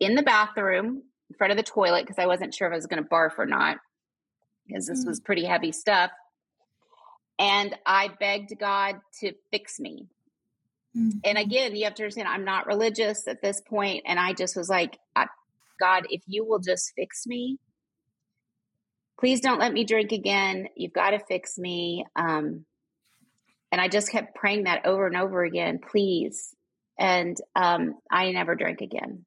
in 0.00 0.14
the 0.14 0.22
bathroom 0.22 1.02
in 1.28 1.36
front 1.36 1.52
of 1.52 1.56
the 1.56 1.62
toilet 1.62 2.02
because 2.02 2.18
I 2.18 2.26
wasn't 2.26 2.54
sure 2.54 2.66
if 2.66 2.72
I 2.72 2.76
was 2.76 2.86
going 2.86 3.02
to 3.02 3.08
barf 3.08 3.38
or 3.38 3.46
not 3.46 3.76
because 4.66 4.86
this 4.86 5.04
mm. 5.04 5.08
was 5.08 5.20
pretty 5.20 5.44
heavy 5.44 5.72
stuff. 5.72 6.10
And 7.38 7.74
I 7.86 8.10
begged 8.18 8.58
God 8.58 8.96
to 9.20 9.32
fix 9.50 9.78
me. 9.78 10.08
Mm-hmm. 10.96 11.18
And 11.24 11.38
again, 11.38 11.76
you 11.76 11.84
have 11.84 11.94
to 11.94 12.02
understand, 12.02 12.28
I'm 12.28 12.44
not 12.44 12.66
religious 12.66 13.28
at 13.28 13.40
this 13.40 13.60
point, 13.60 14.02
and 14.06 14.18
I 14.18 14.32
just 14.32 14.56
was 14.56 14.68
like, 14.68 14.98
God, 15.80 16.06
if 16.10 16.22
you 16.26 16.44
will 16.44 16.58
just 16.58 16.92
fix 16.94 17.26
me, 17.26 17.58
please 19.18 19.40
don't 19.40 19.58
let 19.58 19.72
me 19.72 19.84
drink 19.84 20.12
again. 20.12 20.68
You've 20.76 20.92
got 20.92 21.10
to 21.10 21.18
fix 21.18 21.58
me. 21.58 22.04
Um, 22.14 22.66
and 23.72 23.80
I 23.80 23.88
just 23.88 24.12
kept 24.12 24.34
praying 24.34 24.64
that 24.64 24.84
over 24.84 25.06
and 25.06 25.16
over 25.16 25.42
again, 25.42 25.78
please. 25.78 26.54
And 26.98 27.36
um, 27.56 27.94
I 28.10 28.30
never 28.32 28.54
drank 28.54 28.82
again. 28.82 29.24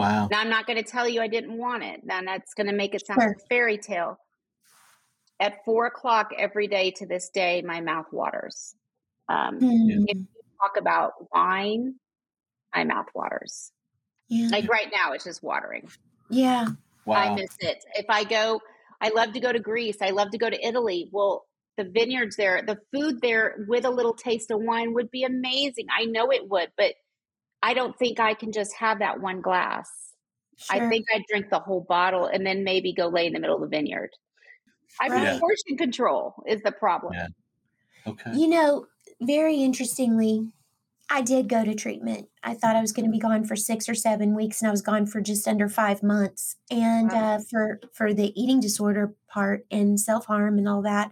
Wow. 0.00 0.28
Now, 0.30 0.40
I'm 0.40 0.50
not 0.50 0.66
going 0.66 0.82
to 0.82 0.88
tell 0.88 1.08
you 1.08 1.20
I 1.20 1.28
didn't 1.28 1.56
want 1.56 1.82
it. 1.82 2.00
Then 2.04 2.24
that's 2.24 2.54
going 2.54 2.66
to 2.66 2.72
make 2.72 2.94
it 2.94 3.06
sound 3.06 3.20
sure. 3.20 3.28
like 3.28 3.36
a 3.36 3.46
fairy 3.48 3.78
tale. 3.78 4.18
At 5.38 5.64
four 5.64 5.86
o'clock 5.86 6.32
every 6.36 6.68
day 6.68 6.90
to 6.92 7.06
this 7.06 7.30
day, 7.30 7.62
my 7.62 7.80
mouth 7.80 8.06
waters. 8.12 8.74
Um, 9.28 9.58
mm. 9.58 10.04
If 10.06 10.16
you 10.16 10.26
talk 10.60 10.76
about 10.76 11.12
wine, 11.32 11.94
my 12.74 12.84
mouth 12.84 13.06
waters. 13.14 13.72
Yeah. 14.28 14.48
Like 14.48 14.68
right 14.68 14.88
now, 14.92 15.12
it's 15.12 15.24
just 15.24 15.42
watering. 15.42 15.88
Yeah. 16.28 16.66
Wow. 17.06 17.16
I 17.16 17.34
miss 17.34 17.56
it. 17.60 17.84
If 17.94 18.06
I 18.08 18.24
go, 18.24 18.60
I 19.00 19.08
love 19.10 19.32
to 19.32 19.40
go 19.40 19.52
to 19.52 19.58
Greece. 19.58 19.96
I 20.02 20.10
love 20.10 20.30
to 20.30 20.38
go 20.38 20.48
to 20.48 20.66
Italy. 20.66 21.08
Well, 21.10 21.46
the 21.76 21.84
vineyards 21.84 22.36
there, 22.36 22.62
the 22.62 22.78
food 22.92 23.20
there 23.22 23.64
with 23.66 23.84
a 23.84 23.90
little 23.90 24.14
taste 24.14 24.50
of 24.50 24.60
wine 24.60 24.94
would 24.94 25.10
be 25.10 25.24
amazing. 25.24 25.86
I 25.96 26.04
know 26.04 26.30
it 26.30 26.48
would, 26.48 26.68
but 26.76 26.94
I 27.62 27.74
don't 27.74 27.96
think 27.98 28.20
I 28.20 28.34
can 28.34 28.52
just 28.52 28.74
have 28.76 29.00
that 29.00 29.20
one 29.20 29.40
glass. 29.40 29.90
Sure. 30.56 30.82
I 30.82 30.88
think 30.88 31.06
I'd 31.14 31.24
drink 31.28 31.46
the 31.50 31.58
whole 31.58 31.86
bottle 31.88 32.26
and 32.26 32.46
then 32.46 32.64
maybe 32.64 32.92
go 32.92 33.08
lay 33.08 33.26
in 33.26 33.32
the 33.32 33.40
middle 33.40 33.56
of 33.56 33.62
the 33.62 33.68
vineyard. 33.68 34.10
I 35.00 35.08
mean, 35.08 35.22
right. 35.22 35.40
portion 35.40 35.76
control 35.78 36.34
is 36.46 36.60
the 36.62 36.72
problem. 36.72 37.14
Yeah. 37.14 37.28
Okay. 38.06 38.32
You 38.34 38.48
know, 38.48 38.86
very 39.20 39.56
interestingly, 39.56 40.48
I 41.10 41.22
did 41.22 41.48
go 41.48 41.64
to 41.64 41.74
treatment. 41.74 42.28
I 42.42 42.54
thought 42.54 42.76
I 42.76 42.80
was 42.80 42.92
going 42.92 43.06
to 43.06 43.10
be 43.10 43.18
gone 43.18 43.44
for 43.44 43.56
six 43.56 43.88
or 43.88 43.94
seven 43.94 44.34
weeks, 44.34 44.60
and 44.60 44.68
I 44.68 44.70
was 44.70 44.82
gone 44.82 45.06
for 45.06 45.20
just 45.20 45.46
under 45.48 45.68
five 45.68 46.02
months. 46.02 46.56
And 46.70 47.10
wow. 47.10 47.34
uh, 47.34 47.38
for 47.50 47.80
for 47.92 48.14
the 48.14 48.32
eating 48.40 48.60
disorder 48.60 49.14
part 49.28 49.66
and 49.70 49.98
self 49.98 50.26
harm 50.26 50.58
and 50.58 50.68
all 50.68 50.82
that. 50.82 51.10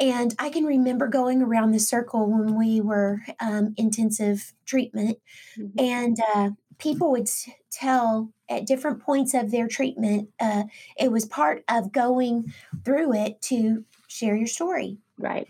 And 0.00 0.34
I 0.38 0.50
can 0.50 0.64
remember 0.64 1.06
going 1.06 1.42
around 1.42 1.70
the 1.70 1.78
circle 1.78 2.26
when 2.26 2.56
we 2.56 2.80
were 2.80 3.20
um, 3.40 3.74
intensive 3.76 4.52
treatment, 4.64 5.18
mm-hmm. 5.56 5.78
and 5.78 6.16
uh, 6.34 6.50
people 6.78 7.12
would 7.12 7.28
tell 7.70 8.32
at 8.48 8.66
different 8.66 9.00
points 9.00 9.34
of 9.34 9.50
their 9.50 9.68
treatment, 9.68 10.28
uh, 10.40 10.64
it 10.98 11.12
was 11.12 11.24
part 11.24 11.64
of 11.68 11.92
going 11.92 12.52
through 12.84 13.14
it 13.14 13.40
to 13.42 13.84
share 14.08 14.36
your 14.36 14.46
story. 14.46 14.98
Right. 15.18 15.46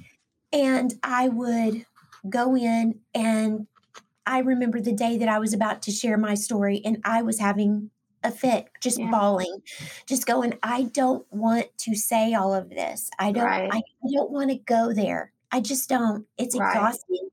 And 0.52 0.94
I 1.02 1.28
would 1.28 1.86
go 2.28 2.54
in 2.54 3.00
and 3.14 3.66
I 4.26 4.38
remember 4.38 4.80
the 4.80 4.92
day 4.92 5.18
that 5.18 5.28
I 5.28 5.38
was 5.38 5.52
about 5.52 5.82
to 5.82 5.90
share 5.90 6.16
my 6.16 6.34
story 6.34 6.80
and 6.84 6.98
I 7.04 7.22
was 7.22 7.40
having 7.40 7.90
a 8.24 8.30
fit, 8.30 8.68
just 8.80 8.98
yeah. 8.98 9.10
bawling, 9.10 9.62
just 10.06 10.26
going, 10.26 10.58
I 10.62 10.84
don't 10.84 11.26
want 11.32 11.66
to 11.78 11.94
say 11.94 12.34
all 12.34 12.54
of 12.54 12.70
this. 12.70 13.10
I 13.18 13.32
don't 13.32 13.44
right. 13.44 13.70
I, 13.72 13.78
I, 13.78 14.12
don't 14.12 14.30
want 14.30 14.50
to 14.50 14.56
go 14.56 14.92
there. 14.92 15.32
I 15.50 15.60
just 15.60 15.88
don't. 15.88 16.26
It's 16.38 16.58
right. 16.58 16.70
exhausting. 16.70 17.28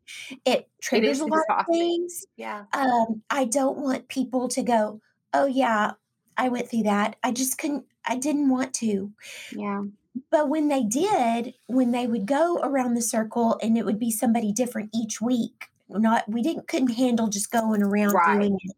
It 0.45 0.67
triggers 0.81 1.19
it 1.19 1.23
a 1.23 1.25
lot 1.27 1.41
exhausting. 1.49 1.75
of 1.75 1.79
things. 1.79 2.25
Yeah. 2.35 2.65
Um, 2.73 3.21
I 3.29 3.45
don't 3.45 3.77
want 3.77 4.07
people 4.07 4.47
to 4.49 4.63
go, 4.63 5.01
oh 5.33 5.45
yeah, 5.45 5.91
I 6.37 6.49
went 6.49 6.69
through 6.69 6.83
that. 6.83 7.17
I 7.23 7.31
just 7.31 7.57
couldn't 7.57 7.85
I 8.05 8.15
didn't 8.15 8.49
want 8.49 8.73
to. 8.75 9.11
Yeah. 9.55 9.83
But 10.31 10.49
when 10.49 10.67
they 10.67 10.83
did, 10.83 11.53
when 11.67 11.91
they 11.91 12.07
would 12.07 12.25
go 12.25 12.59
around 12.63 12.95
the 12.95 13.01
circle 13.01 13.57
and 13.61 13.77
it 13.77 13.85
would 13.85 13.99
be 13.99 14.11
somebody 14.11 14.51
different 14.51 14.89
each 14.93 15.21
week, 15.21 15.67
not 15.87 16.27
we 16.27 16.41
didn't 16.41 16.67
couldn't 16.67 16.93
handle 16.93 17.27
just 17.27 17.51
going 17.51 17.83
around 17.83 18.13
right. 18.13 18.39
doing 18.39 18.57
it. 18.61 18.75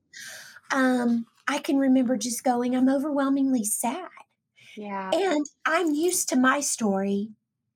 Um, 0.71 1.25
I 1.51 1.59
can 1.59 1.77
remember 1.77 2.15
just 2.15 2.45
going, 2.45 2.77
I'm 2.77 2.87
overwhelmingly 2.87 3.65
sad. 3.65 4.07
Yeah. 4.77 5.11
And 5.13 5.45
I'm 5.65 5.93
used 5.93 6.29
to 6.29 6.37
my 6.37 6.61
story. 6.61 7.31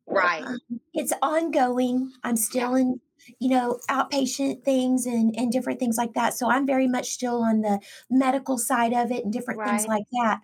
Right. 0.08 0.44
Um, 0.44 0.60
it's 0.94 1.12
ongoing. 1.22 2.14
I'm 2.24 2.38
still 2.38 2.78
yeah. 2.78 2.84
in, 2.84 3.02
you 3.38 3.50
know, 3.50 3.80
outpatient 3.90 4.64
things 4.64 5.06
and, 5.06 5.36
and 5.38 5.52
different 5.52 5.82
things 5.82 5.98
like 5.98 6.14
that. 6.14 6.34
So 6.36 6.50
I'm 6.50 6.66
very 6.66 6.88
much 6.88 7.10
still 7.10 7.44
on 7.44 7.64
the 7.64 7.82
medical 8.10 8.58
side 8.58 8.94
of 8.94 9.12
it 9.12 9.26
and 9.26 9.34
different 9.34 9.60
right. 9.60 9.72
things 9.72 9.88
like 9.88 10.06
that. 10.14 10.40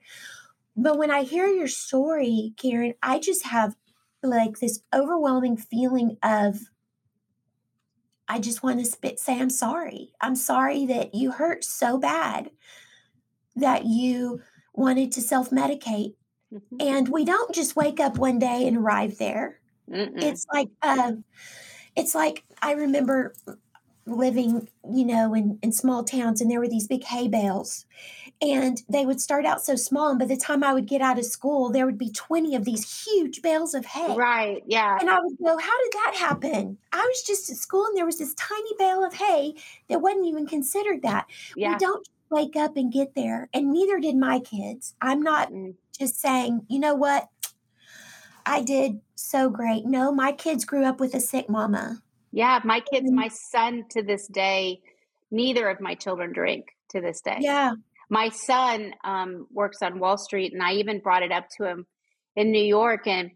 But 0.75 0.97
when 0.97 1.09
I 1.09 1.23
hear 1.23 1.47
your 1.47 1.69
story, 1.69 2.51
Karen, 2.57 2.95
I 3.01 3.17
just 3.17 3.45
have 3.45 3.77
like 4.21 4.59
this 4.59 4.81
overwhelming 4.93 5.55
feeling 5.55 6.17
of 6.21 6.59
I 8.27 8.39
just 8.39 8.61
want 8.61 8.79
to 8.79 8.85
spit, 8.85 9.21
say 9.21 9.39
I'm 9.39 9.49
sorry. 9.49 10.11
I'm 10.19 10.35
sorry 10.35 10.85
that 10.87 11.15
you 11.15 11.31
hurt 11.31 11.63
so 11.63 11.97
bad 11.97 12.51
that 13.55 13.85
you 13.85 14.41
wanted 14.73 15.11
to 15.13 15.21
self 15.21 15.49
medicate. 15.49 16.15
Mm-hmm. 16.53 16.77
And 16.79 17.09
we 17.09 17.23
don't 17.25 17.53
just 17.55 17.75
wake 17.75 17.99
up 17.99 18.17
one 18.17 18.39
day 18.39 18.67
and 18.67 18.77
arrive 18.77 19.17
there. 19.17 19.59
Mm-mm. 19.89 20.21
It's 20.21 20.45
like, 20.53 20.69
uh, 20.81 21.13
it's 21.95 22.13
like 22.13 22.43
I 22.61 22.73
remember 22.73 23.33
living, 24.05 24.67
you 24.89 25.05
know, 25.05 25.33
in, 25.33 25.59
in 25.61 25.71
small 25.71 26.03
towns, 26.03 26.41
and 26.41 26.49
there 26.49 26.59
were 26.59 26.67
these 26.67 26.87
big 26.87 27.03
hay 27.03 27.27
bales, 27.27 27.85
and 28.41 28.81
they 28.89 29.05
would 29.05 29.21
start 29.21 29.45
out 29.45 29.61
so 29.63 29.75
small. 29.75 30.09
And 30.09 30.19
by 30.19 30.25
the 30.25 30.37
time 30.37 30.63
I 30.63 30.73
would 30.73 30.87
get 30.87 31.01
out 31.01 31.19
of 31.19 31.25
school, 31.25 31.69
there 31.69 31.85
would 31.85 31.97
be 31.97 32.11
20 32.11 32.55
of 32.55 32.65
these 32.65 33.05
huge 33.05 33.41
bales 33.41 33.73
of 33.73 33.85
hay. 33.85 34.15
Right. 34.15 34.63
Yeah. 34.65 34.97
And 34.99 35.09
I 35.09 35.19
would 35.19 35.37
go, 35.37 35.57
How 35.57 35.83
did 35.83 35.93
that 35.93 36.13
happen? 36.17 36.77
I 36.91 37.01
was 37.01 37.21
just 37.23 37.49
at 37.49 37.57
school 37.57 37.85
and 37.85 37.95
there 37.95 38.05
was 38.05 38.17
this 38.17 38.33
tiny 38.35 38.71
bale 38.79 39.05
of 39.05 39.13
hay 39.13 39.53
that 39.89 40.01
wasn't 40.01 40.25
even 40.25 40.47
considered 40.47 41.03
that. 41.03 41.27
Yeah. 41.55 41.73
We 41.73 41.77
don't 41.77 42.07
wake 42.31 42.55
up 42.55 42.77
and 42.77 42.91
get 42.91 43.15
there. 43.15 43.49
And 43.53 43.71
neither 43.71 43.99
did 43.99 44.15
my 44.15 44.39
kids. 44.39 44.95
I'm 45.01 45.21
not 45.21 45.51
mm. 45.51 45.75
just 45.97 46.19
saying, 46.19 46.65
you 46.69 46.79
know 46.79 46.95
what? 46.95 47.27
I 48.45 48.63
did 48.63 49.01
so 49.15 49.49
great. 49.49 49.85
No, 49.85 50.11
my 50.11 50.31
kids 50.31 50.65
grew 50.65 50.83
up 50.83 50.99
with 50.99 51.13
a 51.13 51.19
sick 51.19 51.49
mama. 51.49 52.01
Yeah, 52.31 52.59
my 52.63 52.79
kids, 52.79 53.11
my 53.11 53.27
son 53.27 53.83
to 53.91 54.01
this 54.01 54.25
day, 54.27 54.81
neither 55.29 55.69
of 55.69 55.81
my 55.81 55.95
children 55.95 56.33
drink 56.33 56.65
to 56.89 57.01
this 57.01 57.21
day. 57.21 57.37
Yeah 57.39 57.73
my 58.11 58.27
son 58.27 58.93
um, 59.05 59.47
works 59.53 59.77
on 59.81 59.97
Wall 59.97 60.17
Street, 60.17 60.51
and 60.51 60.61
I 60.61 60.73
even 60.73 60.99
brought 60.99 61.23
it 61.23 61.31
up 61.31 61.45
to 61.57 61.65
him 61.65 61.87
in 62.35 62.51
New 62.51 62.63
York, 62.63 63.07
and 63.07 63.31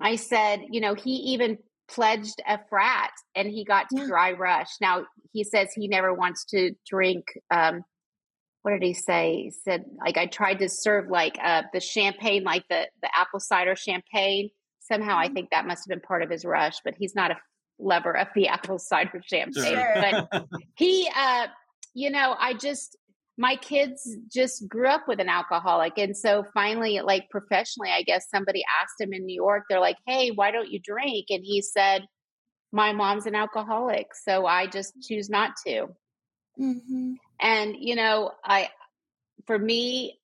I 0.00 0.14
said, 0.14 0.60
you 0.70 0.80
know, 0.80 0.94
he 0.94 1.10
even 1.10 1.58
pledged 1.90 2.40
a 2.46 2.60
frat, 2.70 3.10
and 3.34 3.48
he 3.48 3.64
got 3.64 3.88
to 3.90 3.98
yeah. 3.98 4.06
dry 4.06 4.32
rush. 4.32 4.68
Now 4.80 5.06
he 5.32 5.42
says 5.42 5.70
he 5.74 5.88
never 5.88 6.14
wants 6.14 6.44
to 6.46 6.70
drink. 6.88 7.24
Um, 7.50 7.82
what 8.62 8.72
did 8.72 8.82
he 8.82 8.94
say? 8.94 9.42
He 9.44 9.50
said, 9.50 9.84
like, 10.04 10.16
I 10.16 10.26
tried 10.26 10.60
to 10.60 10.68
serve 10.68 11.10
like 11.10 11.36
uh, 11.42 11.62
the 11.72 11.80
champagne, 11.80 12.44
like 12.44 12.64
the 12.68 12.86
the 13.02 13.08
apple 13.14 13.40
cider 13.40 13.76
champagne. 13.76 14.50
Somehow, 14.80 15.16
I 15.16 15.26
mm-hmm. 15.26 15.34
think 15.34 15.50
that 15.50 15.66
must 15.66 15.84
have 15.84 15.90
been 15.90 16.06
part 16.06 16.22
of 16.22 16.30
his 16.30 16.44
rush, 16.44 16.76
but 16.84 16.94
he's 16.96 17.14
not 17.14 17.30
a 17.30 17.36
lover 17.78 18.16
of 18.16 18.28
the 18.34 18.48
apple 18.48 18.78
cider 18.78 19.22
champagne. 19.24 19.74
Sure. 19.74 20.28
But 20.30 20.46
he, 20.76 21.08
uh, 21.16 21.48
you 21.94 22.10
know, 22.10 22.36
I 22.38 22.54
just 22.54 22.96
my 23.38 23.56
kids 23.56 24.16
just 24.32 24.68
grew 24.68 24.86
up 24.86 25.08
with 25.08 25.18
an 25.18 25.28
alcoholic 25.28 25.94
and 25.96 26.16
so 26.16 26.44
finally 26.52 27.00
like 27.00 27.28
professionally 27.30 27.90
i 27.90 28.02
guess 28.02 28.28
somebody 28.28 28.62
asked 28.82 29.00
him 29.00 29.12
in 29.12 29.24
new 29.24 29.34
york 29.34 29.64
they're 29.68 29.80
like 29.80 29.96
hey 30.06 30.30
why 30.30 30.50
don't 30.50 30.70
you 30.70 30.78
drink 30.78 31.26
and 31.30 31.42
he 31.42 31.62
said 31.62 32.04
my 32.72 32.92
mom's 32.92 33.26
an 33.26 33.34
alcoholic 33.34 34.08
so 34.14 34.44
i 34.44 34.66
just 34.66 34.92
choose 35.02 35.30
not 35.30 35.52
to 35.66 35.86
mm-hmm. 36.60 37.14
And 37.42 37.76
you 37.78 37.94
know 37.94 38.30
i 38.44 38.68
for 39.46 39.58
me 39.58 40.18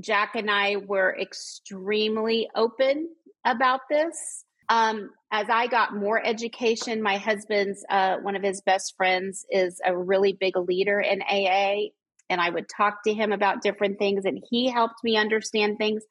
jack 0.00 0.34
and 0.34 0.50
i 0.50 0.76
were 0.76 1.16
extremely 1.18 2.48
open 2.54 3.08
about 3.44 3.80
this 3.90 4.44
um, 4.68 5.10
as 5.30 5.48
I 5.50 5.66
got 5.66 5.94
more 5.94 6.24
education, 6.24 7.02
my 7.02 7.18
husband's 7.18 7.84
uh, 7.90 8.16
one 8.18 8.36
of 8.36 8.42
his 8.42 8.62
best 8.62 8.94
friends 8.96 9.44
is 9.50 9.80
a 9.84 9.94
really 9.94 10.32
big 10.32 10.56
leader 10.56 10.98
in 10.98 11.20
AA, 11.20 11.90
and 12.30 12.40
I 12.40 12.48
would 12.48 12.66
talk 12.74 13.04
to 13.04 13.12
him 13.12 13.32
about 13.32 13.60
different 13.60 13.98
things 13.98 14.24
and 14.24 14.42
he 14.50 14.70
helped 14.70 15.04
me 15.04 15.18
understand 15.18 15.76
things. 15.76 16.02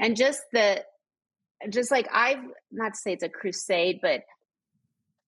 And 0.00 0.16
just 0.16 0.42
the 0.52 0.82
just 1.68 1.92
like 1.92 2.08
I've 2.12 2.42
not 2.72 2.94
to 2.94 2.98
say 2.98 3.12
it's 3.12 3.22
a 3.22 3.28
crusade, 3.28 4.00
but 4.02 4.22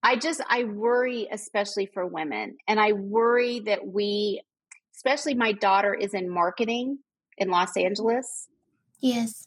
I 0.02 0.16
just 0.16 0.42
I 0.48 0.64
worry 0.64 1.28
especially 1.30 1.86
for 1.86 2.04
women. 2.04 2.56
And 2.66 2.80
I 2.80 2.92
worry 2.92 3.60
that 3.60 3.86
we 3.86 4.42
especially 4.96 5.34
my 5.34 5.52
daughter 5.52 5.94
is 5.94 6.14
in 6.14 6.28
marketing 6.28 6.98
in 7.38 7.50
Los 7.50 7.76
Angeles. 7.76 8.48
Yes. 9.00 9.46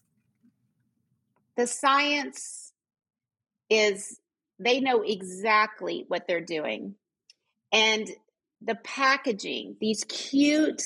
The 1.57 1.67
science 1.67 2.71
is 3.69 4.19
they 4.59 4.79
know 4.79 5.01
exactly 5.01 6.05
what 6.07 6.27
they're 6.27 6.41
doing. 6.41 6.95
And 7.71 8.09
the 8.61 8.75
packaging, 8.75 9.75
these 9.79 10.03
cute 10.05 10.83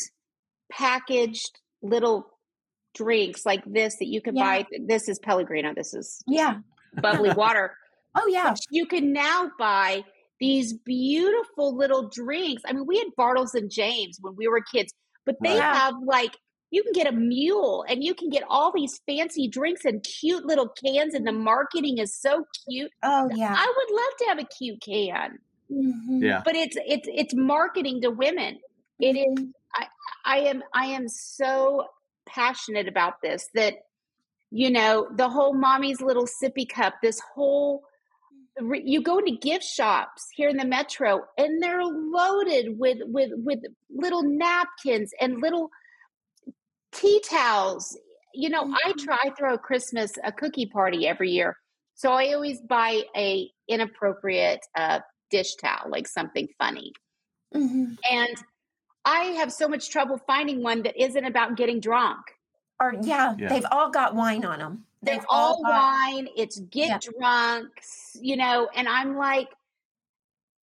packaged 0.72 1.60
little 1.82 2.28
drinks 2.94 3.46
like 3.46 3.64
this 3.66 3.98
that 3.98 4.08
you 4.08 4.22
can 4.22 4.36
yeah. 4.36 4.44
buy. 4.44 4.66
This 4.86 5.10
is 5.10 5.20
Pellegrino. 5.20 5.74
This 5.76 5.94
is 5.94 6.24
yeah 6.28 6.58
bubbly 7.02 7.32
water. 7.32 7.76
Oh 8.16 8.28
yeah. 8.28 8.52
But 8.52 8.60
you 8.70 8.86
can 8.86 9.12
now 9.12 9.50
buy 9.58 10.04
these 10.44 10.74
beautiful 10.74 11.76
little 11.78 12.10
drinks. 12.10 12.64
I 12.68 12.74
mean, 12.74 12.86
we 12.86 12.98
had 12.98 13.08
Bartles 13.18 13.54
and 13.54 13.72
James 13.72 14.18
when 14.22 14.36
we 14.36 14.48
were 14.48 14.62
kids, 14.62 14.94
but 15.26 15.36
they 15.42 15.58
Right. 15.58 15.76
have 15.76 15.94
like 16.06 16.36
you 16.70 16.82
can 16.84 16.92
get 16.94 17.06
a 17.08 17.12
mule 17.16 17.86
and 17.88 18.04
you 18.04 18.14
can 18.16 18.30
get 18.30 18.44
all 18.50 18.72
these 18.74 19.00
fancy 19.06 19.48
drinks 19.48 19.86
and 19.86 20.04
cute 20.04 20.44
little 20.46 20.68
cans 20.84 21.14
and 21.14 21.26
the 21.26 21.32
marketing 21.32 22.00
is 22.00 22.12
so 22.20 22.44
cute. 22.68 22.92
Oh 23.04 23.30
yeah. 23.34 23.56
I 23.56 23.74
would 23.78 23.96
love 24.02 24.14
to 24.20 24.26
have 24.30 24.40
a 24.40 24.48
cute 24.58 24.82
can. 24.82 25.38
Mhm. 25.72 26.22
Yeah. 26.28 26.42
But 26.44 26.56
it's 26.56 26.76
it's 26.94 27.08
it's 27.22 27.34
marketing 27.36 28.02
to 28.02 28.10
women. 28.10 28.60
It 29.00 29.16
is 29.16 29.40
Mhm. 29.46 29.52
I 30.26 30.38
am 30.52 30.64
I 30.74 30.86
am 30.88 31.08
so 31.08 31.86
passionate 32.26 32.88
about 32.88 33.22
this 33.22 33.48
that 33.54 33.76
you 34.52 34.70
know 34.72 35.08
the 35.16 35.30
whole 35.30 35.54
mommy's 35.54 36.02
little 36.02 36.26
sippy 36.28 36.68
cup 36.68 36.96
this 37.02 37.20
whole 37.34 37.74
re- 37.78 37.90
you 38.62 39.02
go 39.02 39.20
to 39.20 39.32
gift 39.32 39.64
shops 39.64 40.28
here 40.34 40.50
in 40.50 40.58
the 40.58 40.66
metro 40.66 41.22
and 41.38 41.62
they're 41.62 41.84
loaded 41.84 42.78
with 42.78 43.00
with 43.04 43.32
with 43.36 43.60
little 43.90 44.22
napkins 44.24 45.12
and 45.20 45.42
little 45.42 45.70
tea 46.92 47.20
towels 47.28 47.98
you 48.34 48.50
know 48.50 48.64
i 48.86 48.92
Mhm. 48.94 49.04
try 49.04 49.18
I 49.26 49.30
throw 49.32 49.56
a 49.56 49.58
christmas 49.58 50.12
a 50.24 50.32
cookie 50.32 50.68
party 50.68 51.08
every 51.08 51.32
year 51.32 51.58
so 51.96 52.12
i 52.12 52.34
always 52.34 52.62
buy 52.62 53.04
a 53.16 53.50
inappropriate 53.68 54.60
uh, 54.76 55.00
dish 55.32 55.56
towel 55.56 55.90
like 55.90 56.08
something 56.08 56.48
funny 56.60 56.94
Mhm. 57.54 57.98
and 58.12 58.38
I 59.06 59.36
have 59.36 59.52
so 59.52 59.68
much 59.68 59.90
trouble 59.90 60.18
finding 60.26 60.64
one 60.64 60.84
that 60.84 60.96
isn't 60.96 61.26
about 61.26 61.58
getting 61.58 61.82
drunk. 61.82 62.22
Or 62.84 62.96
yeah, 63.02 63.36
Yeah. 63.38 63.50
they've 63.50 63.66
all 63.72 63.90
got 63.90 64.14
wine 64.14 64.44
on 64.44 64.60
them. 64.60 64.86
They're 65.02 65.16
They've 65.16 65.26
all 65.30 65.62
got 65.64 65.72
wine, 65.72 66.28
it's 66.36 66.60
get 66.60 66.90
Yeah. 66.90 67.12
drunk, 67.18 67.70
you 68.20 68.36
know, 68.36 68.70
and 68.76 68.88
I'm 68.88 69.16
like, 69.16 69.50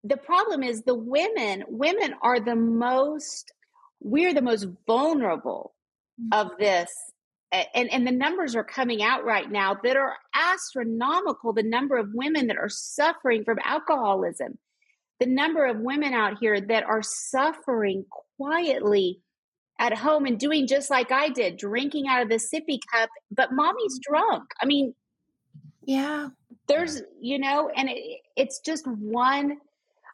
the 0.04 0.16
problem 0.16 0.62
is 0.62 0.82
the 0.82 0.94
women, 0.94 1.64
women 1.68 2.14
are 2.22 2.40
the 2.40 2.56
most, 2.56 3.52
we're 4.00 4.34
the 4.34 4.42
most 4.42 4.66
vulnerable 4.86 5.74
mm-hmm. 6.20 6.32
of 6.32 6.58
this. 6.58 6.90
And, 7.52 7.92
and 7.92 8.06
the 8.06 8.12
numbers 8.12 8.54
are 8.54 8.62
coming 8.62 9.02
out 9.02 9.24
right 9.24 9.50
now 9.50 9.74
that 9.82 9.96
are 9.96 10.16
astronomical. 10.34 11.52
The 11.52 11.64
number 11.64 11.96
of 11.96 12.14
women 12.14 12.46
that 12.46 12.56
are 12.56 12.68
suffering 12.68 13.44
from 13.44 13.58
alcoholism, 13.64 14.56
the 15.18 15.26
number 15.26 15.66
of 15.66 15.80
women 15.80 16.14
out 16.14 16.38
here 16.38 16.60
that 16.60 16.84
are 16.84 17.02
suffering 17.02 18.06
quietly 18.38 19.20
at 19.80 19.96
home 19.96 20.26
and 20.26 20.38
doing 20.38 20.66
just 20.66 20.90
like 20.90 21.10
I 21.10 21.30
did, 21.30 21.56
drinking 21.56 22.06
out 22.06 22.22
of 22.22 22.28
the 22.28 22.34
sippy 22.34 22.78
cup, 22.92 23.08
but 23.30 23.50
mommy's 23.52 23.98
mm. 23.98 24.02
drunk. 24.02 24.44
I 24.62 24.66
mean, 24.66 24.94
yeah. 25.82 26.28
there's, 26.68 27.02
you 27.20 27.38
know, 27.38 27.70
and 27.74 27.88
it, 27.88 28.20
it's 28.36 28.60
just 28.60 28.86
one. 28.86 29.56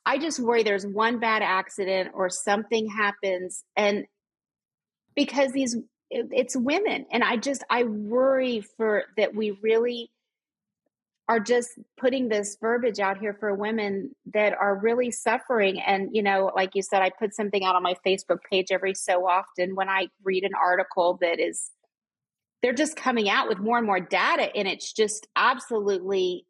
I 0.07 0.19
just 0.19 0.39
worry 0.39 0.63
there's 0.63 0.87
one 0.87 1.19
bad 1.19 1.43
accident 1.43 2.13
or 2.15 2.31
something 2.31 2.89
happens, 2.89 3.65
and 3.77 4.07
because 5.17 5.51
these, 5.51 5.75
it, 6.11 6.29
it's 6.31 6.55
women, 6.57 7.07
and 7.11 7.25
I 7.25 7.37
just 7.37 7.65
I 7.69 7.83
worry 7.83 8.61
for 8.77 9.07
that 9.17 9.35
we 9.35 9.59
really 9.63 10.13
are 11.29 11.41
just 11.41 11.79
putting 11.97 12.29
this 12.29 12.57
verbiage 12.61 13.01
out 13.01 13.19
here 13.19 13.35
for 13.35 13.53
women 13.53 14.15
that 14.33 14.55
are 14.55 14.77
really 14.77 15.11
suffering. 15.11 15.81
And, 15.81 16.11
you 16.13 16.23
know, 16.23 16.53
like 16.55 16.75
you 16.75 16.83
said, 16.83 17.03
I 17.03 17.11
put 17.11 17.35
something 17.35 17.65
out 17.65 17.75
on 17.75 17.83
my 17.83 17.97
Facebook 18.07 18.39
page 18.49 18.69
every 18.71 18.95
so 18.95 19.27
often 19.27 19.75
when 19.75 19.89
I 19.89 20.09
read 20.23 20.45
an 20.45 20.55
article 20.55 21.19
that 21.21 21.41
is, 21.41 21.73
they're 22.63 22.73
just 22.73 22.97
coming 22.97 23.29
out 23.29 23.49
with 23.49 23.59
more 23.59 23.77
and 23.77 23.87
more 23.87 24.01
data, 24.01 24.55
and 24.57 24.67
it's 24.67 24.93
just 24.93 25.27
absolutely 25.37 26.47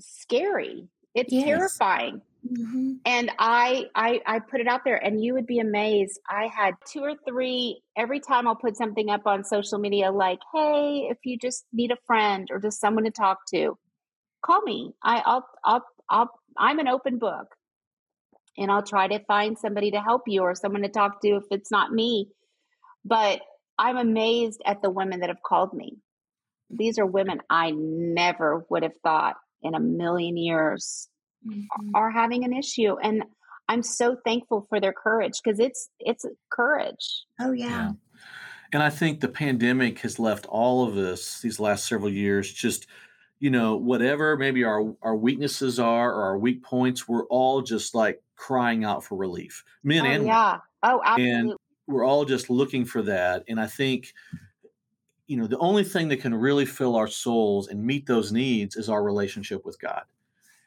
scary. 0.00 0.88
It's 1.14 1.32
Yes. 1.32 1.44
terrifying 1.44 2.22
Mhm. 2.44 2.98
and 3.04 3.30
I, 3.38 3.86
I 3.94 4.20
i 4.26 4.38
put 4.40 4.60
it 4.60 4.66
out 4.66 4.80
there 4.84 4.96
and 4.96 5.22
you 5.22 5.34
would 5.34 5.46
be 5.46 5.60
amazed. 5.60 6.18
I 6.28 6.48
had 6.48 6.74
two 6.90 7.00
or 7.00 7.14
three 7.26 7.82
every 7.96 8.18
time 8.20 8.48
i'll 8.48 8.56
put 8.56 8.76
something 8.76 9.10
up 9.10 9.26
on 9.26 9.44
social 9.44 9.78
media 9.78 10.10
like 10.10 10.40
hey 10.52 11.06
if 11.10 11.18
you 11.24 11.38
just 11.38 11.64
need 11.72 11.92
a 11.92 11.96
friend 12.06 12.48
or 12.50 12.58
just 12.58 12.80
someone 12.80 13.04
to 13.04 13.10
talk 13.12 13.38
to 13.54 13.78
call 14.44 14.62
me. 14.62 14.92
I, 15.04 15.22
i'll 15.26 15.46
i'll 15.64 15.84
i'll 16.10 16.30
i'm 16.58 16.78
an 16.80 16.88
open 16.88 17.18
book 17.18 17.48
and 18.56 18.70
i'll 18.70 18.82
try 18.82 19.08
to 19.08 19.18
find 19.24 19.58
somebody 19.58 19.90
to 19.90 20.00
help 20.00 20.22
you 20.26 20.42
or 20.42 20.54
someone 20.54 20.82
to 20.82 20.88
talk 20.88 21.20
to 21.22 21.28
if 21.36 21.44
it's 21.50 21.70
not 21.70 21.92
me. 21.92 22.28
But 23.04 23.40
i'm 23.78 23.96
amazed 23.98 24.62
at 24.66 24.82
the 24.82 24.90
women 24.90 25.20
that 25.20 25.30
have 25.30 25.42
called 25.46 25.74
me. 25.74 25.98
These 26.70 26.98
are 26.98 27.06
women 27.06 27.40
i 27.50 27.72
never 27.72 28.66
would 28.70 28.82
have 28.84 28.96
thought 29.04 29.36
in 29.62 29.74
a 29.74 29.80
million 29.80 30.36
years 30.36 31.08
Mhm. 31.46 31.66
are 31.94 32.10
having 32.10 32.44
an 32.44 32.52
issue 32.52 32.96
and 33.02 33.24
i'm 33.68 33.82
so 33.82 34.16
thankful 34.24 34.66
for 34.68 34.80
their 34.80 34.92
courage 34.92 35.40
because 35.42 35.58
it's 35.58 35.90
it's 36.00 36.24
courage 36.50 37.24
Oh 37.40 37.52
yeah. 37.52 37.68
Yeah. 37.68 37.92
And 38.72 38.82
I 38.82 38.88
think 38.90 39.20
the 39.20 39.28
pandemic 39.28 39.98
has 40.00 40.18
left 40.18 40.46
all 40.46 40.86
of 40.88 40.96
us 40.96 41.40
these 41.40 41.60
last 41.60 41.86
several 41.86 42.10
years 42.10 42.50
just, 42.52 42.86
you 43.38 43.50
know, 43.50 43.76
whatever 43.76 44.36
maybe 44.36 44.64
our 44.64 44.94
our 45.02 45.16
weaknesses 45.16 45.78
are 45.78 46.10
or 46.12 46.22
our 46.24 46.38
weak 46.38 46.62
points, 46.62 47.06
we're 47.06 47.26
all 47.26 47.60
just 47.60 47.94
like 47.94 48.22
crying 48.36 48.84
out 48.84 49.04
for 49.04 49.16
relief. 49.16 49.62
Men 49.82 50.02
oh 50.02 50.04
and 50.06 50.12
women. 50.24 50.26
yeah 50.28 50.58
oh 50.84 51.02
absolutely 51.04 51.50
And 51.50 51.52
we're 51.86 52.04
all 52.04 52.24
just 52.24 52.48
looking 52.48 52.84
for 52.84 53.02
that. 53.02 53.44
And 53.48 53.60
I 53.60 53.66
think, 53.66 54.14
you 55.26 55.36
know, 55.36 55.46
the 55.46 55.58
only 55.58 55.84
thing 55.84 56.08
that 56.08 56.18
can 56.20 56.34
really 56.34 56.64
fill 56.66 56.96
our 56.96 57.08
souls 57.08 57.68
and 57.68 57.84
meet 57.84 58.06
those 58.06 58.32
needs 58.32 58.76
is 58.76 58.88
our 58.88 59.02
relationship 59.02 59.64
with 59.64 59.78
God. 59.80 60.04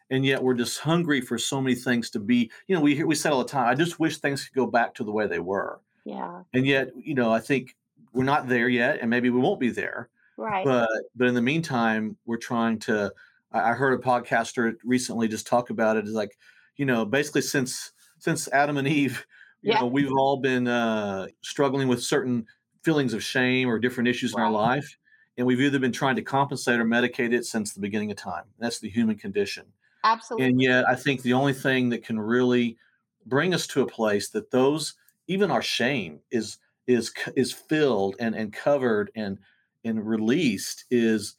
And 0.09 0.25
yet 0.25 0.43
we're 0.43 0.53
just 0.53 0.79
hungry 0.79 1.21
for 1.21 1.37
so 1.37 1.61
many 1.61 1.75
things 1.75 2.09
to 2.11 2.19
be, 2.19 2.51
you 2.67 2.75
know, 2.75 2.81
we 2.81 2.95
hear, 2.95 3.07
we 3.07 3.15
say 3.15 3.29
all 3.29 3.39
the 3.43 3.49
time, 3.49 3.67
I 3.67 3.75
just 3.75 3.99
wish 3.99 4.17
things 4.19 4.45
could 4.45 4.55
go 4.55 4.67
back 4.67 4.93
to 4.95 5.03
the 5.03 5.11
way 5.11 5.27
they 5.27 5.39
were. 5.39 5.81
yeah 6.05 6.43
And 6.53 6.65
yet, 6.65 6.89
you 6.95 7.15
know, 7.15 7.31
I 7.31 7.39
think 7.39 7.75
we're 8.13 8.23
not 8.23 8.47
there 8.47 8.69
yet, 8.69 8.99
and 9.01 9.09
maybe 9.09 9.29
we 9.29 9.39
won't 9.39 9.59
be 9.59 9.69
there. 9.69 10.09
right 10.37 10.63
But 10.63 10.89
but 11.15 11.27
in 11.27 11.35
the 11.35 11.41
meantime, 11.41 12.17
we're 12.25 12.37
trying 12.37 12.79
to. 12.81 13.13
I 13.51 13.73
heard 13.73 13.97
a 13.99 14.03
podcaster 14.03 14.75
recently 14.83 15.27
just 15.27 15.47
talk 15.47 15.69
about 15.69 15.97
it. 15.97 16.05
Is 16.05 16.13
like, 16.13 16.37
you 16.77 16.85
know, 16.85 17.05
basically 17.05 17.41
since 17.41 17.91
since 18.19 18.47
Adam 18.49 18.77
and 18.77 18.87
Eve, 18.87 19.25
you 19.61 19.73
Yeah. 19.73 19.79
know, 19.79 19.87
we've 19.87 20.11
all 20.11 20.37
been 20.37 20.67
uh, 20.67 21.27
struggling 21.41 21.87
with 21.87 22.03
certain 22.03 22.47
feelings 22.83 23.13
of 23.13 23.23
shame 23.23 23.69
or 23.69 23.79
different 23.79 24.07
issues 24.09 24.33
in 24.33 24.39
our 24.39 24.51
life, 24.51 24.97
and 25.37 25.45
we've 25.47 25.61
either 25.61 25.79
been 25.79 25.91
trying 25.91 26.15
to 26.15 26.21
compensate 26.23 26.79
or 26.79 26.85
medicate 26.85 27.33
it 27.33 27.45
since 27.45 27.73
the 27.73 27.81
beginning 27.81 28.11
of 28.11 28.17
time. 28.17 28.45
That's 28.59 28.79
the 28.79 28.89
human 28.89 29.17
condition. 29.17 29.73
Absolutely 30.05 30.47
And 30.47 30.61
yet, 30.61 30.87
I 30.87 30.95
think 30.95 31.21
the 31.21 31.33
only 31.33 31.53
thing 31.53 31.89
that 31.89 32.03
can 32.03 32.19
really 32.19 32.77
bring 33.25 33.53
us 33.53 33.67
to 33.67 33.81
a 33.81 33.87
place 33.87 34.29
that 34.29 34.51
those, 34.51 34.95
even 35.27 35.51
our 35.51 35.61
shame, 35.61 36.19
is 36.31 36.57
is 36.87 37.11
is 37.35 37.51
filled 37.53 38.15
and 38.19 38.35
and 38.35 38.53
covered 38.53 39.11
and 39.15 39.39
and 39.83 40.05
released 40.07 40.85
is 40.91 41.35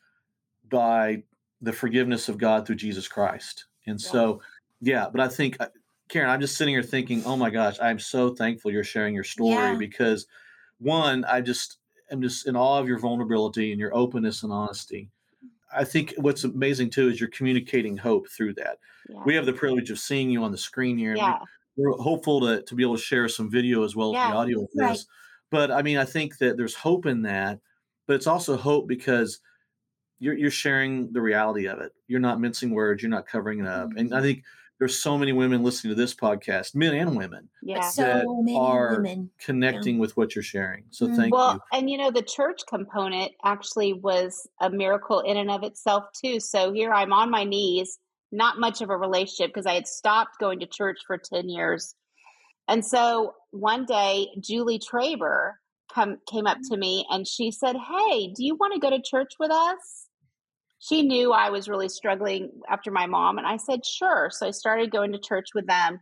by 0.69 1.23
the 1.61 1.73
forgiveness 1.73 2.29
of 2.29 2.39
God 2.39 2.67
through 2.67 2.77
Jesus 2.77 3.09
Christ. 3.09 3.67
And 3.87 4.01
Yeah. 4.01 4.11
so, 4.11 4.43
yeah. 4.81 5.09
But 5.11 5.21
I 5.21 5.29
think, 5.29 5.57
uh, 5.61 5.69
Karen, 6.09 6.31
I'm 6.31 6.41
just 6.41 6.57
sitting 6.57 6.75
here 6.75 6.83
thinking, 6.83 7.23
oh 7.25 7.37
my 7.37 7.51
gosh, 7.51 7.79
I'm 7.81 7.99
so 7.99 8.35
thankful 8.35 8.71
you're 8.73 8.85
sharing 8.85 9.15
your 9.15 9.25
story 9.25 9.73
Yeah. 9.73 9.79
because, 9.79 10.27
one, 10.79 11.25
I 11.25 11.41
just 11.41 11.79
am 12.11 12.23
just 12.23 12.47
in 12.47 12.57
awe 12.57 12.79
of 12.79 12.89
your 12.89 12.99
vulnerability 12.99 13.73
and 13.73 13.81
your 13.81 13.95
openness 13.97 14.43
and 14.43 14.53
honesty. 14.53 15.11
I 15.75 15.85
think 15.85 16.15
what's 16.19 16.45
amazing 16.45 16.91
too 16.91 17.09
is 17.09 17.21
you're 17.21 17.31
communicating 17.31 17.97
hope 17.97 18.29
through 18.29 18.55
that. 18.55 18.79
yeah 19.09 19.23
We 19.25 19.35
have 19.35 19.47
the 19.47 19.53
privilege 19.53 19.91
of 19.91 19.99
seeing 19.99 20.31
you 20.31 20.43
on 20.45 20.53
the 20.53 20.59
screen 20.59 20.97
here. 20.99 21.15
we- 21.15 21.19
yeah 21.21 21.39
We're 21.77 21.93
hopeful 21.99 22.41
to, 22.41 22.63
to 22.63 22.75
be 22.75 22.83
able 22.83 22.97
to 22.97 23.03
share 23.03 23.29
some 23.29 23.51
video 23.51 23.83
as 23.85 23.95
well 23.97 24.17
as 24.17 24.31
the 24.31 24.37
audio 24.37 24.63
of 24.63 24.69
Right. 24.75 24.99
But 25.51 25.71
I 25.71 25.83
mean, 25.83 25.99
I 25.99 26.05
think 26.05 26.39
that 26.39 26.57
there's 26.57 26.75
hope 26.75 27.07
in 27.07 27.23
that, 27.23 27.61
but 28.07 28.15
it's 28.17 28.27
also 28.27 28.57
hope 28.57 28.89
because 28.89 29.41
you're 30.19 30.35
you're 30.35 30.51
sharing 30.51 31.13
the 31.13 31.21
reality 31.21 31.67
of 31.67 31.81
it. 31.81 31.93
You're 32.09 32.21
not 32.21 32.41
mincing 32.41 32.71
words. 32.71 33.03
You're 33.03 33.11
not 33.11 33.27
covering 33.27 33.61
it 33.61 33.67
up. 33.67 33.91
Mm-hmm. 33.91 33.99
And 33.99 34.15
I 34.15 34.23
think 34.23 34.43
there's 34.79 34.99
so 34.99 35.17
many 35.17 35.33
women 35.33 35.63
listening 35.63 35.91
to 35.95 36.01
this 36.01 36.15
podcast, 36.15 36.75
men 36.75 36.95
and 36.95 37.17
women, 37.17 37.49
yeah 37.63 37.81
So 37.89 38.03
that 38.03 38.25
many 38.29 38.57
are 38.57 38.97
women. 38.97 39.31
connecting 39.39 39.99
with 39.99 40.17
what 40.17 40.35
you're 40.35 40.43
sharing. 40.43 40.85
So 40.91 41.07
Mm. 41.07 41.17
thank 41.17 41.35
well 41.35 41.55
you. 41.55 41.61
and 41.79 41.89
you 41.91 41.97
know 41.99 42.11
the 42.11 42.23
church 42.23 42.61
component 42.69 43.33
actually 43.45 43.95
was 43.95 44.47
a 44.61 44.69
miracle 44.71 45.21
in 45.21 45.37
and 45.39 45.51
of 45.51 45.63
itself 45.63 46.05
too 46.23 46.41
so 46.41 46.73
here 46.73 46.93
i'm 46.93 47.13
on 47.13 47.31
my 47.31 47.45
knees 47.45 47.99
not 48.33 48.59
much 48.59 48.81
of 48.83 48.91
a 48.91 48.97
relationship 48.97 49.51
because 49.51 49.67
i 49.67 49.75
had 49.75 49.87
stopped 49.87 50.39
going 50.41 50.59
to 50.61 50.67
church 50.67 50.99
for 51.07 51.17
10 51.17 51.49
years 51.49 51.95
and 52.69 52.85
so 52.85 53.35
one 53.51 53.85
day 53.87 54.29
julie 54.41 54.79
traber 54.81 55.53
come 55.95 56.19
came 56.31 56.47
up 56.47 56.59
to 56.69 56.77
me 56.77 57.07
and 57.11 57.27
she 57.27 57.51
said 57.51 57.77
hey 57.77 58.33
do 58.35 58.45
you 58.45 58.55
want 58.57 58.73
to 58.75 58.81
go 58.81 58.91
to 58.91 59.01
church 59.03 59.33
with 59.39 59.51
us 59.51 60.06
she 60.79 61.03
knew 61.03 61.33
i 61.33 61.51
was 61.51 61.69
really 61.69 61.89
struggling 61.89 62.51
after 62.69 62.91
my 62.91 63.07
mom 63.07 63.39
and 63.39 63.47
i 63.47 63.57
said 63.57 63.85
sure 63.85 64.31
so 64.31 64.47
i 64.47 64.51
started 64.51 64.91
going 64.91 65.13
to 65.13 65.19
church 65.19 65.49
with 65.55 65.67
them 65.67 66.01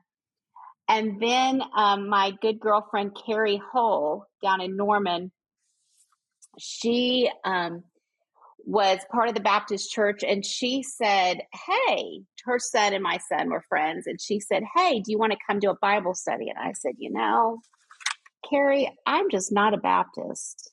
and 0.89 1.21
then 1.21 1.63
um, 1.75 2.09
my 2.09 2.33
good 2.43 2.61
girlfriend 2.61 3.17
Carrie 3.27 3.63
Hull 3.73 4.27
down 4.43 4.61
in 4.61 4.77
Norman, 4.77 5.33
she 6.59 7.31
um, 7.45 7.85
was 8.67 8.99
part 9.11 9.29
of 9.29 9.35
the 9.35 9.41
Baptist 9.41 9.91
church, 9.91 10.23
and 10.23 10.45
she 10.45 10.83
said, 10.83 11.41
Hey, 11.67 12.21
her 12.45 12.59
son 12.59 12.93
and 12.93 13.03
my 13.03 13.19
son 13.29 13.51
were 13.51 13.65
friends. 13.69 14.07
And 14.07 14.21
she 14.21 14.41
said, 14.41 14.63
Hey, 14.77 15.01
do 15.01 15.11
you 15.11 15.19
want 15.19 15.33
to 15.33 15.39
come 15.49 15.61
to 15.61 15.71
a 15.71 15.79
Bible 15.81 16.15
study? 16.15 16.51
And 16.51 16.59
I 16.59 16.73
said, 16.73 16.93
You 16.99 17.13
know, 17.13 17.61
Carrie, 18.49 18.95
I'm 19.07 19.31
just 19.31 19.53
not 19.53 19.75
a 19.75 19.79
Baptist. 19.79 20.71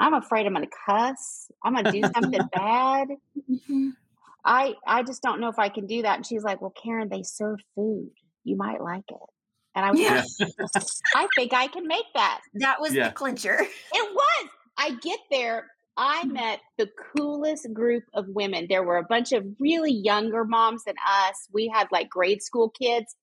I'm 0.00 0.14
afraid 0.14 0.46
I'm 0.46 0.54
going 0.54 0.66
to 0.66 0.76
cuss. 0.86 1.50
I'm 1.62 1.74
going 1.74 1.84
to 1.84 1.92
do 1.92 2.02
something 2.14 2.40
bad. 2.52 3.08
Mm-hmm. 3.50 3.90
I 4.42 4.74
I 4.86 5.02
just 5.02 5.22
don't 5.22 5.40
know 5.40 5.48
if 5.48 5.58
I 5.58 5.68
can 5.68 5.86
do 5.86 6.02
that. 6.02 6.16
And 6.16 6.26
she's 6.26 6.42
like, 6.42 6.62
Well, 6.62 6.72
Karen, 6.82 7.10
they 7.10 7.22
serve 7.22 7.60
food. 7.74 8.10
You 8.42 8.56
might 8.56 8.80
like 8.80 9.04
it. 9.08 9.16
And 9.74 9.84
I 9.84 9.90
was 9.90 10.00
yeah. 10.00 10.24
like, 10.40 10.84
I 11.14 11.28
think 11.36 11.52
I 11.52 11.68
can 11.68 11.86
make 11.86 12.06
that. 12.14 12.40
That 12.54 12.80
was 12.80 12.94
yeah. 12.94 13.08
the 13.08 13.14
clincher. 13.14 13.60
It 13.92 14.14
was. 14.14 14.48
I 14.78 14.92
get 15.02 15.20
there. 15.30 15.66
I 15.96 16.22
mm-hmm. 16.22 16.32
met 16.32 16.60
the 16.78 16.88
coolest 17.14 17.72
group 17.74 18.04
of 18.14 18.26
women. 18.28 18.66
There 18.68 18.82
were 18.82 18.96
a 18.96 19.04
bunch 19.04 19.32
of 19.32 19.44
really 19.58 19.92
younger 19.92 20.44
moms 20.44 20.84
than 20.84 20.94
us. 21.06 21.48
We 21.52 21.68
had 21.68 21.88
like 21.92 22.08
grade 22.08 22.42
school 22.42 22.70
kids. 22.70 23.14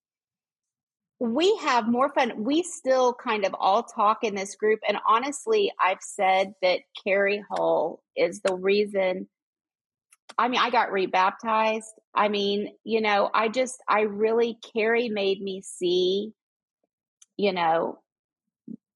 We 1.20 1.55
have 1.57 1.88
more 1.88 2.09
fun. 2.13 2.43
We 2.43 2.61
still 2.61 3.13
kind 3.13 3.45
of 3.45 3.55
all 3.59 3.84
talk 3.84 4.24
in 4.24 4.36
this 4.36 4.55
group. 4.55 4.80
And 4.88 4.97
honestly, 5.07 5.72
I've 5.84 6.01
said 6.01 6.53
that 6.61 6.82
Carrie 7.03 7.43
Hull 7.49 8.03
is 8.15 8.41
the 8.41 8.55
reason 8.55 9.28
I 10.38 10.47
mean, 10.49 10.59
I 10.59 10.70
got 10.70 10.91
rebaptized. 10.91 11.93
I 12.13 12.28
mean, 12.28 12.74
you 12.84 13.01
know, 13.01 13.30
I 13.34 13.49
just, 13.49 13.82
I 13.88 14.01
really, 14.01 14.57
Carrie 14.74 15.09
made 15.09 15.41
me 15.41 15.61
see, 15.61 16.34
you 17.38 17.53
know, 17.53 17.99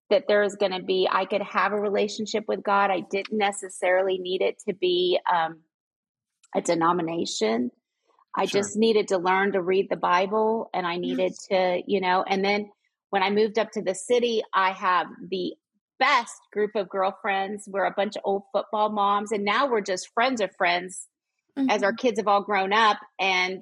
that 0.10 0.26
there's 0.28 0.56
going 0.56 0.74
to 0.74 0.84
be, 0.84 1.08
I 1.10 1.26
could 1.26 1.42
have 1.42 1.72
a 1.72 1.80
relationship 1.80 2.44
with 2.48 2.64
God. 2.64 2.92
I 2.92 3.00
didn't 3.00 3.38
necessarily 3.38 4.18
need 4.18 4.42
it 4.42 4.60
to 4.68 4.74
be 4.74 5.20
um, 5.32 5.62
a 6.54 6.62
denomination. 6.62 7.72
I 8.36 8.46
sure. 8.46 8.62
just 8.62 8.78
needed 8.78 9.10
to 9.10 9.18
learn 9.18 9.52
to 9.54 9.62
read 9.62 9.90
the 9.90 9.98
Bible 9.98 10.70
and 10.74 10.88
I 10.88 10.98
needed 10.98 11.34
yes. 11.34 11.48
to, 11.48 11.82
you 11.86 12.00
know, 12.00 12.24
and 12.28 12.44
then 12.44 12.70
when 13.10 13.24
I 13.24 13.30
moved 13.30 13.60
up 13.60 13.72
to 13.72 13.82
the 13.82 13.94
city, 13.94 14.42
I 14.54 14.72
have 14.72 15.08
the 15.30 15.54
best 16.00 16.40
group 16.52 16.72
of 16.76 16.90
girlfriends. 16.90 17.68
We're 17.68 17.86
a 17.86 17.94
bunch 17.96 18.16
of 18.16 18.22
old 18.26 18.44
football 18.54 18.90
moms, 18.90 19.32
and 19.32 19.44
now 19.44 19.68
we're 19.68 19.82
just 19.82 20.14
friends 20.14 20.42
of 20.42 20.50
friends 20.58 21.08
mm-hmm. 21.58 21.70
as 21.70 21.84
our 21.84 21.92
mm-hmm. 21.92 21.98
kids 21.98 22.20
have 22.20 22.28
all 22.28 22.42
grown 22.42 22.74
up 22.74 22.98
and 23.20 23.62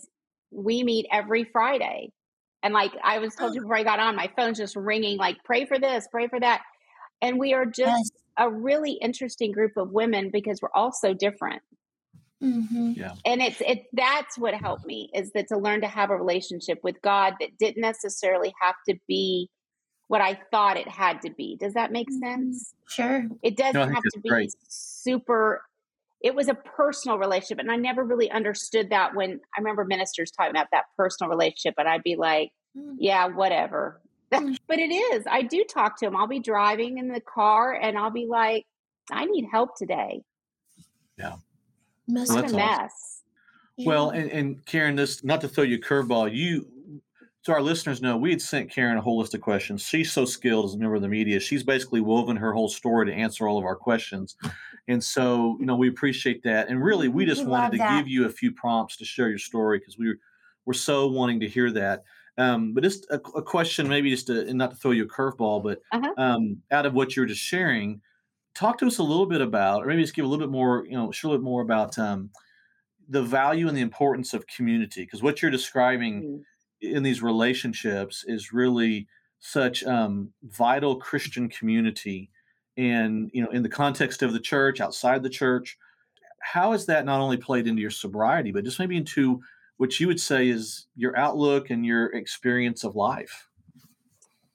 we 0.52 0.84
meet 0.84 1.08
every 1.12 1.44
Friday. 1.44 2.12
And 2.62 2.74
like 2.74 2.92
I 3.04 3.20
was 3.20 3.36
told 3.36 3.56
you 3.56 3.62
before 3.62 3.78
I 3.78 3.84
got 3.84 4.00
on, 4.00 4.16
my 4.16 4.30
phone's 4.36 4.58
just 4.58 4.76
ringing, 4.76 5.18
like, 5.18 5.38
pray 5.44 5.66
for 5.66 5.80
this, 5.80 6.08
pray 6.12 6.28
for 6.28 6.40
that. 6.40 6.62
And 7.22 7.40
we 7.40 7.54
are 7.54 7.66
just 7.66 8.14
yes. 8.14 8.24
a 8.38 8.50
really 8.50 8.94
interesting 8.94 9.52
group 9.52 9.78
of 9.78 9.92
women 9.92 10.30
because 10.32 10.62
we're 10.62 10.70
all 10.74 10.92
so 10.92 11.14
different. 11.14 11.62
Mm-hmm. 12.42 12.94
Yeah. 12.96 13.14
And 13.26 13.42
it's 13.42 13.62
it 13.62 13.86
that's 13.94 14.38
what 14.38 14.54
helped 14.54 14.86
me 14.86 15.10
is 15.14 15.32
that 15.34 15.48
to 15.50 15.58
learn 15.58 15.82
to 15.82 15.88
have 15.88 16.10
a 16.10 16.16
relationship 16.16 16.80
with 16.84 17.02
God 17.02 17.34
that 17.40 17.58
didn't 17.60 17.82
necessarily 17.82 18.54
have 18.62 18.76
to 18.88 18.96
be 19.08 19.50
what 20.08 20.22
I 20.22 20.40
thought 20.50 20.78
it 20.78 20.88
had 20.88 21.22
to 21.22 21.32
be. 21.32 21.58
Does 21.60 21.74
that 21.74 21.92
make 21.92 22.08
mm-hmm. 22.08 22.26
sense? 22.26 22.74
Sure. 22.88 23.28
It 23.44 23.58
doesn't 23.58 23.90
no, 23.90 23.94
have 23.94 24.04
to 24.14 24.20
be 24.22 24.30
great. 24.30 24.54
super 24.68 25.62
it 26.22 26.36
was 26.36 26.50
a 26.50 26.54
personal 26.54 27.18
relationship 27.18 27.60
and 27.60 27.72
i 27.72 27.76
never 27.76 28.04
really 28.04 28.30
understood 28.32 28.90
that 28.90 29.16
when 29.16 29.40
i 29.56 29.60
remember 29.60 29.86
ministers 29.86 30.32
talking 30.32 30.52
about 30.52 30.68
that 30.72 30.86
personal 30.98 31.30
relationship 31.30 31.76
and 31.78 31.88
i'd 31.88 32.04
be 32.04 32.16
like 32.16 32.52
mm. 32.78 32.96
yeah 32.98 33.28
whatever 33.28 34.02
mm. 34.34 34.58
but 34.68 34.80
it 34.80 34.92
is 34.92 35.24
i 35.30 35.42
do 35.42 35.64
talk 35.64 35.98
to 35.98 36.06
him 36.06 36.16
i'll 36.16 36.28
be 36.28 36.40
driving 36.40 36.98
in 36.98 37.08
the 37.08 37.22
car 37.22 37.74
and 37.74 37.98
i'll 37.98 38.12
be 38.12 38.28
like 38.28 38.66
i 39.12 39.26
need 39.26 39.46
help 39.50 39.76
today 39.78 40.22
yeah 41.18 41.36
well, 42.30 42.46
a 42.46 42.56
mess 42.56 43.22
well 43.86 44.10
and, 44.10 44.30
and 44.32 44.66
karen 44.66 44.96
this 44.96 45.24
not 45.24 45.40
to 45.42 45.48
throw 45.48 45.64
you 45.64 45.78
a 45.78 45.80
curveball 45.80 46.34
you 46.34 46.68
so 47.42 47.54
our 47.54 47.62
listeners 47.62 48.02
know 48.02 48.18
we 48.18 48.32
had 48.32 48.42
sent 48.42 48.70
Karen 48.70 48.98
a 48.98 49.02
whole 49.02 49.18
list 49.18 49.34
of 49.34 49.40
questions. 49.40 49.82
She's 49.82 50.12
so 50.12 50.26
skilled 50.26 50.66
as 50.66 50.74
a 50.74 50.78
member 50.78 50.96
of 50.96 51.02
the 51.02 51.08
media. 51.08 51.40
She's 51.40 51.64
basically 51.64 52.02
woven 52.02 52.36
her 52.36 52.52
whole 52.52 52.68
story 52.68 53.06
to 53.06 53.14
answer 53.14 53.48
all 53.48 53.58
of 53.58 53.64
our 53.64 53.78
questions. 53.78 54.36
And 54.90 55.04
so, 55.04 55.56
you 55.60 55.66
know, 55.66 55.76
we 55.76 55.88
appreciate 55.88 56.44
that. 56.44 56.68
And 56.68 56.84
really, 56.84 57.08
we 57.08 57.26
just 57.26 57.42
we 57.42 57.48
wanted 57.48 57.72
to 57.74 57.78
that. 57.78 57.98
give 57.98 58.08
you 58.08 58.26
a 58.26 58.30
few 58.30 58.52
prompts 58.52 58.98
to 58.98 59.06
share 59.06 59.30
your 59.30 59.38
story 59.38 59.80
because 59.80 59.98
we 59.98 60.10
were, 60.10 60.20
we're 60.66 60.74
so 60.74 61.08
wanting 61.08 61.40
to 61.40 61.48
hear 61.48 61.72
that. 61.72 62.04
Um, 62.38 62.74
but 62.74 62.84
just 62.84 63.06
a, 63.10 63.16
a, 63.16 63.42
question, 63.42 63.88
maybe 63.88 64.10
just 64.10 64.28
to, 64.28 64.48
and 64.48 64.58
not 64.58 64.72
to 64.72 64.78
throw 64.78 64.92
you 64.92 65.04
a 65.04 65.08
curveball, 65.08 65.64
but 65.64 65.82
uh-huh. 65.92 66.14
um, 66.18 66.62
out 66.72 66.86
of 66.86 66.94
what 66.94 67.16
you're 67.16 67.26
just 67.26 67.42
sharing, 67.42 68.02
talk 68.60 68.78
to 68.80 68.88
us 68.88 68.98
a 68.98 69.04
little 69.04 69.26
bit 69.26 69.42
about, 69.42 69.84
or 69.84 69.88
maybe 69.88 70.02
just 70.02 70.16
give 70.16 70.26
a 70.26 70.28
little 70.28 70.46
bit 70.46 70.52
more, 70.52 70.86
you 70.86 70.98
know, 70.98 71.12
share 71.12 71.30
a 71.30 71.32
little 71.32 71.44
bit 71.44 71.50
more 71.50 71.62
about 71.62 71.98
um, 71.98 72.30
the 73.08 73.24
value 73.24 73.68
and 73.68 73.78
the 73.78 73.82
importance 73.82 74.34
of 74.34 74.46
community. 74.48 75.04
Because 75.04 75.24
what 75.24 75.42
you're 75.42 75.52
describing 75.52 76.22
mm 76.22 76.44
in 76.82 77.04
these 77.04 77.22
relationships 77.22 78.24
is 78.26 78.54
really 78.54 79.06
such 79.42 79.84
um, 79.84 80.32
vital 80.44 80.96
Christian 80.96 81.50
community, 81.50 82.30
and 82.78 83.30
you 83.34 83.44
know, 83.44 83.50
in 83.50 83.64
the 83.64 83.68
context 83.68 84.22
of 84.24 84.32
the 84.32 84.40
church, 84.40 84.80
outside 84.80 85.22
the 85.22 85.30
church, 85.30 85.78
how 86.42 86.72
has 86.72 86.86
that 86.86 87.04
not 87.04 87.20
only 87.20 87.36
played 87.36 87.68
into 87.68 87.82
your 87.82 87.92
sobriety, 87.92 88.54
but 88.54 88.64
just 88.64 88.80
maybe 88.80 88.96
into 88.96 89.42
what 89.76 90.00
you 90.00 90.08
would 90.08 90.22
say 90.22 90.48
is 90.48 90.88
your 90.96 91.18
outlook 91.18 91.70
and 91.70 91.86
your 91.86 92.08
experience 92.16 92.86
of 92.86 92.96
life? 92.96 93.49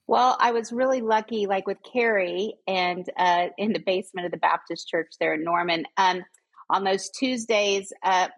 Well, 0.06 0.36
I 0.38 0.52
was 0.52 0.70
really 0.70 1.00
lucky, 1.00 1.46
like 1.46 1.66
with 1.66 1.78
Carrie, 1.90 2.54
and 2.66 3.08
uh, 3.16 3.46
in 3.56 3.72
the 3.72 3.82
basement 3.84 4.26
of 4.26 4.32
the 4.32 4.38
Baptist 4.38 4.88
church 4.88 5.12
there 5.18 5.34
in 5.34 5.44
Norman. 5.44 5.84
Um, 5.96 6.22
on 6.68 6.84
those 6.84 7.10
Tuesdays, 7.10 7.92
uh, 8.02 8.28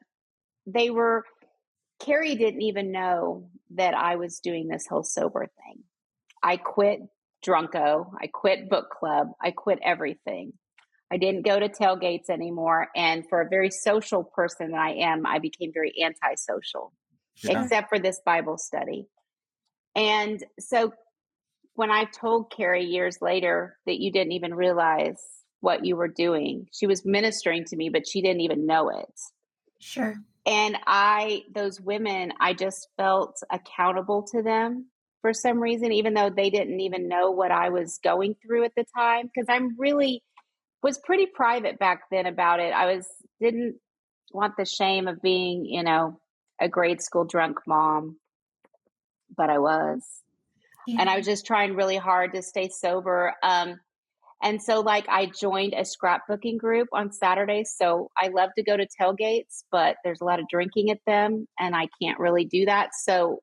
they 0.67 0.91
were 0.91 1.25
Carrie 2.01 2.35
didn't 2.35 2.63
even 2.63 2.93
know 2.93 3.49
that 3.75 3.95
I 3.95 4.17
was 4.17 4.41
doing 4.41 4.69
this 4.69 4.87
whole 4.89 5.03
sober 5.03 5.47
thing. 5.47 5.83
I 6.43 6.57
quit 6.57 7.01
Drunko, 7.45 8.11
I 8.21 8.27
quit 8.27 8.69
book 8.69 8.91
club, 8.91 9.29
I 9.43 9.51
quit 9.51 9.79
everything. 9.83 10.53
I 11.11 11.19
didn't 11.19 11.47
go 11.47 11.59
to 11.59 11.69
tailgates 11.69 12.29
anymore. 12.29 12.89
And 12.97 13.25
for 13.29 13.41
a 13.41 13.49
very 13.49 13.71
social 13.71 14.25
person 14.25 14.73
that 14.73 14.81
I 14.81 14.91
am, 14.95 15.25
I 15.25 15.39
became 15.39 15.71
very 15.73 15.95
antisocial, 16.03 16.93
yeah. 17.45 17.63
except 17.63 17.89
for 17.89 17.99
this 17.99 18.21
Bible 18.27 18.59
study. 18.59 19.07
And 19.95 20.45
so 20.59 20.93
when 21.77 21.91
I 21.91 22.05
told 22.05 22.51
Carrie 22.51 22.85
years 22.85 23.19
later 23.21 23.77
that 23.87 24.01
you 24.01 24.11
didn't 24.11 24.33
even 24.33 24.55
realize 24.55 25.23
what 25.61 25.85
you 25.85 25.97
were 25.97 26.09
doing, 26.09 26.69
she 26.73 26.87
was 26.87 27.05
ministering 27.05 27.65
to 27.67 27.77
me, 27.77 27.91
but 27.91 28.09
she 28.09 28.23
didn't 28.23 28.41
even 28.41 28.67
know 28.67 28.89
it. 28.89 29.21
Sure. 29.79 30.17
And 30.47 30.77
I, 30.87 31.43
those 31.55 31.81
women, 31.81 32.33
I 32.41 32.55
just 32.55 32.89
felt 32.97 33.41
accountable 33.51 34.23
to 34.33 34.43
them 34.43 34.87
for 35.21 35.33
some 35.33 35.59
reason, 35.61 35.93
even 35.93 36.15
though 36.15 36.31
they 36.31 36.51
didn't 36.51 36.81
even 36.81 37.09
know 37.09 37.31
what 37.31 37.51
I 37.51 37.69
was 37.69 37.99
going 38.03 38.37
through 38.43 38.65
at 38.65 38.75
the 38.77 38.87
time. 38.97 39.31
Cause 39.37 39.47
I'm 39.49 39.77
really, 39.79 40.23
was 40.83 40.99
pretty 40.99 41.27
private 41.27 41.79
back 41.79 42.03
then 42.11 42.27
about 42.27 42.61
it. 42.61 42.73
I 42.73 42.95
was, 42.95 43.07
didn't 43.41 43.77
want 44.33 44.57
the 44.57 44.65
shame 44.65 45.09
of 45.09 45.21
being, 45.21 45.67
you 45.67 45.83
know, 45.83 46.21
a 46.61 46.69
grade 46.69 47.03
school 47.03 47.25
drunk 47.25 47.59
mom, 47.67 48.17
but 49.37 49.51
I 49.51 49.59
was. 49.59 50.03
Yeah. 50.87 51.01
And 51.01 51.11
I 51.11 51.17
was 51.17 51.27
just 51.27 51.47
trying 51.47 51.75
really 51.75 51.97
hard 51.97 52.35
to 52.35 52.43
stay 52.43 52.69
sober. 52.69 53.35
Um, 53.43 53.81
and 54.43 54.63
so, 54.63 54.81
like, 54.81 55.09
I 55.09 55.27
joined 55.27 55.73
a 55.73 55.83
scrapbooking 55.83 56.59
group 56.59 56.89
on 56.93 57.11
Saturdays. 57.11 57.75
So 57.77 58.11
I 58.21 58.29
love 58.29 58.51
to 58.57 58.63
go 58.63 58.77
to 58.77 58.87
tailgates, 59.01 59.65
but 59.73 59.97
there's 60.05 60.21
a 60.21 60.25
lot 60.25 60.41
of 60.41 60.49
drinking 60.49 60.91
at 60.91 61.01
them, 61.07 61.49
and 61.59 61.75
I 61.75 61.89
can't 62.01 62.19
really 62.19 62.45
do 62.45 62.67
that. 62.67 62.91
So 62.95 63.41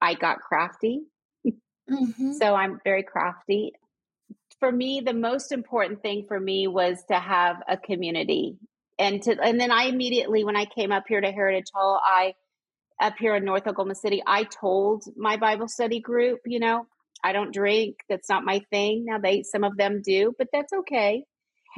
I 0.00 0.14
got 0.14 0.40
crafty. 0.40 1.02
Mm-hmm. 1.90 2.32
so 2.32 2.54
I'm 2.54 2.78
very 2.84 3.02
crafty. 3.02 3.72
For 4.60 4.70
me, 4.70 5.02
the 5.04 5.12
most 5.12 5.52
important 5.52 6.00
thing 6.00 6.24
for 6.26 6.38
me 6.38 6.66
was 6.68 7.02
to 7.08 7.18
have 7.18 7.56
a 7.68 7.76
community. 7.76 8.56
And 8.98 9.20
to 9.24 9.36
and 9.42 9.60
then 9.60 9.70
I 9.70 9.84
immediately 9.84 10.44
when 10.44 10.56
I 10.56 10.64
came 10.64 10.92
up 10.92 11.04
here 11.08 11.20
to 11.20 11.32
Heritage 11.32 11.66
Hall, 11.74 12.00
I 12.04 12.34
up 13.02 13.14
here 13.18 13.34
in 13.34 13.44
North 13.44 13.66
Oklahoma 13.66 13.94
City, 13.94 14.22
I 14.26 14.44
told 14.44 15.04
my 15.16 15.36
Bible 15.36 15.68
study 15.68 16.00
group, 16.00 16.40
you 16.46 16.60
know, 16.60 16.86
I 17.24 17.32
don't 17.32 17.52
drink. 17.52 17.96
That's 18.08 18.28
not 18.28 18.44
my 18.44 18.60
thing. 18.70 19.04
Now 19.06 19.18
they 19.18 19.42
some 19.42 19.64
of 19.64 19.76
them 19.76 20.02
do, 20.04 20.32
but 20.38 20.48
that's 20.52 20.72
okay. 20.72 21.24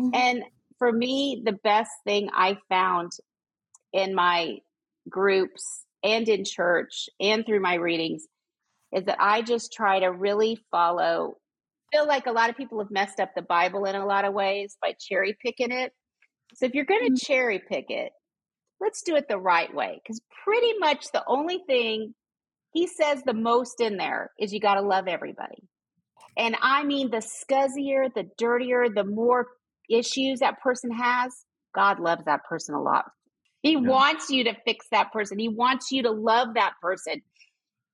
Mm-hmm. 0.00 0.14
And 0.14 0.44
for 0.78 0.92
me, 0.92 1.42
the 1.44 1.58
best 1.64 1.90
thing 2.04 2.28
I 2.32 2.58
found 2.68 3.12
in 3.92 4.14
my 4.14 4.58
groups 5.08 5.84
and 6.02 6.28
in 6.28 6.44
church 6.44 7.08
and 7.20 7.44
through 7.44 7.60
my 7.60 7.74
readings 7.74 8.26
is 8.92 9.04
that 9.04 9.18
I 9.20 9.42
just 9.42 9.72
try 9.72 10.00
to 10.00 10.08
really 10.08 10.58
follow 10.70 11.36
feel 11.92 12.06
like 12.06 12.26
a 12.26 12.32
lot 12.32 12.50
of 12.50 12.56
people 12.56 12.80
have 12.80 12.90
messed 12.90 13.20
up 13.20 13.30
the 13.36 13.42
Bible 13.42 13.84
in 13.84 13.94
a 13.94 14.04
lot 14.04 14.24
of 14.24 14.34
ways 14.34 14.76
by 14.82 14.94
cherry 14.98 15.36
picking 15.44 15.70
it. 15.70 15.92
So 16.54 16.66
if 16.66 16.74
you're 16.74 16.84
going 16.84 17.04
to 17.04 17.12
mm-hmm. 17.12 17.32
cherry 17.32 17.62
pick 17.68 17.86
it, 17.88 18.12
let's 18.80 19.02
do 19.02 19.16
it 19.16 19.28
the 19.28 19.38
right 19.38 19.72
way 19.74 20.00
because 20.02 20.20
pretty 20.44 20.78
much 20.78 21.10
the 21.12 21.24
only 21.26 21.60
thing 21.66 22.14
he 22.72 22.86
says 22.86 23.22
the 23.24 23.34
most 23.34 23.80
in 23.80 23.96
there 23.96 24.30
is 24.38 24.52
you 24.52 24.60
got 24.60 24.74
to 24.74 24.82
love 24.82 25.06
everybody. 25.06 25.62
And 26.36 26.56
I 26.60 26.82
mean, 26.82 27.10
the 27.10 27.18
scuzzier, 27.18 28.12
the 28.12 28.28
dirtier, 28.36 28.88
the 28.92 29.04
more 29.04 29.46
issues 29.88 30.40
that 30.40 30.60
person 30.60 30.90
has, 30.90 31.32
God 31.74 32.00
loves 32.00 32.24
that 32.24 32.44
person 32.44 32.74
a 32.74 32.82
lot. 32.82 33.04
He 33.62 33.72
yeah. 33.72 33.78
wants 33.78 34.28
you 34.28 34.44
to 34.44 34.54
fix 34.64 34.86
that 34.90 35.12
person. 35.12 35.38
He 35.38 35.48
wants 35.48 35.92
you 35.92 36.02
to 36.02 36.10
love 36.10 36.54
that 36.54 36.74
person. 36.82 37.22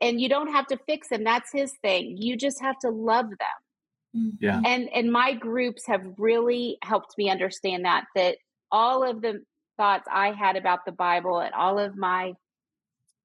And 0.00 0.18
you 0.18 0.30
don't 0.30 0.50
have 0.52 0.66
to 0.68 0.78
fix 0.86 1.08
them. 1.10 1.24
That's 1.24 1.52
his 1.52 1.72
thing. 1.82 2.16
You 2.18 2.36
just 2.36 2.60
have 2.62 2.78
to 2.80 2.88
love 2.90 3.26
them. 3.28 4.34
Yeah. 4.40 4.60
And 4.64 4.88
and 4.92 5.12
my 5.12 5.34
groups 5.34 5.86
have 5.86 6.02
really 6.18 6.78
helped 6.82 7.16
me 7.16 7.30
understand 7.30 7.84
that 7.84 8.06
that 8.16 8.38
all 8.72 9.08
of 9.08 9.22
the 9.22 9.44
thoughts 9.80 10.06
I 10.12 10.32
had 10.32 10.56
about 10.56 10.84
the 10.84 10.92
Bible 10.92 11.40
and 11.40 11.54
all 11.54 11.78
of 11.78 11.96
my 11.96 12.34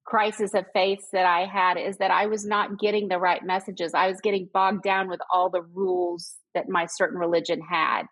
crisis 0.06 0.54
of 0.54 0.66
faith 0.72 1.02
that 1.12 1.26
I 1.26 1.46
had 1.46 1.78
is 1.78 1.98
that 1.98 2.12
I 2.12 2.28
was 2.28 2.46
not 2.46 2.80
getting 2.80 3.10
the 3.10 3.20
right 3.20 3.44
messages. 3.44 3.94
I 3.94 4.08
was 4.08 4.22
getting 4.22 4.48
bogged 4.54 4.82
down 4.82 5.10
with 5.10 5.20
all 5.34 5.50
the 5.50 5.64
rules 5.64 6.36
that 6.54 6.70
my 6.70 6.86
certain 6.86 7.20
religion 7.20 7.60
had 7.60 8.04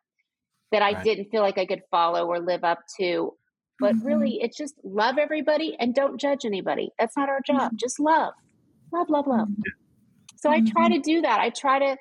that 0.74 0.82
I 0.82 0.92
right. 0.92 1.04
didn't 1.06 1.30
feel 1.32 1.42
like 1.42 1.58
I 1.58 1.66
could 1.66 1.84
follow 1.90 2.28
or 2.28 2.42
live 2.42 2.66
up 2.66 2.80
to. 3.00 3.34
But 3.80 3.96
mm-hmm. 3.96 4.08
really, 4.08 4.40
it's 4.42 4.58
just 4.58 4.76
love 4.84 5.18
everybody 5.18 5.78
and 5.80 5.96
don't 5.96 6.20
judge 6.20 6.44
anybody. 6.44 6.90
That's 7.00 7.16
not 7.16 7.30
our 7.30 7.40
job. 7.48 7.62
Mm-hmm. 7.62 7.78
Just 7.78 7.98
love, 7.98 8.34
love, 8.92 9.10
love, 9.10 9.26
love. 9.26 9.48
So 10.36 10.50
I 10.50 10.60
try 10.60 10.90
mm-hmm. 10.90 10.96
to 10.96 11.00
do 11.00 11.22
that. 11.22 11.40
I 11.40 11.50
try 11.50 11.80
to, 11.80 11.96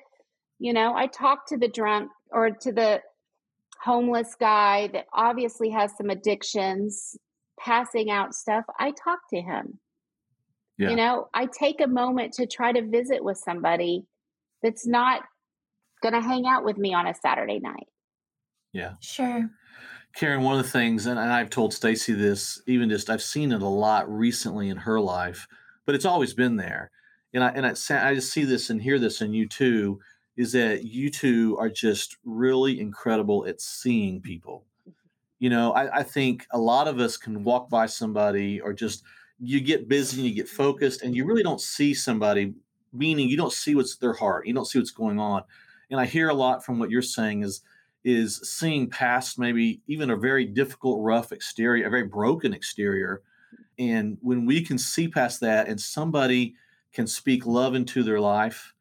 you 0.59 0.73
know, 0.73 0.93
I 0.93 1.07
talk 1.07 1.47
to 1.47 1.57
the 1.57 1.69
drunk 1.69 2.11
or 2.31 2.49
to 2.49 2.73
the 2.73 3.01
homeless 3.83 4.35
guy 4.39 4.87
that 4.93 5.05
obviously 5.13 5.69
has 5.69 5.91
some 5.97 6.09
addictions, 6.09 7.17
passing 7.59 8.09
out 8.09 8.33
stuff. 8.33 8.63
I 8.79 8.91
talk 8.91 9.19
to 9.31 9.41
him. 9.41 9.79
Yeah. 10.77 10.89
You 10.89 10.95
know, 10.95 11.27
I 11.33 11.47
take 11.47 11.81
a 11.81 11.87
moment 11.87 12.33
to 12.33 12.47
try 12.47 12.71
to 12.71 12.87
visit 12.87 13.23
with 13.23 13.37
somebody 13.37 14.05
that's 14.61 14.87
not 14.87 15.23
going 16.01 16.13
to 16.13 16.21
hang 16.21 16.45
out 16.47 16.65
with 16.65 16.77
me 16.77 16.93
on 16.93 17.07
a 17.07 17.13
Saturday 17.13 17.59
night. 17.59 17.87
Yeah. 18.71 18.93
Sure. 19.01 19.49
Karen, 20.15 20.43
one 20.43 20.57
of 20.57 20.63
the 20.63 20.71
things, 20.71 21.05
and 21.05 21.19
I've 21.19 21.49
told 21.49 21.73
Stacy 21.73 22.13
this, 22.13 22.61
even 22.67 22.89
just 22.89 23.09
I've 23.09 23.21
seen 23.21 23.51
it 23.51 23.61
a 23.61 23.67
lot 23.67 24.09
recently 24.11 24.69
in 24.69 24.77
her 24.77 24.99
life, 24.99 25.47
but 25.85 25.95
it's 25.95 26.05
always 26.05 26.33
been 26.33 26.55
there. 26.55 26.91
And 27.33 27.43
I 27.43 27.49
and 27.49 27.65
I, 27.65 27.71
I 28.09 28.13
just 28.13 28.31
see 28.31 28.43
this 28.43 28.69
and 28.69 28.81
hear 28.81 28.99
this 28.99 29.21
in 29.21 29.33
you 29.33 29.47
too, 29.47 29.99
is 30.35 30.51
that 30.53 30.83
you 30.83 31.09
two 31.09 31.57
are 31.59 31.69
just 31.69 32.17
really 32.25 32.79
incredible 32.79 33.45
at 33.47 33.61
seeing 33.61 34.21
people. 34.21 34.65
You 35.39 35.49
know, 35.49 35.73
I, 35.73 35.99
I 35.99 36.03
think 36.03 36.47
a 36.51 36.57
lot 36.57 36.87
of 36.87 36.99
us 36.99 37.17
can 37.17 37.43
walk 37.43 37.69
by 37.69 37.85
somebody 37.85 38.61
or 38.61 38.73
just 38.73 39.03
you 39.39 39.59
get 39.59 39.89
busy 39.89 40.21
and 40.21 40.27
you 40.29 40.33
get 40.35 40.47
focused 40.47 41.01
and 41.01 41.15
you 41.15 41.25
really 41.25 41.43
don't 41.43 41.61
see 41.61 41.93
somebody, 41.93 42.53
meaning 42.93 43.27
you 43.27 43.37
don't 43.37 43.53
see 43.53 43.75
what's 43.75 43.97
their 43.97 44.13
heart, 44.13 44.47
you 44.47 44.53
don't 44.53 44.65
see 44.65 44.79
what's 44.79 44.91
going 44.91 45.19
on. 45.19 45.43
And 45.91 45.99
I 45.99 46.05
hear 46.05 46.29
a 46.29 46.33
lot 46.33 46.65
from 46.65 46.79
what 46.79 46.89
you're 46.89 47.01
saying 47.01 47.43
is 47.43 47.61
is 48.03 48.41
seeing 48.43 48.89
past 48.89 49.39
maybe 49.39 49.81
even 49.87 50.09
a 50.09 50.17
very 50.17 50.45
difficult, 50.45 51.01
rough 51.01 51.31
exterior, 51.31 51.87
a 51.87 51.89
very 51.89 52.03
broken 52.03 52.53
exterior. 52.53 53.21
And 53.79 54.17
when 54.21 54.45
we 54.45 54.61
can 54.61 54.77
see 54.77 55.07
past 55.07 55.39
that 55.39 55.67
and 55.67 55.79
somebody 55.79 56.55
can 56.91 57.07
speak 57.07 57.45
love 57.45 57.75
into 57.75 58.03
their 58.03 58.19
life, 58.19 58.72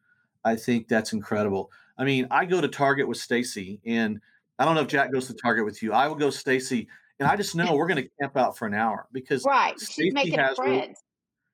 I 0.45 0.57
think 0.57 0.89
that's 0.89 1.13
incredible. 1.13 1.71
I 1.99 2.05
mean, 2.05 2.27
I 2.31 2.45
go 2.45 2.61
to 2.61 2.69
Target 2.69 3.07
with 3.07 3.19
Stacy, 3.19 3.81
and 3.87 4.21
I 4.59 4.65
don't 4.65 4.75
know 4.75 4.83
if 4.83 4.89
Jack 4.89 5.13
goes 5.13 5.27
to 5.29 5.35
Target 5.35 5.65
with 5.65 5.83
you. 5.83 5.93
I 5.93 6.09
will 6.09 6.15
go 6.15 6.31
Stacy, 6.31 6.89
and 7.19 7.29
I 7.29 7.37
just 7.37 7.55
know 7.57 7.75
we're 7.75 7.87
going 7.87 8.03
to 8.03 8.11
camp 8.21 8.37
out 8.37 8.57
for 8.57 8.67
an 8.67 8.75
hour 8.75 9.07
because 9.13 9.45
right, 9.45 9.79
she's 9.79 10.13
making 10.13 10.39
has 10.39 10.57
friends. 10.57 10.99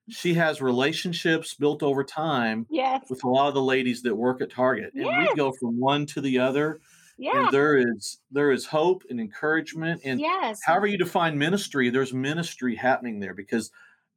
she 0.08 0.34
has 0.34 0.60
relationships 0.60 1.54
built 1.54 1.82
over 1.82 2.04
time 2.04 2.66
yes. 2.70 3.04
with 3.10 3.24
a 3.24 3.28
lot 3.28 3.48
of 3.48 3.54
the 3.54 3.62
ladies 3.62 4.02
that 4.02 4.14
work 4.14 4.40
at 4.40 4.50
Target, 4.50 4.92
and 4.94 5.04
yes. 5.04 5.28
we 5.30 5.36
go 5.36 5.52
from 5.60 5.78
one 5.78 6.06
to 6.06 6.20
the 6.20 6.38
other 6.38 6.80
yeah. 7.18 7.46
And 7.46 7.52
there 7.52 7.76
is 7.76 8.20
there 8.30 8.52
is 8.52 8.64
hope 8.64 9.02
and 9.10 9.20
encouragement 9.20 10.00
and 10.04 10.20
yes. 10.20 10.60
however 10.64 10.86
you 10.86 10.96
define 10.96 11.36
ministry, 11.36 11.90
there's 11.90 12.14
ministry 12.14 12.76
happening 12.76 13.18
there 13.18 13.34
because 13.34 13.72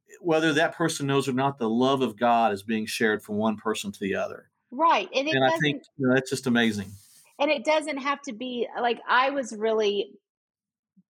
eh, 0.08 0.14
whether 0.20 0.52
that 0.52 0.76
person 0.76 1.08
knows 1.08 1.28
or 1.28 1.32
not, 1.32 1.58
the 1.58 1.68
love 1.68 2.00
of 2.00 2.16
God 2.16 2.52
is 2.52 2.62
being 2.62 2.86
shared 2.86 3.22
from 3.22 3.36
one 3.36 3.56
person 3.56 3.90
to 3.90 4.00
the 4.00 4.14
other. 4.14 4.48
Right. 4.72 5.08
And, 5.14 5.28
and 5.28 5.44
I 5.44 5.56
think 5.58 5.82
you 5.98 6.08
know, 6.08 6.14
that's 6.14 6.30
just 6.30 6.46
amazing. 6.46 6.90
And 7.38 7.50
it 7.50 7.64
doesn't 7.64 7.98
have 7.98 8.20
to 8.22 8.32
be 8.32 8.66
like 8.80 8.98
I 9.08 9.30
was 9.30 9.54
really 9.56 10.12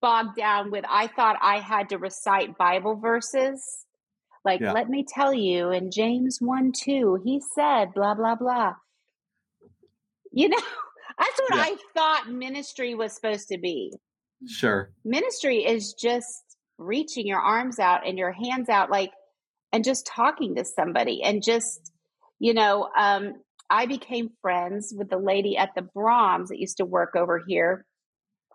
bogged 0.01 0.37
down 0.37 0.71
with 0.71 0.85
I 0.89 1.07
thought 1.07 1.37
I 1.41 1.61
had 1.61 1.91
to 1.91 1.99
recite 1.99 2.59
Bible 2.59 2.97
verses. 2.97 3.87
Like, 4.45 4.61
yeah. 4.61 4.73
let 4.73 4.89
me 4.91 5.07
tell 5.09 5.33
you, 5.33 5.71
in 5.71 5.93
James 5.93 6.39
1 6.41 6.73
2, 6.85 7.21
he 7.25 7.41
said, 7.55 7.95
blah, 7.95 8.15
blah, 8.15 8.35
blah. 8.35 8.75
You 10.33 10.49
know, 10.49 10.59
that's 11.19 11.41
what 11.41 11.55
yeah. 11.55 11.63
I 11.63 11.77
thought 11.95 12.31
ministry 12.31 12.95
was 12.95 13.15
supposed 13.15 13.49
to 13.49 13.59
be. 13.59 13.95
Sure. 14.49 14.91
Ministry 15.05 15.59
is 15.59 15.95
just 15.95 16.43
reaching 16.77 17.29
your 17.29 17.39
arms 17.39 17.79
out 17.79 18.05
and 18.05 18.19
your 18.19 18.33
hands 18.33 18.69
out, 18.69 18.91
like, 18.91 19.13
and 19.73 19.85
just 19.85 20.07
talking 20.07 20.57
to 20.57 20.65
somebody 20.65 21.23
and 21.23 21.43
just, 21.43 21.93
you 22.41 22.53
know, 22.53 22.89
um, 22.99 23.35
I 23.73 23.87
became 23.87 24.29
friends 24.43 24.93
with 24.95 25.09
the 25.09 25.17
lady 25.17 25.57
at 25.57 25.71
the 25.75 25.81
Braum's 25.81 26.51
that 26.51 26.61
used 26.61 26.77
to 26.77 26.85
work 26.85 27.17
over 27.17 27.43
here. 27.45 27.87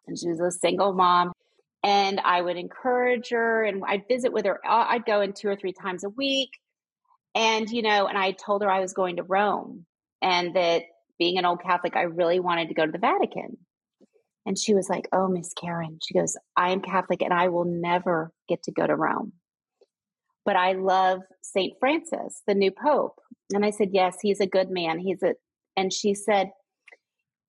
And 0.05 0.17
she 0.17 0.29
was 0.29 0.39
a 0.39 0.51
single 0.51 0.93
mom. 0.93 1.31
And 1.83 2.19
I 2.19 2.39
would 2.39 2.55
encourage 2.55 3.29
her 3.29 3.63
and 3.63 3.83
I'd 3.85 4.07
visit 4.07 4.31
with 4.31 4.45
her. 4.45 4.59
Uh, 4.63 4.85
I'd 4.89 5.05
go 5.05 5.21
in 5.21 5.33
two 5.33 5.49
or 5.49 5.55
three 5.55 5.73
times 5.73 6.03
a 6.03 6.09
week. 6.09 6.51
And, 7.33 7.67
you 7.67 7.81
know, 7.81 8.05
and 8.05 8.15
I 8.15 8.31
told 8.31 8.61
her 8.61 8.69
I 8.69 8.79
was 8.79 8.93
going 8.93 9.15
to 9.15 9.23
Rome 9.23 9.87
and 10.21 10.55
that 10.55 10.83
being 11.17 11.39
an 11.39 11.45
old 11.45 11.63
Catholic, 11.63 11.95
I 11.95 12.03
really 12.03 12.39
wanted 12.39 12.67
to 12.67 12.75
go 12.75 12.85
to 12.85 12.91
the 12.91 12.99
Vatican. 12.99 13.57
And 14.45 14.57
she 14.57 14.75
was 14.75 14.87
like, 14.87 15.09
Oh, 15.11 15.27
Miss 15.27 15.51
Karen, 15.53 15.97
she 16.07 16.13
goes, 16.13 16.37
I 16.55 16.73
am 16.73 16.81
Catholic 16.81 17.23
and 17.23 17.33
I 17.33 17.47
will 17.47 17.65
never 17.65 18.31
get 18.47 18.61
to 18.63 18.71
go 18.71 18.85
to 18.85 18.95
Rome. 18.95 19.33
But 20.47 20.55
I 20.55 20.71
love 20.71 21.19
St. 21.43 21.73
Francis, 21.79 22.41
the 22.47 22.55
new 22.55 22.71
Pope. 22.71 23.19
And 23.53 23.63
I 23.63 23.69
said, 23.69 23.89
Yes, 23.93 24.17
he's 24.19 24.39
a 24.39 24.47
good 24.47 24.71
man. 24.71 24.97
He's 24.97 25.21
a, 25.21 25.35
and 25.75 25.93
she 25.93 26.15
said, 26.15 26.49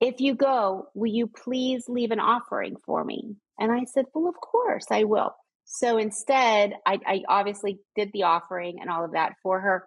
If 0.01 0.21
you 0.21 0.35
go, 0.35 0.89
will 0.95 1.11
you 1.11 1.29
please 1.29 1.85
leave 1.89 2.11
an 2.11 2.21
offering 2.21 2.77
for 2.85 3.03
me? 3.03 3.37
And 3.59 3.73
I 3.73 3.85
said, 3.85 4.05
Well, 4.13 4.29
of 4.29 4.35
course 4.39 4.87
I 4.91 5.05
will. 5.05 5.35
So 5.65 5.97
instead, 5.97 6.75
I, 6.87 6.99
I 7.07 7.23
obviously 7.27 7.79
did 7.97 8.11
the 8.13 8.25
offering 8.25 8.79
and 8.81 8.91
all 8.91 9.05
of 9.05 9.13
that 9.13 9.35
for 9.43 9.61
her, 9.61 9.87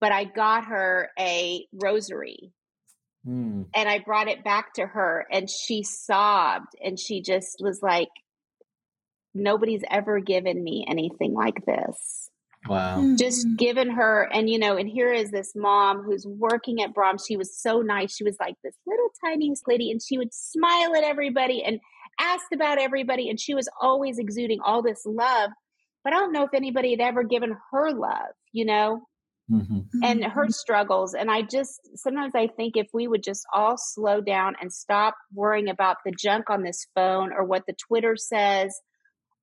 but 0.00 0.10
I 0.10 0.24
got 0.24 0.64
her 0.64 1.10
a 1.18 1.64
rosary 1.72 2.52
Mm. 3.26 3.66
And 3.74 3.88
I 3.88 3.98
brought 3.98 4.28
it 4.28 4.44
back 4.44 4.74
to 4.74 4.86
her 4.86 5.26
and 5.30 5.50
she 5.50 5.82
sobbed 5.82 6.74
and 6.82 6.98
she 6.98 7.20
just 7.20 7.56
was 7.60 7.82
like, 7.82 8.08
nobody's 9.34 9.82
ever 9.90 10.20
given 10.20 10.62
me 10.62 10.86
anything 10.88 11.34
like 11.34 11.64
this. 11.66 12.27
Wow. 12.66 12.98
Mm-hmm. 12.98 13.16
Just 13.16 13.46
given 13.56 13.90
her, 13.90 14.28
and 14.32 14.50
you 14.50 14.58
know, 14.58 14.76
and 14.76 14.88
here 14.88 15.12
is 15.12 15.30
this 15.30 15.52
mom 15.54 16.02
who's 16.02 16.26
working 16.26 16.82
at 16.82 16.94
Braum's. 16.94 17.24
She 17.26 17.36
was 17.36 17.60
so 17.60 17.80
nice. 17.80 18.14
She 18.14 18.24
was 18.24 18.36
like 18.40 18.56
this 18.64 18.74
little 18.86 19.10
tiny 19.24 19.52
lady, 19.66 19.90
and 19.90 20.00
she 20.02 20.18
would 20.18 20.32
smile 20.32 20.94
at 20.96 21.04
everybody 21.04 21.62
and 21.62 21.80
asked 22.20 22.52
about 22.52 22.78
everybody. 22.78 23.30
And 23.30 23.38
she 23.38 23.54
was 23.54 23.68
always 23.80 24.18
exuding 24.18 24.60
all 24.64 24.82
this 24.82 25.02
love. 25.06 25.50
But 26.04 26.12
I 26.12 26.16
don't 26.18 26.32
know 26.32 26.44
if 26.44 26.54
anybody 26.54 26.90
had 26.90 27.00
ever 27.00 27.22
given 27.22 27.56
her 27.70 27.92
love, 27.92 28.32
you 28.52 28.64
know? 28.64 29.02
mm-hmm. 29.50 30.02
and 30.02 30.24
her 30.24 30.42
mm-hmm. 30.42 30.50
struggles. 30.50 31.14
And 31.14 31.30
I 31.30 31.42
just 31.42 31.80
sometimes 31.96 32.32
I 32.34 32.48
think 32.48 32.76
if 32.76 32.88
we 32.92 33.08
would 33.08 33.22
just 33.22 33.44
all 33.52 33.76
slow 33.76 34.20
down 34.20 34.54
and 34.60 34.72
stop 34.72 35.14
worrying 35.34 35.68
about 35.68 35.98
the 36.04 36.12
junk 36.12 36.50
on 36.50 36.62
this 36.62 36.86
phone 36.94 37.32
or 37.32 37.44
what 37.44 37.64
the 37.66 37.74
Twitter 37.88 38.16
says 38.16 38.78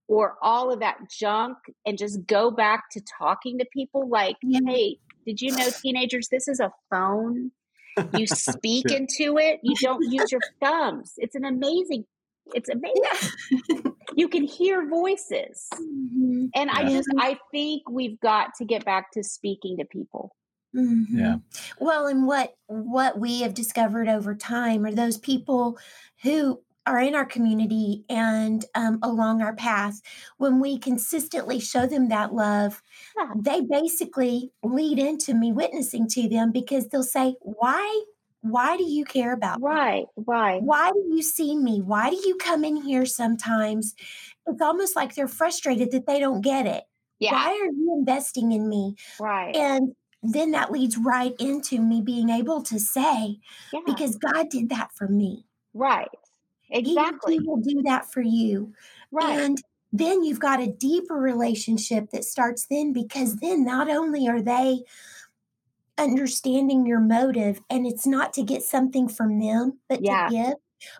or 0.08 0.36
all 0.41 0.72
of 0.72 0.80
that 0.80 0.97
junk 1.10 1.58
and 1.86 1.97
just 1.97 2.26
go 2.28 2.51
back 2.51 2.86
to 2.91 3.01
talking 3.18 3.58
to 3.60 3.66
people 3.74 4.08
like, 4.08 4.36
hey, 4.41 4.97
did 5.26 5.41
you 5.41 5.51
know 5.56 5.70
teenagers, 5.82 6.28
this 6.30 6.47
is 6.47 6.60
a 6.60 6.72
phone? 6.89 7.51
You 8.16 8.28
speak 8.28 8.86
yeah. 8.89 8.97
into 8.97 9.38
it, 9.38 9.60
you 9.64 9.76
don't 9.82 10.03
use 10.12 10.32
your 10.32 10.41
thumbs. 10.62 11.14
It's 11.18 11.36
an 11.36 11.45
amazing 11.45 12.06
it's 12.53 12.70
amazing. 12.70 13.95
you 14.16 14.28
can 14.28 14.43
hear 14.43 14.88
voices. 14.88 15.68
Mm-hmm. 15.74 16.45
And 16.53 16.70
yeah. 16.70 16.78
I 16.78 16.89
just 16.89 17.10
I 17.18 17.38
think 17.51 17.89
we've 17.89 18.20
got 18.20 18.49
to 18.58 18.66
get 18.66 18.86
back 18.86 19.12
to 19.14 19.24
speaking 19.24 19.78
to 19.78 19.86
people. 19.86 20.36
Mm-hmm. 20.76 21.18
Yeah. 21.18 21.36
Well, 21.80 22.08
and 22.08 22.28
what 22.28 22.56
what 22.68 23.18
we 23.18 23.41
have 23.41 23.53
discovered 23.53 24.10
over 24.10 24.36
time 24.36 24.86
are 24.86 24.93
those 24.93 25.18
people 25.18 25.78
who 26.22 26.62
are 26.86 26.99
in 26.99 27.15
our 27.15 27.25
community 27.25 28.03
and 28.09 28.65
um, 28.75 28.99
along 29.01 29.41
our 29.41 29.55
path, 29.55 30.01
when 30.38 30.59
we 30.59 30.77
consistently 30.77 31.59
show 31.59 31.88
them 31.88 32.09
that 32.09 32.33
love, 32.33 32.81
yeah. 33.17 33.31
they 33.36 33.61
basically 33.61 34.51
lead 34.63 34.99
into 34.99 35.33
me 35.33 35.51
witnessing 35.51 36.07
to 36.09 36.29
them 36.29 36.51
because 36.51 36.88
they'll 36.89 37.03
say, 37.03 37.36
Why 37.41 38.03
why 38.45 38.77
do 38.77 38.83
you 38.83 39.03
care 39.03 39.33
about 39.33 39.59
right 39.59 40.05
me? 40.15 40.23
right 40.27 40.61
why 40.61 40.91
do 40.91 41.03
you 41.09 41.23
see 41.23 41.57
me 41.57 41.81
why 41.81 42.11
do 42.11 42.15
you 42.15 42.36
come 42.36 42.63
in 42.63 42.75
here 42.75 43.03
sometimes 43.03 43.95
it's 44.45 44.61
almost 44.61 44.95
like 44.95 45.15
they're 45.15 45.27
frustrated 45.27 45.89
that 45.89 46.05
they 46.05 46.19
don't 46.19 46.41
get 46.41 46.67
it 46.67 46.83
yeah. 47.17 47.31
why 47.31 47.49
are 47.49 47.71
you 47.71 47.95
investing 47.97 48.51
in 48.51 48.69
me 48.69 48.95
right 49.19 49.55
and 49.55 49.95
then 50.21 50.51
that 50.51 50.71
leads 50.71 50.95
right 50.95 51.33
into 51.39 51.81
me 51.81 52.01
being 52.01 52.29
able 52.29 52.61
to 52.61 52.79
say 52.79 53.39
yeah. 53.73 53.79
because 53.83 54.15
god 54.15 54.47
did 54.49 54.69
that 54.69 54.91
for 54.93 55.07
me 55.07 55.47
right 55.73 56.09
Exactly. 56.76 57.39
Will 57.39 57.57
do 57.57 57.82
that 57.84 58.11
for 58.11 58.21
you. 58.21 58.73
Right. 59.11 59.39
And 59.39 59.57
then 59.91 60.23
you've 60.23 60.39
got 60.39 60.59
a 60.61 60.67
deeper 60.71 61.15
relationship 61.15 62.09
that 62.11 62.23
starts 62.26 62.65
then 62.69 62.91
because 62.93 63.38
then 63.38 63.63
not 63.63 63.89
only 63.89 64.28
are 64.28 64.41
they 64.41 64.84
understanding 65.97 66.86
your 66.86 66.99
motive 66.99 67.61
and 67.69 67.88
it's 67.88 68.05
not 68.05 68.34
to 68.34 68.43
get 68.43 68.61
something 68.63 69.07
from 69.07 69.39
them, 69.39 69.80
but 69.88 70.01
Yeah. 70.01 70.28
to 70.28 70.34
give. 70.36 70.53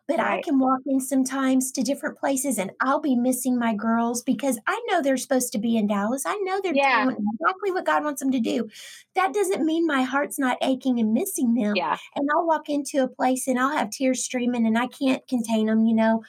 But 0.08 0.20
I 0.20 0.42
can 0.42 0.60
walk 0.60 0.80
in 0.86 1.00
sometimes 1.00 1.72
to 1.74 1.84
different 1.84 2.18
places 2.18 2.58
and 2.58 2.72
I'll 2.82 3.00
be 3.00 3.16
missing 3.16 3.58
my 3.58 3.74
girls 3.74 4.22
because 4.24 4.60
I 4.68 4.82
know 4.88 5.02
they're 5.02 5.18
supposed 5.18 5.52
to 5.54 5.60
be 5.60 5.78
in 5.78 5.88
Dallas. 5.88 6.24
I 6.26 6.36
know 6.44 6.60
they're 6.62 6.76
Yeah. 6.76 7.04
doing 7.06 7.18
exactly 7.34 7.72
what 7.72 7.86
God 7.86 8.04
wants 8.04 8.22
them 8.22 8.32
to 8.32 8.40
do. 8.40 8.70
That 9.16 9.34
doesn't 9.34 9.66
mean 9.66 9.86
my 9.88 10.04
heart's 10.04 10.40
not 10.40 10.58
aching 10.62 11.00
and 11.00 11.14
missing 11.14 11.54
them. 11.54 11.76
Yeah. 11.76 11.98
And 12.16 12.30
I'll 12.36 12.46
walk 12.46 12.70
into 12.70 13.04
a 13.04 13.08
place 13.08 13.48
and 13.48 13.60
I'll 13.60 13.76
have 13.76 13.90
tears 13.90 14.24
streaming 14.24 14.66
and 14.66 14.78
I 14.78 14.88
can't 14.88 15.26
contain 15.28 15.68
them, 15.68 15.86
you 15.86 15.96
know. 15.96 16.24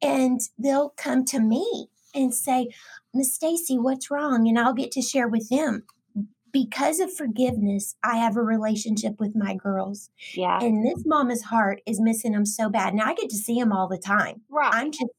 And 0.00 0.40
they'll 0.58 0.90
come 0.90 1.24
to 1.26 1.40
me 1.40 1.88
and 2.14 2.34
say, 2.34 2.68
Miss 3.14 3.34
Stacy, 3.34 3.78
what's 3.78 4.10
wrong? 4.10 4.48
And 4.48 4.58
I'll 4.58 4.74
get 4.74 4.90
to 4.92 5.02
share 5.02 5.28
with 5.28 5.48
them. 5.48 5.84
Because 6.52 7.00
of 7.00 7.12
forgiveness, 7.14 7.94
I 8.04 8.18
have 8.18 8.36
a 8.36 8.42
relationship 8.42 9.18
with 9.18 9.34
my 9.34 9.54
girls. 9.54 10.10
Yeah. 10.34 10.58
And 10.62 10.84
this 10.86 11.02
mama's 11.06 11.42
heart 11.42 11.80
is 11.86 12.00
missing 12.00 12.32
them 12.32 12.44
so 12.46 12.68
bad. 12.68 12.94
Now 12.94 13.06
I 13.06 13.14
get 13.14 13.30
to 13.30 13.36
see 13.36 13.58
them 13.58 13.72
all 13.72 13.88
the 13.88 13.98
time. 13.98 14.42
Right. 14.50 14.70
I'm 14.72 14.90
just 14.92 15.10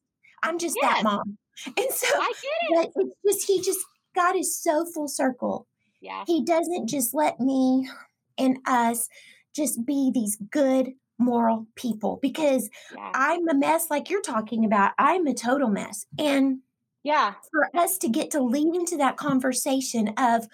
I'm 0.44 0.58
just 0.60 0.78
Yes. 0.82 0.96
that 0.98 1.04
mom. 1.04 1.38
And 1.68 1.92
so 1.92 2.08
I 2.16 2.34
get 2.72 2.86
it. 2.86 2.92
but 2.96 3.06
it's 3.24 3.38
just 3.46 3.48
he 3.48 3.62
just 3.62 3.80
God 4.16 4.36
is 4.36 4.56
so 4.56 4.86
full 4.86 5.08
circle. 5.08 5.68
Yeah. 6.02 6.24
He 6.28 6.44
doesn't 6.44 6.88
just 6.88 7.14
let 7.14 7.40
me 7.40 7.90
and 8.38 8.58
us 8.68 9.08
just 9.56 9.86
be 9.86 10.12
these 10.14 10.38
good 10.52 10.94
moral 11.20 11.66
people 11.76 12.20
because 12.22 12.70
Yeah. 12.96 13.12
I'm 13.14 13.48
a 13.48 13.54
mess 13.56 13.90
like 13.90 14.10
you're 14.10 14.22
talking 14.22 14.66
about. 14.66 14.92
I'm 15.00 15.26
a 15.28 15.34
total 15.34 15.70
mess. 15.70 16.06
And 16.20 16.60
Yeah. 17.04 17.34
for 17.52 17.70
us 17.76 17.98
to 18.00 18.10
get 18.10 18.32
to 18.32 18.42
lead 18.42 18.76
into 18.76 18.98
that 18.98 19.18
conversation 19.18 20.10
of 20.18 20.48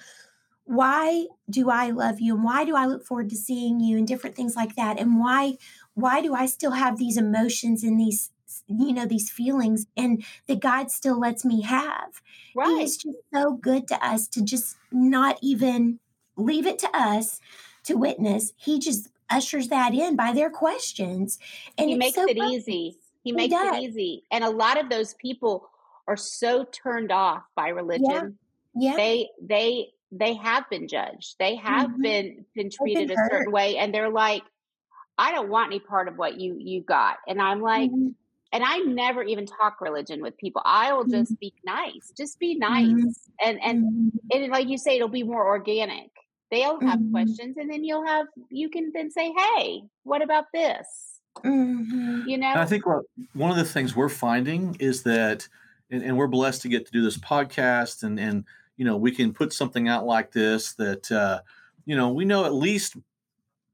why 0.69 1.25
do 1.49 1.71
I 1.71 1.89
love 1.89 2.19
you 2.19 2.35
and 2.35 2.43
why 2.43 2.63
do 2.63 2.75
I 2.75 2.85
look 2.85 3.03
forward 3.03 3.31
to 3.31 3.35
seeing 3.35 3.79
you 3.79 3.97
and 3.97 4.07
different 4.07 4.35
things 4.35 4.55
like 4.55 4.75
that 4.75 4.99
and 4.99 5.19
why 5.19 5.57
why 5.95 6.21
do 6.21 6.35
I 6.35 6.45
still 6.45 6.71
have 6.71 6.99
these 6.99 7.17
emotions 7.17 7.83
and 7.83 7.99
these 7.99 8.29
you 8.67 8.93
know 8.93 9.07
these 9.07 9.31
feelings 9.31 9.87
and 9.97 10.23
that 10.45 10.59
God 10.59 10.91
still 10.91 11.19
lets 11.19 11.43
me 11.43 11.63
have. 11.63 12.21
He 12.53 12.53
Right. 12.55 12.83
is 12.83 12.97
just 12.97 13.17
so 13.33 13.53
good 13.53 13.87
to 13.87 14.05
us 14.05 14.27
to 14.27 14.43
just 14.43 14.77
not 14.91 15.39
even 15.41 15.99
leave 16.37 16.67
it 16.67 16.77
to 16.79 16.89
us 16.95 17.41
to 17.85 17.95
witness. 17.95 18.53
He 18.55 18.77
just 18.77 19.09
ushers 19.27 19.69
that 19.69 19.95
in 19.95 20.15
by 20.15 20.33
their 20.33 20.51
questions. 20.51 21.39
And 21.79 21.89
he 21.89 21.95
makes 21.95 22.15
so 22.15 22.27
it 22.27 22.37
fun. 22.37 22.51
easy. 22.51 22.95
He 23.23 23.31
He 23.31 23.31
makes 23.31 23.53
does. 23.53 23.75
it 23.75 23.81
easy. 23.81 24.23
And 24.29 24.43
a 24.43 24.49
lot 24.51 24.79
of 24.79 24.89
those 24.89 25.15
people 25.15 25.67
are 26.07 26.17
so 26.17 26.63
turned 26.65 27.11
off 27.11 27.41
by 27.55 27.69
religion. 27.69 28.37
Yeah. 28.75 28.95
They 28.97 29.29
they 29.41 29.93
they 30.11 30.33
have 30.35 30.69
been 30.69 30.87
judged. 30.87 31.35
They 31.39 31.55
have 31.57 31.91
Mhm. 31.91 32.01
been 32.01 32.25
been 32.35 32.45
been 32.55 32.69
treated 32.71 33.11
a 33.11 33.17
certain 33.29 33.51
way 33.51 33.77
and 33.77 33.93
they're 33.93 34.09
like 34.09 34.43
I 35.17 35.31
don't 35.33 35.49
want 35.49 35.67
any 35.67 35.79
part 35.79 36.07
of 36.07 36.17
what 36.17 36.39
you 36.39 36.55
you 36.59 36.81
got. 36.81 37.17
And 37.27 37.41
I'm 37.41 37.61
like 37.61 37.91
Mhm. 37.91 38.15
and 38.51 38.63
I 38.63 38.79
never 38.79 39.23
even 39.23 39.45
talk 39.45 39.81
religion 39.81 40.21
with 40.21 40.37
people. 40.37 40.61
I 40.65 40.93
will 40.93 41.05
Mhm. 41.05 41.11
just 41.11 41.39
be 41.39 41.53
nice. 41.65 42.11
Just 42.17 42.39
be 42.39 42.55
nice. 42.55 42.87
Mhm. 42.93 43.13
And 43.43 43.61
and 43.63 43.85
Mhm. 43.85 44.11
and 44.33 44.51
like 44.51 44.67
you 44.69 44.77
say 44.77 44.95
it'll 44.95 45.09
be 45.09 45.23
more 45.23 45.45
organic. 45.47 46.11
They'll 46.51 46.79
have 46.81 46.99
questions 47.11 47.57
and 47.57 47.69
then 47.69 47.83
you'll 47.83 48.05
have 48.07 48.27
you 48.49 48.69
can 48.69 48.91
then 48.93 49.11
say, 49.11 49.31
"Hey, 49.33 49.83
what 50.03 50.21
about 50.23 50.45
this?" 50.53 51.21
You 51.43 52.37
know? 52.37 52.47
And 52.47 52.59
I 52.59 52.65
think 52.65 52.85
what 52.87 53.05
one 53.33 53.51
of 53.51 53.57
the 53.57 53.63
things 53.65 53.95
we're 53.95 54.09
finding 54.09 54.75
is 54.79 55.03
that, 55.03 55.47
and, 55.91 56.01
and 56.03 56.17
we're 56.17 56.27
blessed 56.27 56.63
to 56.63 56.69
get 56.69 56.85
to 56.87 56.91
do 56.91 57.01
this 57.03 57.17
podcast, 57.17 58.03
and 58.03 58.19
and 58.19 58.45
you 58.79 58.85
know 58.85 58.95
we 58.95 59.11
can 59.11 59.33
put 59.33 59.51
something 59.51 59.89
out 59.89 60.05
like 60.05 60.31
this 60.31 60.73
that 60.75 61.11
uh, 61.11 61.41
you 61.85 61.97
know 61.97 62.09
we 62.13 62.23
know 62.23 62.45
at 62.45 62.53
least 62.53 62.95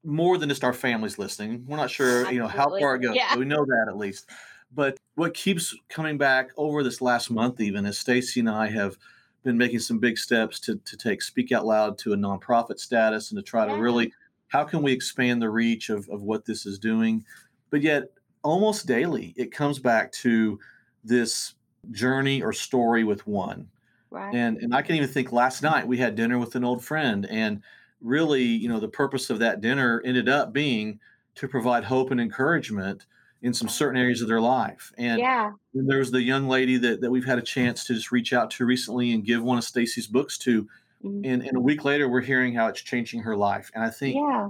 more 0.03 0.37
than 0.39 0.49
just 0.49 0.63
our 0.63 0.73
families 0.73 1.19
listening. 1.19 1.63
We're 1.67 1.77
not 1.77 1.91
sure 1.91 2.29
you 2.31 2.39
know 2.39 2.47
how 2.47 2.69
far 2.79 2.95
it 2.95 2.99
goes. 3.03 3.15
Yeah. 3.15 3.29
but 3.29 3.39
we 3.39 3.45
know 3.45 3.63
that 3.63 3.85
at 3.87 3.97
least. 3.97 4.29
But 4.73 4.97
what 5.13 5.35
keeps 5.35 5.75
coming 5.89 6.17
back 6.17 6.49
over 6.57 6.83
this 6.83 7.01
last 7.01 7.29
month, 7.29 7.61
even 7.61 7.85
is 7.85 7.99
Stacy 7.99 8.39
and 8.39 8.49
I 8.49 8.67
have 8.67 8.97
been 9.43 9.57
making 9.57 9.79
some 9.79 9.99
big 9.99 10.17
steps 10.17 10.59
to 10.61 10.77
to 10.77 10.97
take 10.97 11.21
Speak 11.21 11.51
Out 11.51 11.67
Loud 11.67 11.99
to 11.99 12.13
a 12.13 12.17
nonprofit 12.17 12.79
status 12.79 13.29
and 13.31 13.37
to 13.37 13.43
try 13.43 13.67
Yeah. 13.67 13.75
to 13.75 13.81
really 13.81 14.11
how 14.47 14.63
can 14.63 14.81
we 14.81 14.91
expand 14.91 15.39
the 15.39 15.49
reach 15.51 15.89
of, 15.89 16.09
of 16.09 16.23
what 16.23 16.45
this 16.45 16.65
is 16.65 16.79
doing 16.79 17.23
but 17.69 17.81
yet 17.81 18.03
almost 18.43 18.87
daily 18.87 19.33
it 19.37 19.51
comes 19.51 19.79
back 19.79 20.11
to 20.13 20.59
this 21.03 21.55
journey 21.91 22.41
or 22.41 22.53
story 22.53 23.03
with 23.03 23.25
one 23.27 23.67
right. 24.15 24.33
and 24.33 24.57
and 24.57 24.73
i 24.73 24.81
can 24.81 24.95
even 24.95 25.07
think 25.09 25.31
last 25.31 25.61
night 25.61 25.87
we 25.87 25.97
had 25.97 26.15
dinner 26.15 26.39
with 26.39 26.55
an 26.55 26.63
old 26.63 26.83
friend 26.83 27.25
and 27.29 27.61
really 28.01 28.43
you 28.43 28.67
know 28.69 28.79
the 28.79 28.87
purpose 28.87 29.29
of 29.29 29.39
that 29.39 29.61
dinner 29.61 30.01
ended 30.05 30.29
up 30.29 30.53
being 30.53 30.99
to 31.35 31.47
provide 31.47 31.83
hope 31.83 32.11
and 32.11 32.19
encouragement 32.21 33.05
in 33.41 33.53
some 33.53 33.67
certain 33.67 33.99
areas 33.99 34.21
of 34.21 34.27
their 34.27 34.41
life 34.41 34.91
and 34.97 35.19
yeah. 35.19 35.51
there 35.73 35.99
was 35.99 36.11
the 36.11 36.21
young 36.23 36.47
lady 36.47 36.77
that, 36.77 37.01
that 37.01 37.11
we've 37.11 37.25
had 37.25 37.37
a 37.37 37.41
chance 37.43 37.83
to 37.85 37.93
just 37.93 38.11
reach 38.11 38.33
out 38.33 38.49
to 38.49 38.65
recently 38.65 39.13
and 39.13 39.25
give 39.25 39.43
one 39.43 39.57
of 39.57 39.63
stacy's 39.63 40.07
books 40.07 40.37
to 40.37 40.67
Mhm. 41.03 41.21
and, 41.25 41.43
and 41.43 41.57
a 41.57 41.59
week 41.59 41.83
later 41.83 42.07
we're 42.09 42.21
hearing 42.21 42.55
how 42.55 42.67
it's 42.67 42.81
changing 42.81 43.21
her 43.23 43.35
life 43.35 43.69
and 43.75 43.83
i 43.83 43.89
think 43.89 44.15
Yeah. 44.15 44.49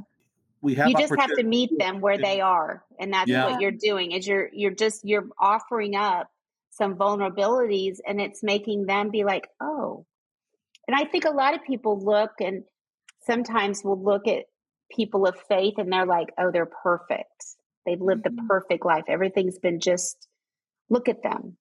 we 0.62 0.76
have 0.76 0.88
You 0.90 0.96
just 0.96 1.14
have 1.20 1.32
to 1.36 1.44
meet 1.44 1.72
them 1.78 2.00
where 2.00 2.18
they 2.18 2.40
are. 2.40 2.84
And 3.00 3.12
that's 3.14 3.30
Yeah. 3.30 3.50
what 3.50 3.62
you're 3.62 3.72
doing 3.72 4.12
is 4.14 4.26
you're 4.28 4.50
you're 4.54 4.72
just 4.72 5.04
you're 5.04 5.28
offering 5.38 5.96
up 5.96 6.32
some 6.76 6.96
vulnerabilities 6.98 7.98
and 8.08 8.22
it's 8.22 8.44
making 8.44 8.86
them 8.88 9.12
be 9.12 9.26
like, 9.26 9.50
"Oh." 9.62 10.06
And 10.88 10.96
I 10.96 11.06
think 11.06 11.26
a 11.26 11.32
lot 11.32 11.56
of 11.56 11.64
people 11.64 12.00
look 12.00 12.32
and 12.42 12.66
sometimes 13.24 13.84
will 13.84 14.02
look 14.02 14.28
at 14.28 14.46
people 14.92 15.28
of 15.28 15.40
faith 15.50 15.76
and 15.80 15.92
they're 15.94 16.06
like, 16.08 16.30
"Oh, 16.40 16.52
they're 16.52 16.68
perfect. 16.84 17.46
They've 17.86 18.02
lived 18.02 18.24
the 18.26 18.32
Mhm. 18.32 18.50
perfect 18.50 18.86
life. 18.86 19.06
Everything's 19.10 19.60
been 19.60 19.80
just 19.82 20.28
look 20.90 21.10
at 21.10 21.24
them. 21.24 21.58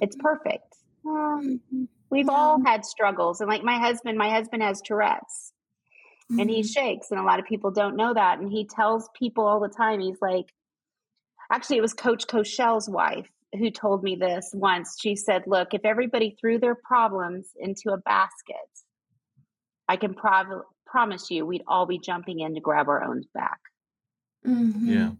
It's 0.00 0.16
Mhm. 0.16 0.20
perfect." 0.20 0.76
Well, 1.04 1.44
Mhm. 1.44 1.88
we've 2.10 2.28
all 2.30 2.60
had 2.64 2.84
struggles. 2.86 3.40
And 3.40 3.50
like 3.50 3.64
my 3.64 3.78
husband, 3.78 4.18
my 4.18 4.30
husband 4.30 4.62
has 4.62 4.82
Tourette's 4.82 5.52
and 6.38 6.50
he 6.50 6.62
Mhm. 6.62 6.64
shakes 6.64 7.10
and 7.10 7.20
a 7.20 7.24
lot 7.24 7.40
of 7.40 7.46
people 7.46 7.70
don't 7.70 7.96
know 7.96 8.14
that 8.14 8.38
and 8.40 8.50
he 8.50 8.66
tells 8.66 9.08
people 9.18 9.46
all 9.46 9.60
the 9.60 9.68
time 9.68 10.00
he's 10.00 10.22
like 10.22 10.46
actually 11.50 11.78
it 11.78 11.82
was 11.82 11.94
coach 11.94 12.26
cochel's 12.26 12.88
wife 12.88 13.30
who 13.58 13.70
told 13.70 14.02
me 14.02 14.14
this 14.16 14.50
once 14.54 14.96
she 15.00 15.16
said 15.16 15.42
look 15.46 15.74
if 15.74 15.84
everybody 15.84 16.36
threw 16.40 16.58
their 16.58 16.74
problems 16.74 17.50
into 17.58 17.90
a 17.92 17.98
basket 17.98 18.56
i 19.88 19.96
can 19.96 20.14
prov- 20.14 20.62
promise 20.86 21.30
you 21.30 21.44
we'd 21.44 21.62
all 21.66 21.86
be 21.86 21.98
jumping 21.98 22.40
in 22.40 22.54
to 22.54 22.60
grab 22.60 22.88
our 22.88 23.02
own 23.02 23.22
back 23.34 23.60
Mhm. 24.46 24.74
yeah 24.86 25.10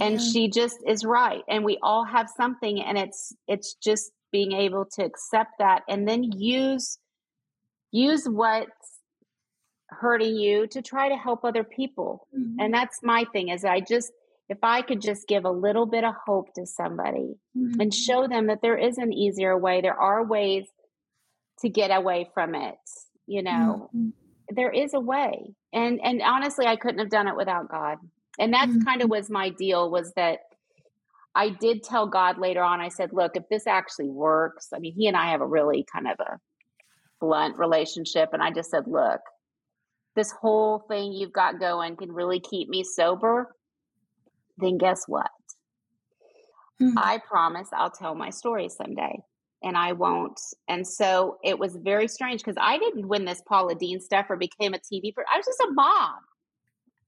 and 0.00 0.14
Yeah. 0.20 0.26
she 0.30 0.48
just 0.48 0.78
is 0.86 1.04
right 1.04 1.42
and 1.48 1.64
we 1.64 1.78
all 1.82 2.04
have 2.04 2.28
something 2.30 2.80
and 2.82 2.96
it's 2.98 3.34
it's 3.48 3.74
just 3.74 4.12
being 4.30 4.52
able 4.52 4.84
to 4.96 5.04
accept 5.04 5.52
that 5.58 5.82
and 5.88 6.06
then 6.08 6.22
use 6.24 6.98
use 7.90 8.26
what's 8.28 8.98
hurting 9.88 10.36
you 10.36 10.66
to 10.68 10.80
try 10.80 11.08
to 11.08 11.16
help 11.16 11.44
other 11.44 11.64
people 11.64 12.26
Mhm. 12.34 12.56
and 12.60 12.72
that's 12.74 13.02
my 13.02 13.24
thing 13.32 13.48
is 13.48 13.64
i 13.64 13.80
just 13.80 14.10
if 14.48 14.58
i 14.62 14.82
could 14.82 15.00
just 15.00 15.26
give 15.28 15.44
a 15.44 15.50
little 15.50 15.86
bit 15.86 16.04
of 16.04 16.14
hope 16.26 16.52
to 16.54 16.66
somebody 16.66 17.34
and 17.54 17.92
Mhm. 17.92 17.94
show 17.94 18.26
them 18.28 18.46
that 18.46 18.60
there 18.62 18.76
is 18.76 18.98
an 18.98 19.12
easier 19.12 19.56
way 19.56 19.80
there 19.80 19.98
are 19.98 20.24
ways 20.24 20.66
to 21.60 21.68
get 21.68 21.90
away 21.90 22.28
from 22.34 22.54
it 22.54 22.78
you 23.26 23.42
know 23.42 23.88
Mhm. 23.94 24.12
there 24.48 24.70
is 24.70 24.94
a 24.94 25.00
way 25.00 25.54
and 25.72 26.00
and 26.02 26.20
honestly 26.22 26.66
i 26.66 26.76
couldn't 26.76 26.98
have 26.98 27.10
done 27.10 27.28
it 27.28 27.36
without 27.36 27.68
god 27.68 27.98
and 28.38 28.52
that's 28.52 28.82
kind 28.84 29.02
of 29.02 29.08
was 29.10 29.30
my 29.30 29.50
deal 29.50 29.90
was 29.90 30.12
that 30.14 30.40
i 31.34 31.48
did 31.48 31.82
tell 31.82 32.06
god 32.06 32.38
later 32.38 32.62
on 32.62 32.80
i 32.80 32.88
said 32.88 33.12
look 33.12 33.36
if 33.36 33.48
this 33.48 33.66
actually 33.66 34.08
works 34.08 34.68
i 34.74 34.78
mean 34.78 34.92
he 34.92 35.06
and 35.06 35.16
i 35.16 35.30
have 35.30 35.40
a 35.40 35.46
really 35.46 35.84
kind 35.92 36.08
of 36.08 36.18
a 36.20 36.38
blunt 37.20 37.56
relationship 37.56 38.30
and 38.32 38.42
i 38.42 38.50
just 38.50 38.70
said 38.70 38.86
look 38.86 39.20
this 40.16 40.30
whole 40.32 40.80
thing 40.80 41.12
you've 41.12 41.32
got 41.32 41.60
going 41.60 41.96
can 41.96 42.10
really 42.12 42.40
keep 42.40 42.68
me 42.68 42.82
sober 42.82 43.54
then 44.62 44.78
guess 44.78 45.04
what 45.06 45.30
Mhm. 46.80 46.94
I 46.96 47.18
promise 47.18 47.68
I'll 47.72 47.90
tell 47.90 48.14
my 48.14 48.30
story 48.30 48.68
someday 48.68 49.22
and 49.62 49.76
I 49.76 49.92
won't. 49.92 50.40
And 50.68 50.86
so 50.86 51.38
it 51.44 51.58
was 51.58 51.76
very 51.76 52.08
strange 52.08 52.42
because 52.42 52.56
I 52.60 52.78
didn't 52.78 53.08
win 53.08 53.24
this 53.24 53.42
Paula 53.46 53.74
Deen 53.74 54.00
stuff 54.00 54.26
or 54.28 54.36
became 54.36 54.74
a 54.74 54.78
TV 54.78 55.14
person. 55.14 55.28
I 55.32 55.36
was 55.36 55.46
just 55.46 55.60
a 55.60 55.72
mom. 55.72 56.18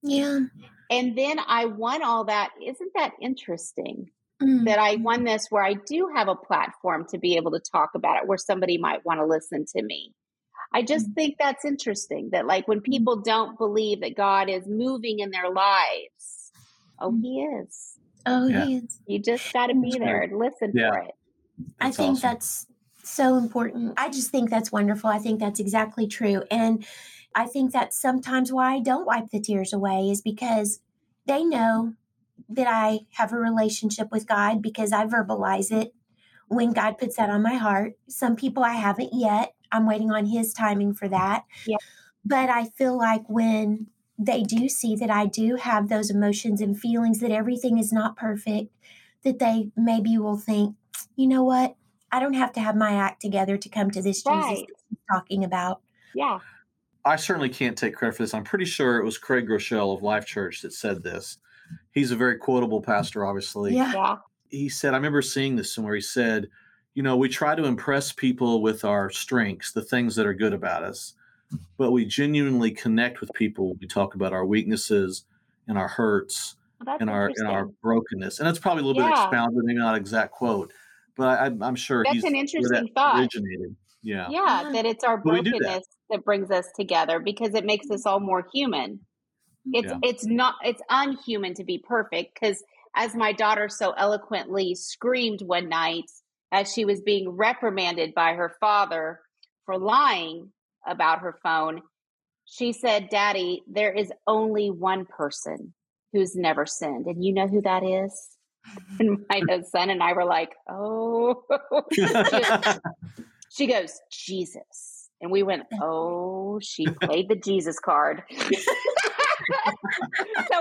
Yeah. 0.02 0.40
And 0.90 1.16
then 1.16 1.38
I 1.46 1.64
won 1.66 2.02
all 2.02 2.24
that. 2.24 2.50
Isn't 2.62 2.92
that 2.94 3.12
interesting 3.20 4.10
Mhm. 4.42 4.64
that 4.66 4.78
I 4.78 4.96
won 4.96 5.24
this 5.24 5.46
where 5.50 5.64
I 5.64 5.74
do 5.74 6.08
have 6.14 6.28
a 6.28 6.36
platform 6.36 7.06
to 7.10 7.18
be 7.18 7.36
able 7.36 7.50
to 7.52 7.60
talk 7.60 7.90
about 7.94 8.22
it 8.22 8.28
where 8.28 8.38
somebody 8.38 8.78
might 8.78 9.04
want 9.04 9.20
to 9.20 9.26
listen 9.26 9.64
to 9.76 9.82
me? 9.82 10.14
I 10.72 10.82
just 10.82 11.12
think 11.14 11.36
that's 11.38 11.64
interesting 11.64 12.30
that, 12.30 12.46
like, 12.46 12.68
when 12.68 12.80
people 12.80 13.16
don't 13.22 13.56
believe 13.58 14.00
that 14.00 14.16
God 14.16 14.50
is 14.50 14.66
moving 14.66 15.20
in 15.20 15.30
their 15.30 15.50
lives, 15.50 16.43
oh, 17.04 17.12
mm. 17.12 17.22
He 17.22 17.40
is. 17.42 17.98
Oh, 18.26 18.46
yeah. 18.46 18.64
he 18.64 18.76
is. 18.76 19.00
You 19.06 19.18
just 19.18 19.52
got 19.52 19.66
to 19.66 19.74
be 19.74 19.98
there 19.98 20.22
and 20.22 20.38
listen 20.38 20.72
yeah. 20.74 20.90
for 20.90 20.98
it. 20.98 21.14
That's 21.58 21.74
I 21.80 21.90
think 21.90 22.16
awesome. 22.16 22.30
that's 22.30 22.66
so 23.02 23.36
important. 23.36 23.94
I 23.96 24.08
just 24.08 24.30
think 24.30 24.50
that's 24.50 24.72
wonderful. 24.72 25.10
I 25.10 25.18
think 25.18 25.40
that's 25.40 25.60
exactly 25.60 26.06
true. 26.06 26.42
And 26.50 26.84
I 27.34 27.46
think 27.46 27.72
that's 27.72 28.00
sometimes 28.00 28.52
why 28.52 28.74
I 28.74 28.80
don't 28.80 29.06
wipe 29.06 29.30
the 29.30 29.40
tears 29.40 29.72
away 29.72 30.10
is 30.10 30.22
because 30.22 30.80
they 31.26 31.44
know 31.44 31.94
that 32.48 32.66
I 32.68 33.00
have 33.12 33.32
a 33.32 33.36
relationship 33.36 34.08
with 34.10 34.26
God 34.26 34.62
because 34.62 34.92
I 34.92 35.06
verbalize 35.06 35.70
it 35.72 35.94
when 36.48 36.72
God 36.72 36.98
puts 36.98 37.16
that 37.16 37.30
on 37.30 37.42
my 37.42 37.54
heart. 37.54 37.94
Some 38.08 38.36
people 38.36 38.62
I 38.62 38.74
haven't 38.74 39.10
yet. 39.12 39.54
I'm 39.72 39.86
waiting 39.86 40.10
on 40.10 40.26
His 40.26 40.52
timing 40.52 40.94
for 40.94 41.08
that. 41.08 41.44
Yeah. 41.66 41.78
But 42.24 42.48
I 42.48 42.66
feel 42.66 42.96
like 42.96 43.22
when 43.28 43.88
they 44.18 44.42
do 44.42 44.68
see 44.68 44.94
that 44.96 45.10
I 45.10 45.26
do 45.26 45.56
have 45.56 45.88
those 45.88 46.10
emotions 46.10 46.60
and 46.60 46.78
feelings, 46.78 47.20
that 47.20 47.30
everything 47.30 47.78
is 47.78 47.92
not 47.92 48.16
perfect, 48.16 48.72
that 49.24 49.38
they 49.38 49.70
maybe 49.76 50.18
will 50.18 50.38
think, 50.38 50.76
you 51.16 51.26
know 51.26 51.42
what? 51.42 51.76
I 52.12 52.20
don't 52.20 52.34
have 52.34 52.52
to 52.52 52.60
have 52.60 52.76
my 52.76 52.92
act 52.92 53.20
together 53.20 53.56
to 53.56 53.68
come 53.68 53.90
to 53.90 54.00
this 54.00 54.22
right. 54.24 54.56
Jesus 54.56 54.76
talking 55.10 55.42
about. 55.44 55.80
Yeah. 56.14 56.38
I 57.04 57.16
certainly 57.16 57.48
can't 57.48 57.76
take 57.76 57.94
credit 57.94 58.16
for 58.16 58.22
this. 58.22 58.34
I'm 58.34 58.44
pretty 58.44 58.64
sure 58.64 58.98
it 58.98 59.04
was 59.04 59.18
Craig 59.18 59.48
Groeschel 59.48 59.94
of 59.94 60.02
Life 60.02 60.24
Church 60.24 60.62
that 60.62 60.72
said 60.72 61.02
this. 61.02 61.38
He's 61.92 62.12
a 62.12 62.16
very 62.16 62.38
quotable 62.38 62.80
pastor, 62.80 63.26
obviously. 63.26 63.74
Yeah. 63.74 64.18
He 64.48 64.68
said, 64.68 64.94
I 64.94 64.96
remember 64.96 65.22
seeing 65.22 65.56
this 65.56 65.74
somewhere. 65.74 65.96
He 65.96 66.00
said, 66.00 66.48
you 66.94 67.02
know, 67.02 67.16
we 67.16 67.28
try 67.28 67.56
to 67.56 67.64
impress 67.64 68.12
people 68.12 68.62
with 68.62 68.84
our 68.84 69.10
strengths, 69.10 69.72
the 69.72 69.82
things 69.82 70.14
that 70.14 70.26
are 70.26 70.34
good 70.34 70.52
about 70.52 70.84
us, 70.84 71.14
but 71.76 71.90
we 71.92 72.04
genuinely 72.04 72.70
connect 72.70 73.20
with 73.20 73.30
people 73.34 73.76
we 73.80 73.86
talk 73.86 74.14
about 74.14 74.32
our 74.32 74.44
weaknesses 74.44 75.24
and 75.66 75.78
our 75.78 75.88
hurts 75.88 76.56
well, 76.84 76.96
and 77.00 77.10
our 77.10 77.30
and 77.36 77.48
our 77.48 77.66
brokenness. 77.82 78.38
And 78.38 78.46
that's 78.46 78.58
probably 78.58 78.82
a 78.82 78.86
little 78.86 79.02
yeah. 79.02 79.08
bit 79.10 79.18
expounded, 79.18 79.64
maybe 79.64 79.78
not 79.78 79.96
exact 79.96 80.32
quote, 80.32 80.72
but 81.16 81.38
I, 81.38 81.46
am 81.46 81.74
sure 81.74 82.04
that's 82.04 82.24
an 82.24 82.34
interesting 82.34 82.88
thought. 82.94 83.20
Originated. 83.20 83.76
Yeah. 84.02 84.28
Yeah, 84.30 84.70
that 84.72 84.84
it's 84.84 85.02
our 85.02 85.16
brokenness 85.16 85.60
that. 85.62 85.82
that. 86.10 86.24
brings 86.24 86.50
us 86.50 86.66
together 86.78 87.20
because 87.20 87.54
it 87.54 87.64
makes 87.64 87.90
us 87.90 88.04
all 88.04 88.20
more 88.20 88.46
human. 88.52 89.00
It's 89.72 89.88
yeah. 89.88 89.98
it's 90.02 90.26
not 90.26 90.56
it's 90.62 90.82
unhuman 90.90 91.54
to 91.54 91.64
be 91.64 91.82
perfect 91.86 92.38
because 92.38 92.62
as 92.94 93.14
my 93.14 93.32
daughter 93.32 93.68
so 93.70 93.92
eloquently 93.92 94.74
screamed 94.74 95.40
one 95.40 95.70
night 95.70 96.10
as 96.52 96.72
she 96.72 96.84
was 96.84 97.00
being 97.00 97.30
reprimanded 97.30 98.14
by 98.14 98.34
her 98.34 98.54
father 98.60 99.20
for 99.64 99.78
lying 99.78 100.52
about 100.86 101.20
her 101.20 101.38
phone, 101.42 101.82
she 102.44 102.72
said, 102.72 103.08
Daddy, 103.10 103.62
there 103.66 103.92
is 103.92 104.12
only 104.26 104.70
one 104.70 105.06
person 105.06 105.74
who's 106.12 106.36
never 106.36 106.66
sinned. 106.66 107.06
And 107.06 107.24
you 107.24 107.32
know 107.32 107.48
who 107.48 107.62
that 107.62 107.82
is? 107.82 108.30
And 108.98 109.18
my 109.28 109.42
son 109.70 109.90
and 109.90 110.02
I 110.02 110.14
were 110.14 110.24
like, 110.24 110.54
Oh, 110.70 111.42
she 113.50 113.66
goes, 113.66 114.00
Jesus. 114.10 115.10
And 115.20 115.30
we 115.30 115.42
went, 115.42 115.64
Oh, 115.82 116.58
she 116.62 116.86
played 116.86 117.28
the 117.28 117.36
Jesus 117.36 117.78
card. 117.78 118.22
so 118.30 118.46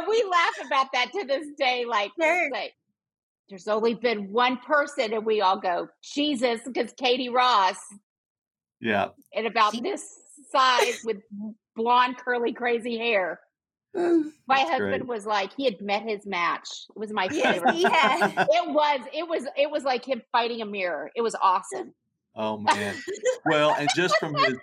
we 0.10 0.26
laugh 0.30 0.66
about 0.66 0.88
that 0.94 1.12
to 1.14 1.26
this 1.26 1.48
day. 1.58 1.86
Like, 1.88 2.12
sure. 2.22 2.50
like, 2.52 2.74
there's 3.50 3.68
only 3.68 3.94
been 3.94 4.32
one 4.32 4.58
person, 4.58 5.14
and 5.14 5.26
we 5.26 5.42
all 5.42 5.60
go, 5.60 5.88
Jesus, 6.02 6.62
because 6.66 6.94
Katie 6.94 7.30
Ross. 7.30 7.78
Yeah. 8.84 9.10
And 9.34 9.48
about 9.48 9.82
this 9.82 10.20
size 10.52 11.02
with 11.06 11.22
blonde, 11.76 12.18
curly, 12.18 12.54
crazy 12.54 12.98
hair. 12.98 13.40
My 13.96 14.32
That's 14.48 14.70
husband 14.72 14.90
great. 14.90 15.08
was 15.08 15.26
like, 15.26 15.54
he 15.56 15.66
had 15.66 15.80
met 15.80 16.04
his 16.04 16.26
match. 16.26 16.68
It 16.96 17.00
was 17.00 17.12
my 17.12 17.30
favorite. 17.30 17.76
yeah. 17.76 18.28
it 18.50 18.70
was, 18.70 19.00
it 19.14 19.28
was, 19.28 19.46
it 19.56 19.72
was 19.72 19.84
like 19.84 20.06
him 20.06 20.22
fighting 20.32 20.62
a 20.62 20.66
mirror. 20.66 21.12
It 21.16 21.22
was 21.22 21.36
awesome. 21.42 21.94
Oh 22.36 22.58
man! 22.58 22.96
well, 23.46 23.76
and 23.78 23.88
just 23.96 24.18
from 24.18 24.34
his, 24.34 24.56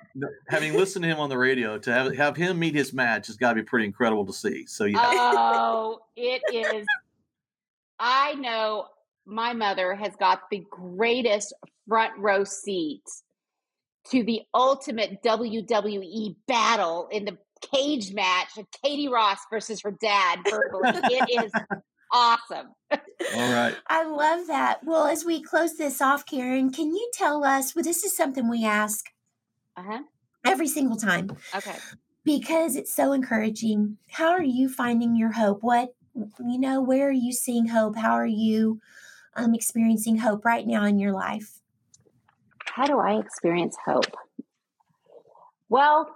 having 0.48 0.74
listened 0.74 1.04
to 1.04 1.08
him 1.08 1.20
on 1.20 1.28
the 1.28 1.38
radio, 1.38 1.78
to 1.78 1.92
have 1.92 2.16
have 2.16 2.36
him 2.36 2.58
meet 2.58 2.74
his 2.74 2.92
match 2.92 3.28
has 3.28 3.36
got 3.36 3.50
to 3.50 3.54
be 3.54 3.62
pretty 3.62 3.86
incredible 3.86 4.26
to 4.26 4.32
see. 4.32 4.66
So 4.66 4.86
yeah. 4.86 4.98
Oh, 5.00 6.00
it 6.16 6.42
is. 6.52 6.84
I 8.00 8.34
know 8.34 8.86
my 9.24 9.52
mother 9.52 9.94
has 9.94 10.16
got 10.16 10.50
the 10.50 10.66
greatest 10.68 11.54
front 11.86 12.18
row 12.18 12.42
seat 12.42 13.04
to 14.10 14.24
the 14.24 14.42
ultimate 14.54 15.22
WWE 15.22 16.36
battle 16.46 17.08
in 17.10 17.24
the 17.24 17.38
cage 17.72 18.12
match 18.12 18.56
of 18.56 18.66
Katie 18.82 19.08
Ross 19.08 19.38
versus 19.50 19.80
her 19.82 19.90
dad 19.90 20.40
verbally. 20.48 20.90
it 21.04 21.44
is 21.44 21.78
awesome. 22.12 22.68
All 22.90 23.52
right. 23.52 23.74
I 23.86 24.04
love 24.04 24.46
that. 24.48 24.80
Well, 24.84 25.06
as 25.06 25.24
we 25.24 25.42
close 25.42 25.76
this 25.76 26.00
off, 26.00 26.26
Karen, 26.26 26.72
can 26.72 26.94
you 26.94 27.10
tell 27.12 27.44
us? 27.44 27.74
Well, 27.74 27.84
this 27.84 28.04
is 28.04 28.16
something 28.16 28.48
we 28.48 28.64
ask 28.64 29.06
uh-huh. 29.76 30.02
every 30.44 30.68
single 30.68 30.96
time. 30.96 31.30
Okay. 31.54 31.76
Because 32.24 32.76
it's 32.76 32.94
so 32.94 33.12
encouraging. 33.12 33.98
How 34.10 34.30
are 34.30 34.42
you 34.42 34.68
finding 34.68 35.16
your 35.16 35.32
hope? 35.32 35.62
What, 35.62 35.94
you 36.14 36.58
know, 36.58 36.80
where 36.82 37.08
are 37.08 37.12
you 37.12 37.32
seeing 37.32 37.66
hope? 37.66 37.96
How 37.96 38.12
are 38.12 38.26
you 38.26 38.80
um, 39.34 39.54
experiencing 39.54 40.18
hope 40.18 40.44
right 40.44 40.66
now 40.66 40.84
in 40.84 40.98
your 40.98 41.12
life? 41.12 41.59
How 42.74 42.86
do 42.86 42.98
I 42.98 43.18
experience 43.18 43.76
hope? 43.84 44.16
Well, 45.68 46.08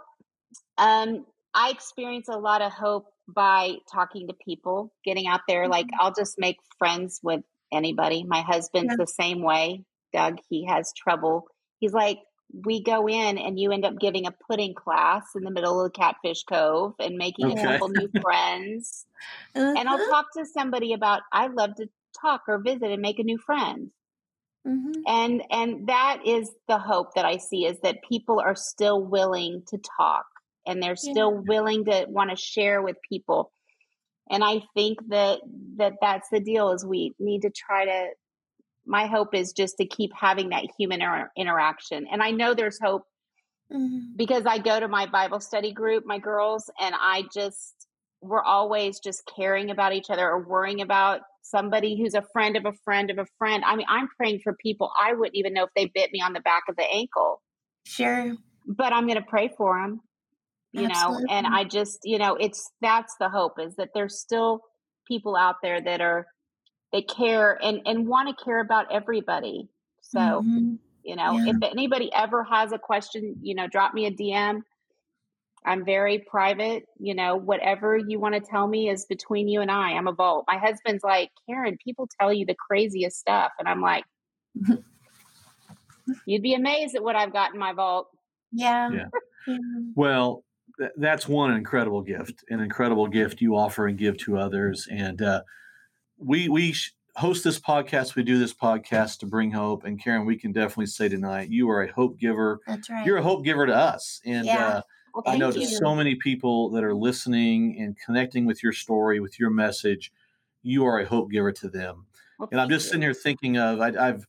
um, 0.78 1.26
I 1.54 1.70
experience 1.70 2.28
a 2.28 2.38
lot 2.38 2.62
of 2.62 2.72
hope 2.72 3.06
by 3.28 3.76
talking 3.90 4.28
to 4.28 4.34
people, 4.34 4.92
getting 5.04 5.26
out 5.26 5.40
there. 5.48 5.68
Like, 5.68 5.86
mm-hmm. 5.86 6.00
I'll 6.00 6.14
just 6.14 6.38
make 6.38 6.58
friends 6.78 7.20
with 7.22 7.42
anybody. 7.72 8.24
My 8.24 8.42
husband's 8.42 8.92
yeah. 8.92 8.96
the 8.98 9.06
same 9.06 9.42
way. 9.42 9.84
Doug, 10.12 10.38
he 10.48 10.66
has 10.66 10.92
trouble. 10.92 11.46
He's 11.80 11.92
like, 11.92 12.18
we 12.64 12.82
go 12.82 13.08
in 13.08 13.38
and 13.38 13.58
you 13.58 13.72
end 13.72 13.84
up 13.84 13.98
giving 13.98 14.26
a 14.26 14.34
pudding 14.48 14.74
class 14.74 15.24
in 15.34 15.42
the 15.42 15.50
middle 15.50 15.80
of 15.80 15.92
the 15.92 15.98
Catfish 15.98 16.44
Cove 16.44 16.94
and 17.00 17.16
making 17.16 17.52
okay. 17.52 17.60
a 17.60 17.66
couple 17.66 17.88
new 17.88 18.08
friends. 18.22 19.06
Uh-huh. 19.54 19.74
And 19.76 19.88
I'll 19.88 19.96
uh-huh. 19.96 20.10
talk 20.10 20.26
to 20.36 20.46
somebody 20.46 20.92
about 20.92 21.22
I 21.32 21.48
love 21.48 21.74
to 21.76 21.88
talk 22.20 22.42
or 22.46 22.58
visit 22.58 22.90
and 22.90 23.02
make 23.02 23.18
a 23.18 23.24
new 23.24 23.38
friend. 23.38 23.90
Mm-hmm. 24.66 25.02
And 25.06 25.42
and 25.50 25.88
that 25.88 26.20
is 26.24 26.50
the 26.68 26.78
hope 26.78 27.14
that 27.14 27.24
I 27.24 27.36
see 27.36 27.66
is 27.66 27.78
that 27.82 27.98
people 28.08 28.40
are 28.40 28.54
still 28.54 29.02
willing 29.02 29.62
to 29.68 29.78
talk 29.98 30.24
and 30.66 30.82
they're 30.82 30.96
still 30.96 31.32
yeah. 31.34 31.40
willing 31.46 31.84
to 31.84 32.06
want 32.08 32.30
to 32.30 32.36
share 32.36 32.82
with 32.82 32.96
people 33.08 33.52
and 34.30 34.42
i 34.42 34.60
think 34.74 34.98
that 35.08 35.40
that 35.76 35.94
that's 36.00 36.28
the 36.30 36.40
deal 36.40 36.70
is 36.70 36.84
we 36.84 37.14
need 37.18 37.42
to 37.42 37.50
try 37.50 37.84
to 37.84 38.06
my 38.86 39.06
hope 39.06 39.34
is 39.34 39.52
just 39.52 39.76
to 39.78 39.86
keep 39.86 40.10
having 40.14 40.50
that 40.50 40.64
human 40.78 41.00
inter- 41.00 41.30
interaction 41.36 42.06
and 42.10 42.22
i 42.22 42.30
know 42.30 42.54
there's 42.54 42.78
hope 42.80 43.02
mm-hmm. 43.72 44.16
because 44.16 44.44
i 44.46 44.58
go 44.58 44.78
to 44.80 44.88
my 44.88 45.06
bible 45.06 45.40
study 45.40 45.72
group 45.72 46.04
my 46.06 46.18
girls 46.18 46.70
and 46.80 46.94
i 46.98 47.24
just 47.32 47.83
we're 48.24 48.42
always 48.42 48.98
just 49.00 49.22
caring 49.36 49.70
about 49.70 49.92
each 49.92 50.10
other 50.10 50.28
or 50.28 50.42
worrying 50.42 50.80
about 50.80 51.20
somebody 51.42 51.96
who's 51.96 52.14
a 52.14 52.24
friend 52.32 52.56
of 52.56 52.64
a 52.64 52.72
friend 52.84 53.10
of 53.10 53.18
a 53.18 53.26
friend 53.38 53.62
i 53.66 53.76
mean 53.76 53.86
i'm 53.88 54.08
praying 54.16 54.40
for 54.42 54.54
people 54.54 54.90
i 55.00 55.12
wouldn't 55.12 55.36
even 55.36 55.52
know 55.52 55.64
if 55.64 55.70
they 55.76 55.90
bit 55.94 56.10
me 56.12 56.20
on 56.20 56.32
the 56.32 56.40
back 56.40 56.62
of 56.68 56.76
the 56.76 56.84
ankle 56.84 57.42
sure 57.86 58.34
but 58.66 58.92
i'm 58.92 59.06
going 59.06 59.18
to 59.18 59.28
pray 59.28 59.50
for 59.56 59.78
them 59.78 60.00
you 60.72 60.86
Absolutely. 60.86 61.24
know 61.24 61.32
and 61.32 61.46
i 61.46 61.64
just 61.64 61.98
you 62.04 62.18
know 62.18 62.34
it's 62.36 62.70
that's 62.80 63.14
the 63.20 63.28
hope 63.28 63.60
is 63.60 63.76
that 63.76 63.90
there's 63.94 64.18
still 64.18 64.60
people 65.06 65.36
out 65.36 65.56
there 65.62 65.80
that 65.82 66.00
are 66.00 66.26
they 66.92 67.02
care 67.02 67.58
and 67.62 67.80
and 67.84 68.08
want 68.08 68.28
to 68.28 68.44
care 68.44 68.60
about 68.60 68.86
everybody 68.90 69.68
so 70.00 70.18
mm-hmm. 70.18 70.74
you 71.02 71.16
know 71.16 71.32
yeah. 71.38 71.52
if 71.52 71.56
anybody 71.70 72.10
ever 72.14 72.42
has 72.42 72.72
a 72.72 72.78
question 72.78 73.36
you 73.42 73.54
know 73.54 73.66
drop 73.68 73.92
me 73.92 74.06
a 74.06 74.10
dm 74.10 74.62
i'm 75.64 75.84
very 75.84 76.18
private 76.30 76.84
you 76.98 77.14
know 77.14 77.36
whatever 77.36 77.96
you 77.96 78.18
want 78.18 78.34
to 78.34 78.40
tell 78.40 78.66
me 78.66 78.88
is 78.88 79.06
between 79.06 79.48
you 79.48 79.60
and 79.60 79.70
i 79.70 79.92
i'm 79.92 80.08
a 80.08 80.12
vault 80.12 80.44
my 80.46 80.58
husband's 80.58 81.04
like 81.04 81.30
karen 81.48 81.76
people 81.82 82.08
tell 82.20 82.32
you 82.32 82.44
the 82.46 82.54
craziest 82.54 83.18
stuff 83.18 83.52
and 83.58 83.68
i'm 83.68 83.80
like 83.80 84.04
you'd 86.26 86.42
be 86.42 86.54
amazed 86.54 86.94
at 86.94 87.02
what 87.02 87.16
i've 87.16 87.32
got 87.32 87.52
in 87.52 87.58
my 87.58 87.72
vault 87.72 88.08
yeah. 88.54 88.90
yeah. 88.90 89.08
Well, 89.94 90.42
that's 90.96 91.28
one 91.28 91.52
incredible 91.52 92.00
gift, 92.00 92.44
an 92.48 92.60
incredible 92.60 93.06
gift 93.06 93.42
you 93.42 93.56
offer 93.56 93.86
and 93.86 93.98
give 93.98 94.16
to 94.18 94.38
others. 94.38 94.88
And 94.90 95.20
uh, 95.20 95.42
we 96.16 96.48
we 96.48 96.74
host 97.16 97.44
this 97.44 97.60
podcast. 97.60 98.14
We 98.14 98.22
do 98.22 98.38
this 98.38 98.54
podcast 98.54 99.18
to 99.18 99.26
bring 99.26 99.50
hope. 99.50 99.84
And 99.84 100.02
Karen, 100.02 100.24
we 100.24 100.36
can 100.38 100.52
definitely 100.52 100.86
say 100.86 101.10
tonight, 101.10 101.50
you 101.50 101.68
are 101.68 101.82
a 101.82 101.92
hope 101.92 102.18
giver. 102.18 102.60
That's 102.66 102.88
right. 102.88 103.04
You're 103.06 103.18
a 103.18 103.22
hope 103.22 103.44
giver 103.44 103.66
to 103.66 103.74
us. 103.74 104.20
And 104.24 104.46
yeah. 104.46 104.66
uh, 104.68 104.82
well, 105.14 105.22
I 105.26 105.36
know 105.36 105.52
there's 105.52 105.78
so 105.78 105.94
many 105.94 106.16
people 106.16 106.70
that 106.70 106.82
are 106.82 106.94
listening 106.94 107.78
and 107.78 107.96
connecting 108.04 108.46
with 108.46 108.62
your 108.62 108.72
story, 108.72 109.20
with 109.20 109.38
your 109.38 109.50
message. 109.50 110.12
You 110.62 110.84
are 110.86 110.98
a 110.98 111.06
hope 111.06 111.30
giver 111.30 111.52
to 111.52 111.68
them. 111.68 112.06
Well, 112.38 112.48
and 112.50 112.60
I'm 112.60 112.68
just 112.68 112.86
you. 112.86 112.88
sitting 112.90 113.02
here 113.02 113.14
thinking 113.14 113.58
of 113.58 113.80
I, 113.80 114.08
I've 114.08 114.26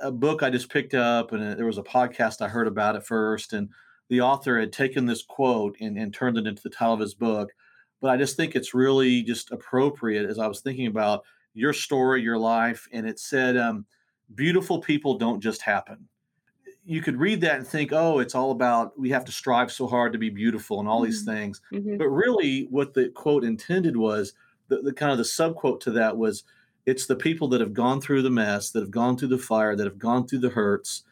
a 0.00 0.12
book 0.12 0.42
I 0.42 0.50
just 0.50 0.70
picked 0.70 0.94
up, 0.94 1.32
and 1.32 1.58
there 1.58 1.66
was 1.66 1.78
a 1.78 1.82
podcast 1.82 2.40
I 2.40 2.48
heard 2.48 2.66
about 2.68 2.96
it 2.96 3.04
first, 3.04 3.52
and 3.52 3.70
the 4.08 4.20
author 4.20 4.58
had 4.58 4.72
taken 4.72 5.06
this 5.06 5.22
quote 5.22 5.76
and, 5.80 5.98
and 5.98 6.12
turned 6.12 6.38
it 6.38 6.46
into 6.46 6.62
the 6.62 6.70
title 6.70 6.94
of 6.94 7.00
his 7.00 7.14
book. 7.14 7.50
But 8.00 8.10
I 8.10 8.16
just 8.16 8.36
think 8.36 8.54
it's 8.54 8.74
really 8.74 9.22
just 9.22 9.50
appropriate 9.50 10.28
as 10.28 10.38
I 10.38 10.46
was 10.46 10.60
thinking 10.60 10.86
about 10.86 11.24
your 11.54 11.72
story, 11.72 12.22
your 12.22 12.38
life, 12.38 12.86
and 12.92 13.06
it 13.06 13.18
said, 13.18 13.56
um, 13.56 13.86
"Beautiful 14.34 14.80
people 14.80 15.18
don't 15.18 15.40
just 15.40 15.62
happen." 15.62 16.08
You 16.88 17.02
could 17.02 17.18
read 17.20 17.42
that 17.42 17.58
and 17.58 17.66
think, 17.66 17.92
"Oh, 17.92 18.18
it's 18.18 18.34
all 18.34 18.50
about 18.50 18.98
we 18.98 19.10
have 19.10 19.24
to 19.26 19.32
strive 19.32 19.70
so 19.70 19.86
hard 19.86 20.12
to 20.14 20.18
be 20.18 20.30
beautiful 20.30 20.80
and 20.80 20.88
all 20.88 21.02
these 21.02 21.22
Mhm. 21.22 21.24
things." 21.24 21.60
Mhm. 21.72 21.98
But 21.98 22.08
really, 22.08 22.64
what 22.70 22.94
the 22.94 23.10
quote 23.10 23.44
intended 23.44 23.96
was 23.96 24.32
the, 24.68 24.80
the 24.82 24.92
kind 24.94 25.12
of 25.12 25.18
the 25.18 25.24
subquote 25.24 25.80
to 25.80 25.90
that 25.92 26.16
was, 26.16 26.44
"It's 26.86 27.06
the 27.06 27.16
people 27.16 27.48
that 27.48 27.60
have 27.60 27.74
gone 27.74 28.00
through 28.00 28.22
the 28.22 28.30
mess, 28.30 28.70
that 28.70 28.80
have 28.80 28.90
gone 28.90 29.18
through 29.18 29.28
the 29.28 29.38
fire, 29.38 29.76
that 29.76 29.84
have 29.86 29.98
gone 29.98 30.26
through 30.26 30.40
the 30.40 30.50
hurts, 30.50 31.04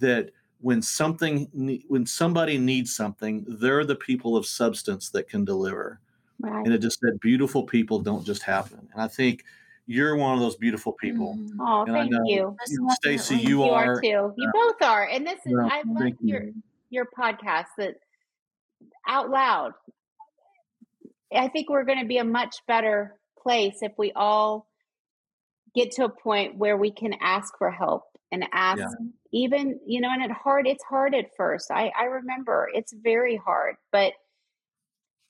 that." 0.00 0.32
When 0.62 0.82
something, 0.82 1.48
when 1.88 2.06
somebody 2.06 2.58
needs 2.58 2.94
something, 2.94 3.46
they're 3.48 3.84
the 3.84 3.96
people 3.96 4.36
of 4.36 4.46
substance 4.46 5.10
that 5.10 5.28
can 5.28 5.44
deliver 5.44 6.00
Right. 6.40 6.66
and 6.66 6.74
it 6.74 6.78
just 6.80 7.00
said 7.00 7.20
beautiful 7.20 7.64
people 7.64 8.00
don't 8.00 8.26
just 8.26 8.42
happen 8.42 8.88
and 8.92 9.02
i 9.02 9.08
think 9.08 9.44
you're 9.88 10.16
one 10.16 10.34
of 10.34 10.40
those 10.40 10.54
beautiful 10.54 10.92
people. 10.92 11.34
Oh, 11.58 11.82
and 11.82 11.92
thank 11.94 12.12
you. 12.26 12.54
Most 12.60 12.70
You 12.70 12.88
stacy 12.92 13.36
you, 13.36 13.48
You 13.48 13.62
are, 13.64 13.94
are 13.94 14.00
too. 14.00 14.34
You 14.36 14.48
uh, 14.48 14.52
both 14.52 14.82
are. 14.82 15.08
And 15.08 15.26
this 15.26 15.40
is 15.46 15.54
well, 15.54 15.66
I 15.68 15.82
love 15.86 15.96
thank 15.98 16.18
you. 16.20 16.34
your 16.34 16.42
your 16.90 17.08
podcast 17.18 17.68
that 17.78 17.94
out 19.08 19.30
loud. 19.30 19.72
I 21.34 21.48
think 21.48 21.70
we're 21.70 21.84
going 21.84 22.00
to 22.00 22.06
be 22.06 22.18
a 22.18 22.24
much 22.24 22.56
better 22.66 23.18
place 23.42 23.78
if 23.80 23.92
we 23.96 24.12
all 24.12 24.68
get 25.74 25.92
to 25.92 26.04
a 26.04 26.08
point 26.10 26.56
where 26.56 26.76
we 26.76 26.90
can 26.90 27.14
ask 27.22 27.56
for 27.56 27.70
help 27.70 28.04
and 28.30 28.44
ask 28.52 28.82
even 29.32 29.80
you 29.86 30.02
know 30.02 30.10
and 30.10 30.22
it 30.22 30.30
hard 30.30 30.66
it's 30.66 30.84
hard 30.84 31.14
at 31.14 31.34
first 31.36 31.70
i 31.70 31.90
i 31.98 32.04
remember 32.04 32.68
it's 32.74 32.92
very 32.92 33.36
hard 33.36 33.76
but 33.90 34.12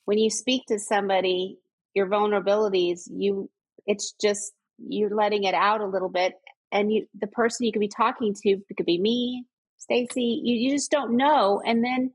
when 0.05 0.19
you 0.19 0.31
speak 0.31 0.63
to 0.67 0.79
somebody 0.79 1.59
your 1.95 2.07
vulnerabilities 2.07 3.03
you 3.11 3.49
it's 3.89 4.13
just 4.21 4.53
you're 4.79 5.11
letting 5.15 5.43
it 5.45 5.55
out 5.55 5.81
a 5.81 5.87
little 5.87 6.09
bit 6.11 6.35
and 6.71 6.93
you 6.93 7.09
the 7.19 7.27
person 7.27 7.67
you 7.67 7.73
could 7.73 7.81
be 7.81 7.89
talking 7.89 8.33
to 8.33 8.51
it 8.51 8.77
could 8.77 8.87
be 8.87 9.01
me 9.01 9.45
stacy 9.79 10.41
you, 10.45 10.55
you 10.55 10.71
just 10.71 10.91
don't 10.91 11.17
know 11.17 11.61
and 11.67 11.85
then 11.85 12.13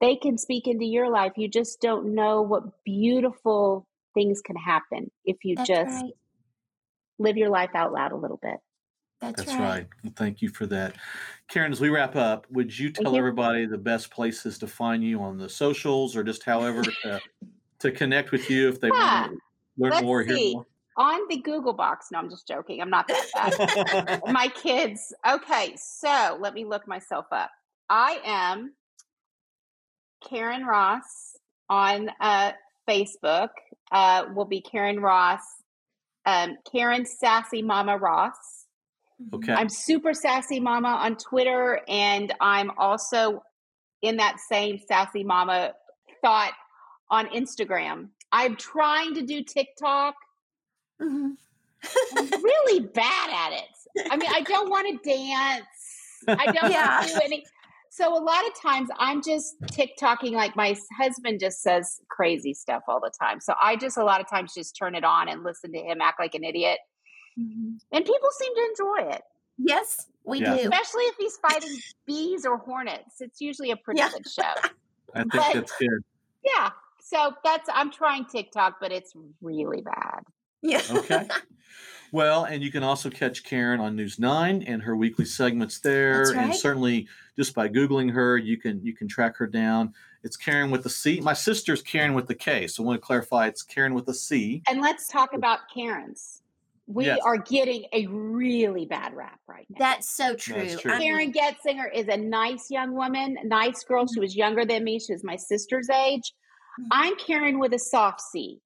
they 0.00 0.16
can 0.16 0.36
speak 0.36 0.66
into 0.66 0.84
your 0.84 1.08
life 1.10 1.32
you 1.36 1.48
just 1.48 1.80
don't 1.80 2.14
know 2.14 2.42
what 2.42 2.64
beautiful 2.84 3.86
things 4.14 4.42
can 4.42 4.56
happen 4.56 5.10
if 5.24 5.38
you 5.44 5.56
That's 5.56 5.68
just 5.68 6.04
right. 6.04 6.12
live 7.18 7.36
your 7.38 7.48
life 7.48 7.70
out 7.74 7.92
loud 7.92 8.12
a 8.12 8.16
little 8.16 8.40
bit 8.42 8.56
That's, 9.20 9.44
that's 9.44 9.58
right. 9.58 9.68
right 9.70 9.86
Well, 10.02 10.12
thank 10.16 10.42
you 10.42 10.48
for 10.50 10.66
that 10.66 10.96
karen 11.48 11.72
as 11.72 11.80
we 11.80 11.88
wrap 11.88 12.16
up 12.16 12.46
would 12.50 12.76
you 12.76 12.90
tell 12.90 13.12
you. 13.12 13.18
everybody 13.18 13.66
the 13.66 13.78
best 13.78 14.10
places 14.10 14.58
to 14.58 14.66
find 14.66 15.04
you 15.04 15.22
on 15.22 15.38
the 15.38 15.48
socials 15.48 16.16
or 16.16 16.24
just 16.24 16.42
however 16.44 16.82
to, 17.04 17.20
to 17.78 17.92
connect 17.92 18.32
with 18.32 18.50
you 18.50 18.68
if 18.68 18.80
they 18.80 18.90
Ah, 18.92 19.28
want 19.28 19.32
to 19.32 19.38
learn 19.78 19.90
let's 19.90 20.02
more 20.02 20.22
hear 20.22 20.36
see. 20.36 20.52
more 20.52 20.66
on 20.96 21.20
the 21.28 21.38
google 21.38 21.72
box. 21.72 22.06
No 22.12 22.18
i'm 22.18 22.30
just 22.30 22.46
joking. 22.46 22.80
I'm 22.80 22.90
not 22.90 23.08
that 23.08 23.26
bad 23.34 24.22
my 24.32 24.48
kids. 24.48 25.14
Okay 25.28 25.74
so 25.76 26.38
let 26.40 26.54
me 26.54 26.64
look 26.64 26.86
myself 26.86 27.26
up. 27.32 27.50
I 27.88 28.20
am 28.24 28.74
karen 30.28 30.64
ross 30.64 31.36
on 31.68 32.10
uh, 32.20 32.52
facebook. 32.88 33.50
Uh, 33.90 34.24
will 34.34 34.46
be 34.46 34.60
karen 34.60 35.00
ross 35.00 35.40
um, 36.26 36.56
karen 36.70 37.04
sassy 37.04 37.62
mama 37.62 37.96
ross. 37.96 38.66
Okay. 39.32 39.52
I'm 39.52 39.68
super 39.68 40.14
sassy 40.14 40.60
mama 40.60 40.88
on 40.88 41.16
twitter 41.16 41.80
and 41.88 42.32
i'm 42.40 42.72
also 42.76 43.42
in 44.02 44.16
that 44.16 44.38
same 44.48 44.78
sassy 44.88 45.22
mama 45.22 45.74
thought 46.22 46.52
on 47.10 47.26
instagram. 47.28 48.08
I'm 48.32 48.56
trying 48.56 49.14
to 49.14 49.22
do 49.22 49.44
tiktok 49.44 50.14
Mhm. 51.02 51.36
I'm 52.16 52.42
really 52.42 52.80
bad 52.80 53.30
at 53.30 53.52
it. 53.58 54.08
I 54.10 54.16
mean, 54.16 54.30
I 54.32 54.40
don't 54.42 54.70
want 54.70 54.86
to 55.02 55.08
dance. 55.10 55.66
I 56.28 56.46
don't 56.52 56.70
Yeah. 56.70 56.98
want 57.00 57.08
to 57.08 57.14
do 57.14 57.20
any. 57.24 57.44
So 57.90 58.16
a 58.16 58.22
lot 58.22 58.46
of 58.46 58.54
times 58.58 58.88
I'm 58.98 59.20
just 59.22 59.60
TikToking. 59.62 60.32
Like 60.32 60.56
my 60.56 60.76
husband 60.96 61.40
just 61.40 61.60
says 61.62 62.00
crazy 62.08 62.54
stuff 62.54 62.82
all 62.88 63.00
the 63.00 63.10
time. 63.20 63.40
So 63.40 63.54
I 63.60 63.76
just 63.76 63.96
a 63.98 64.04
lot 64.04 64.20
of 64.20 64.28
times 64.30 64.54
just 64.54 64.76
turn 64.76 64.94
it 64.94 65.04
on 65.04 65.28
and 65.28 65.42
listen 65.42 65.72
to 65.72 65.78
him 65.78 66.00
act 66.00 66.18
like 66.20 66.34
an 66.34 66.44
idiot, 66.44 66.78
Mhm. 67.38 67.80
and 67.90 68.04
people 68.04 68.30
seem 68.30 68.54
to 68.54 68.64
enjoy 68.70 69.10
it, 69.14 69.22
Yes, 69.58 70.08
we 70.24 70.38
Yeah. 70.40 70.54
do. 70.56 70.60
especially 70.62 71.04
if 71.04 71.16
he's 71.16 71.36
fighting 71.38 71.76
bees 72.06 72.46
or 72.46 72.56
hornets. 72.58 73.20
It's 73.20 73.40
usually 73.40 73.70
a 73.72 73.76
pretty 73.76 73.98
Yeah. 73.98 74.10
good 74.10 74.26
show. 74.28 74.42
i 75.14 75.18
think 75.20 75.32
but- 75.32 75.52
that's 75.52 75.76
good 75.78 76.04
Yeah. 76.44 76.70
So 77.00 77.34
that's 77.44 77.68
I'm 77.70 77.90
trying 77.90 78.24
TikTok, 78.24 78.78
but 78.80 78.90
it's 78.90 79.12
really 79.42 79.82
bad. 79.82 80.24
Yeah. 80.62 80.82
Okay. 80.90 81.26
Well, 82.12 82.44
and 82.44 82.62
you 82.62 82.70
can 82.70 82.82
also 82.82 83.08
catch 83.08 83.42
Karen 83.42 83.80
on 83.80 83.96
News 83.96 84.18
Nine 84.18 84.62
and 84.64 84.82
her 84.82 84.94
weekly 84.96 85.24
segments 85.24 85.80
there, 85.80 86.26
That's 86.26 86.36
and 86.36 86.54
certainly 86.54 87.08
just 87.38 87.54
by 87.54 87.68
googling 87.70 88.12
her, 88.12 88.36
you 88.36 88.58
can 88.58 88.84
you 88.84 88.94
can 88.94 89.08
track 89.08 89.36
her 89.38 89.46
down. 89.46 89.94
It's 90.22 90.36
Karen 90.36 90.70
with 90.70 90.82
the 90.82 90.90
C. 90.90 91.20
My 91.20 91.32
sister's 91.32 91.80
Karen 91.82 92.12
with 92.14 92.28
the 92.28 92.34
K, 92.34 92.66
so 92.66 92.82
I 92.82 92.86
want 92.86 93.00
to 93.00 93.04
clarify 93.06 93.46
it's 93.46 93.62
Karen 93.62 93.94
with 93.94 94.06
a 94.08 94.14
C. 94.14 94.62
And 94.68 94.80
let's 94.82 95.08
talk 95.08 95.32
about 95.32 95.60
Karens. 95.72 96.42
We 96.86 97.06
Yes. 97.06 97.20
are 97.24 97.38
getting 97.38 97.86
a 97.92 98.06
really 98.08 98.84
bad 98.84 99.14
rap 99.14 99.40
right 99.48 99.66
now. 99.70 99.76
That's 99.78 100.14
so 100.14 100.34
true. 100.36 100.56
That's 100.56 100.80
true. 100.82 100.98
Karen 100.98 101.32
Getzinger 101.32 101.92
is 101.94 102.08
a 102.08 102.16
nice 102.16 102.70
young 102.70 102.92
woman, 102.92 103.38
nice 103.44 103.82
girl. 103.84 104.06
She 104.06 104.20
was 104.20 104.36
younger 104.36 104.64
than 104.66 104.84
me. 104.84 104.98
She 105.00 105.12
was 105.12 105.24
my 105.24 105.36
sister's 105.36 105.88
age. 105.88 106.32
Mhm. 106.80 106.86
I'm 106.90 107.16
Karen 107.16 107.58
with 107.58 107.72
a 107.72 107.78
soft 107.78 108.20
C. 108.20 108.60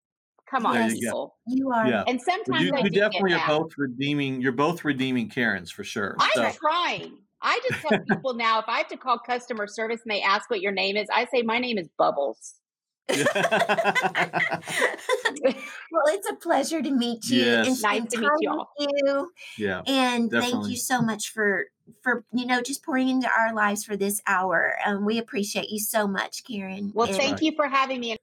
Come 0.50 0.64
on, 0.66 0.74
There 0.74 0.90
you 0.94 1.10
go. 1.10 1.34
you 1.48 1.70
are. 1.72 1.88
Yeah. 1.88 2.04
And 2.06 2.20
sometimes 2.20 2.62
you, 2.64 2.72
I 2.72 2.78
you 2.78 2.84
do 2.84 2.90
get 2.90 3.00
definitely 3.12 3.32
are 3.34 3.38
mad. 3.38 3.48
both 3.48 3.72
redeeming. 3.76 4.40
You're 4.40 4.52
both 4.52 4.84
redeeming 4.84 5.28
Karens 5.28 5.70
for 5.70 5.82
sure. 5.84 6.14
I'm 6.20 6.30
So, 6.34 6.50
trying. 6.60 7.18
I 7.42 7.60
just 7.68 7.82
tell 7.82 7.98
people 8.08 8.34
now 8.34 8.58
if 8.60 8.64
I 8.68 8.78
have 8.78 8.88
to 8.88 8.96
call 8.96 9.18
customer 9.18 9.66
service 9.66 10.00
and 10.04 10.10
they 10.14 10.22
ask 10.22 10.48
what 10.48 10.60
your 10.60 10.72
name 10.72 10.96
is, 10.96 11.06
I 11.12 11.26
say 11.26 11.42
my 11.42 11.58
name 11.58 11.78
is 11.78 11.88
Bubbles. 11.98 12.54
well, 13.08 13.22
it's 16.08 16.28
a 16.28 16.34
pleasure 16.40 16.82
to 16.82 16.90
meet 16.90 17.24
you 17.28 17.44
Yes. 17.44 17.66
and 17.68 17.82
Nice 17.82 18.10
to 18.12 18.18
meet 18.20 18.30
y'all. 18.40 18.66
you. 18.78 19.30
yeah. 19.58 19.82
And 19.86 20.30
thank 20.30 20.66
you 20.68 20.76
so 20.76 21.00
much 21.00 21.32
for 21.32 21.66
for 22.02 22.24
you 22.32 22.46
know 22.46 22.60
just 22.62 22.84
pouring 22.84 23.08
into 23.08 23.28
our 23.36 23.54
lives 23.54 23.84
for 23.84 23.96
this 23.96 24.20
hour. 24.26 24.76
Um, 24.84 25.04
we 25.04 25.18
appreciate 25.18 25.68
you 25.70 25.78
so 25.78 26.08
much, 26.08 26.42
Karen. 26.44 26.90
Well, 26.94 27.06
And- 27.08 27.16
thank 27.16 27.32
right. 27.34 27.42
you 27.42 27.52
for 27.54 27.66
having 27.68 28.00
me. 28.00 28.16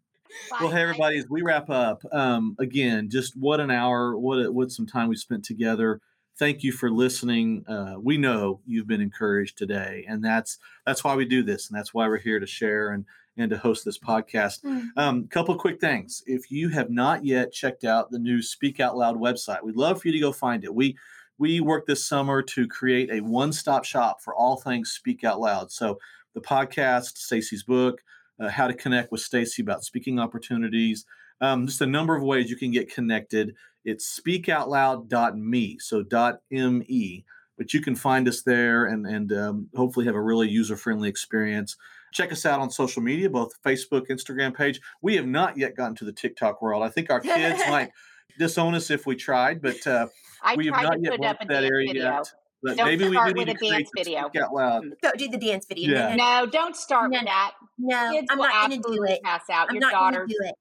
Well, 0.60 0.72
hey 0.72 0.82
everybody, 0.82 1.18
as 1.18 1.30
we 1.30 1.42
wrap 1.42 1.70
up, 1.70 2.04
um, 2.12 2.56
again, 2.60 3.10
just 3.10 3.36
what 3.36 3.60
an 3.60 3.72
hour, 3.72 4.18
what 4.18 4.46
a, 4.46 4.52
what 4.52 4.72
some 4.72 4.86
time 4.86 5.10
we 5.10 5.16
spent 5.16 5.44
together. 5.44 6.02
Thank 6.38 6.64
you 6.64 6.72
for 6.72 6.90
listening. 6.90 7.66
Uh, 7.68 7.96
we 8.02 8.18
know 8.18 8.62
you've 8.66 8.88
been 8.88 9.02
encouraged 9.02 9.58
today, 9.58 10.06
and 10.08 10.24
that's 10.24 10.58
that's 10.86 11.04
why 11.04 11.16
we 11.16 11.26
do 11.26 11.44
this, 11.44 11.70
and 11.70 11.78
that's 11.78 11.94
why 11.94 12.08
we're 12.08 12.18
here 12.18 12.40
to 12.40 12.48
share 12.48 12.92
and 12.92 13.06
and 13.38 13.50
to 13.52 13.58
host 13.58 13.86
this 13.86 13.98
podcast. 13.98 14.64
Mm. 14.64 14.90
Um, 14.96 15.28
couple 15.28 15.54
of 15.54 15.60
quick 15.60 15.80
things. 15.80 16.24
If 16.26 16.52
you 16.52 16.70
have 16.70 16.90
not 16.90 17.26
yet 17.26 17.52
checked 17.52 17.84
out 17.84 18.12
the 18.12 18.20
new 18.20 18.42
Speak 18.42 18.80
Out 18.80 18.98
Loud 18.98 19.20
website, 19.20 19.64
we'd 19.64 19.76
love 19.76 20.02
for 20.02 20.08
you 20.08 20.14
to 20.14 20.20
go 20.20 20.32
find 20.32 20.64
it. 20.64 20.74
We 20.74 20.98
we 21.38 21.60
worked 21.60 21.88
this 21.88 22.06
summer 22.06 22.42
to 22.44 22.68
create 22.68 23.10
a 23.12 23.22
one-stop 23.22 23.86
shop 23.86 24.22
for 24.22 24.36
all 24.36 24.58
things 24.58 24.92
Speak 24.92 25.24
Out 25.24 25.40
Loud. 25.40 25.72
So 25.72 26.00
the 26.34 26.42
podcast, 26.42 27.18
Stacy's 27.18 27.64
book, 27.64 28.02
uh, 28.44 28.50
how 28.50 28.68
to 28.68 28.74
connect 28.74 29.12
with 29.12 29.22
Stacy 29.22 29.62
about 29.62 29.84
speaking 29.84 30.20
opportunities, 30.20 31.06
um, 31.42 31.68
just 31.68 31.82
a 31.82 31.86
number 31.86 32.16
of 32.16 32.24
ways 32.24 32.50
you 32.50 32.56
can 32.56 32.72
get 32.72 32.94
connected. 32.94 33.56
It's 33.86 34.20
speakoutloud.me, 34.20 35.80
so 35.80 36.04
.me, 36.50 37.26
but 37.58 37.74
you 37.74 37.82
can 37.82 37.96
find 37.96 38.28
us 38.28 38.42
there 38.42 38.86
and 38.86 39.06
and 39.06 39.34
um, 39.34 39.70
hopefully 39.76 40.06
have 40.06 40.16
a 40.16 40.22
really 40.22 40.50
user-friendly 40.50 41.10
experience. 41.10 41.76
Check 42.14 42.32
us 42.32 42.46
out 42.46 42.60
on 42.60 42.70
social 42.70 43.02
media, 43.02 43.30
both 43.30 43.52
Facebook, 43.64 44.08
Instagram 44.10 44.56
page. 44.56 44.80
We 45.02 45.16
have 45.16 45.26
not 45.26 45.58
yet 45.58 45.76
gotten 45.76 45.96
to 45.96 46.06
the 46.06 46.14
TikTok 46.14 46.62
world. 46.62 46.84
I 46.84 46.90
think 46.90 47.10
our 47.10 47.20
kids 47.20 47.62
might 47.70 47.90
disown 48.38 48.76
us 48.76 48.90
if 48.90 49.06
we 49.06 49.16
tried, 49.16 49.62
but 49.62 49.86
uh, 49.88 50.08
we 50.56 50.68
have 50.68 50.82
not 50.82 51.02
yet 51.02 51.12
put 51.12 51.20
went 51.20 51.36
up 51.36 51.42
a 51.42 51.46
to 51.46 51.54
that 51.54 51.64
area 51.64 51.88
video. 51.88 52.12
yet. 52.12 52.34
But 52.64 52.78
Don't 52.78 52.88
maybe 52.88 53.06
we 53.10 53.16
start 53.16 53.30
do 53.30 53.34
need 53.36 53.48
with 53.48 53.48
to 53.60 53.66
a 53.66 53.70
create 53.70 53.72
dance 53.72 53.90
the 53.94 54.04
video. 54.04 54.28
Speak 54.30 54.42
Out 54.42 54.54
Loud. 54.54 54.84
Go 55.02 55.12
do 55.18 55.28
the 55.28 55.38
dance 55.38 55.66
video. 55.66 55.92
Yeah. 55.94 56.16
No, 56.16 56.46
don't 56.46 56.76
start 56.76 57.12
No, 57.12 57.20
with 57.20 57.26
that. 57.26 57.52
No, 57.78 58.12
Kids 58.12 58.28
I'm 58.30 58.38
not 58.38 58.70
going 58.70 58.82
to 58.82 58.90
do 58.96 59.04
it. 59.04 59.22
pass 59.24 59.50
out. 59.52 59.68
I'm 59.70 59.76
Your 59.76 59.82
not 59.82 59.92
going 59.94 60.14
daughter, 60.14 60.26
to 60.28 60.34
do 60.34 60.38
it. 60.48 60.56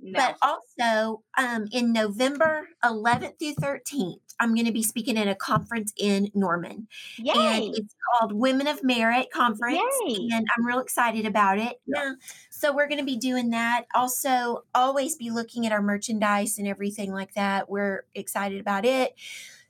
no. 0.00 0.18
But 0.18 0.36
also, 0.42 1.22
um, 1.38 1.66
in 1.72 1.92
November 1.92 2.68
11th 2.84 3.38
through 3.38 3.54
13th, 3.54 4.16
I'm 4.40 4.54
going 4.54 4.66
to 4.66 4.72
be 4.72 4.82
speaking 4.82 5.16
at 5.18 5.28
a 5.28 5.34
conference 5.36 5.92
in 5.96 6.28
Norman. 6.34 6.88
And 7.18 7.74
it's 7.76 7.94
called 8.18 8.32
Women 8.32 8.66
of 8.66 8.82
Merit 8.82 9.28
Conference. 9.32 9.78
Yay. 10.06 10.28
And 10.32 10.46
I'm 10.56 10.66
real 10.66 10.80
excited 10.80 11.26
about 11.26 11.58
it. 11.58 11.80
Yeah. 11.86 12.02
Yeah. 12.02 12.12
So 12.50 12.74
we're 12.74 12.88
going 12.88 12.98
to 12.98 13.04
be 13.04 13.16
doing 13.16 13.50
that. 13.50 13.84
Also, 13.94 14.64
always 14.74 15.14
be 15.16 15.30
looking 15.30 15.66
at 15.66 15.72
our 15.72 15.82
merchandise 15.82 16.58
and 16.58 16.66
everything 16.66 17.12
like 17.12 17.34
that. 17.34 17.68
We're 17.68 18.04
excited 18.14 18.60
about 18.60 18.84
it. 18.84 19.14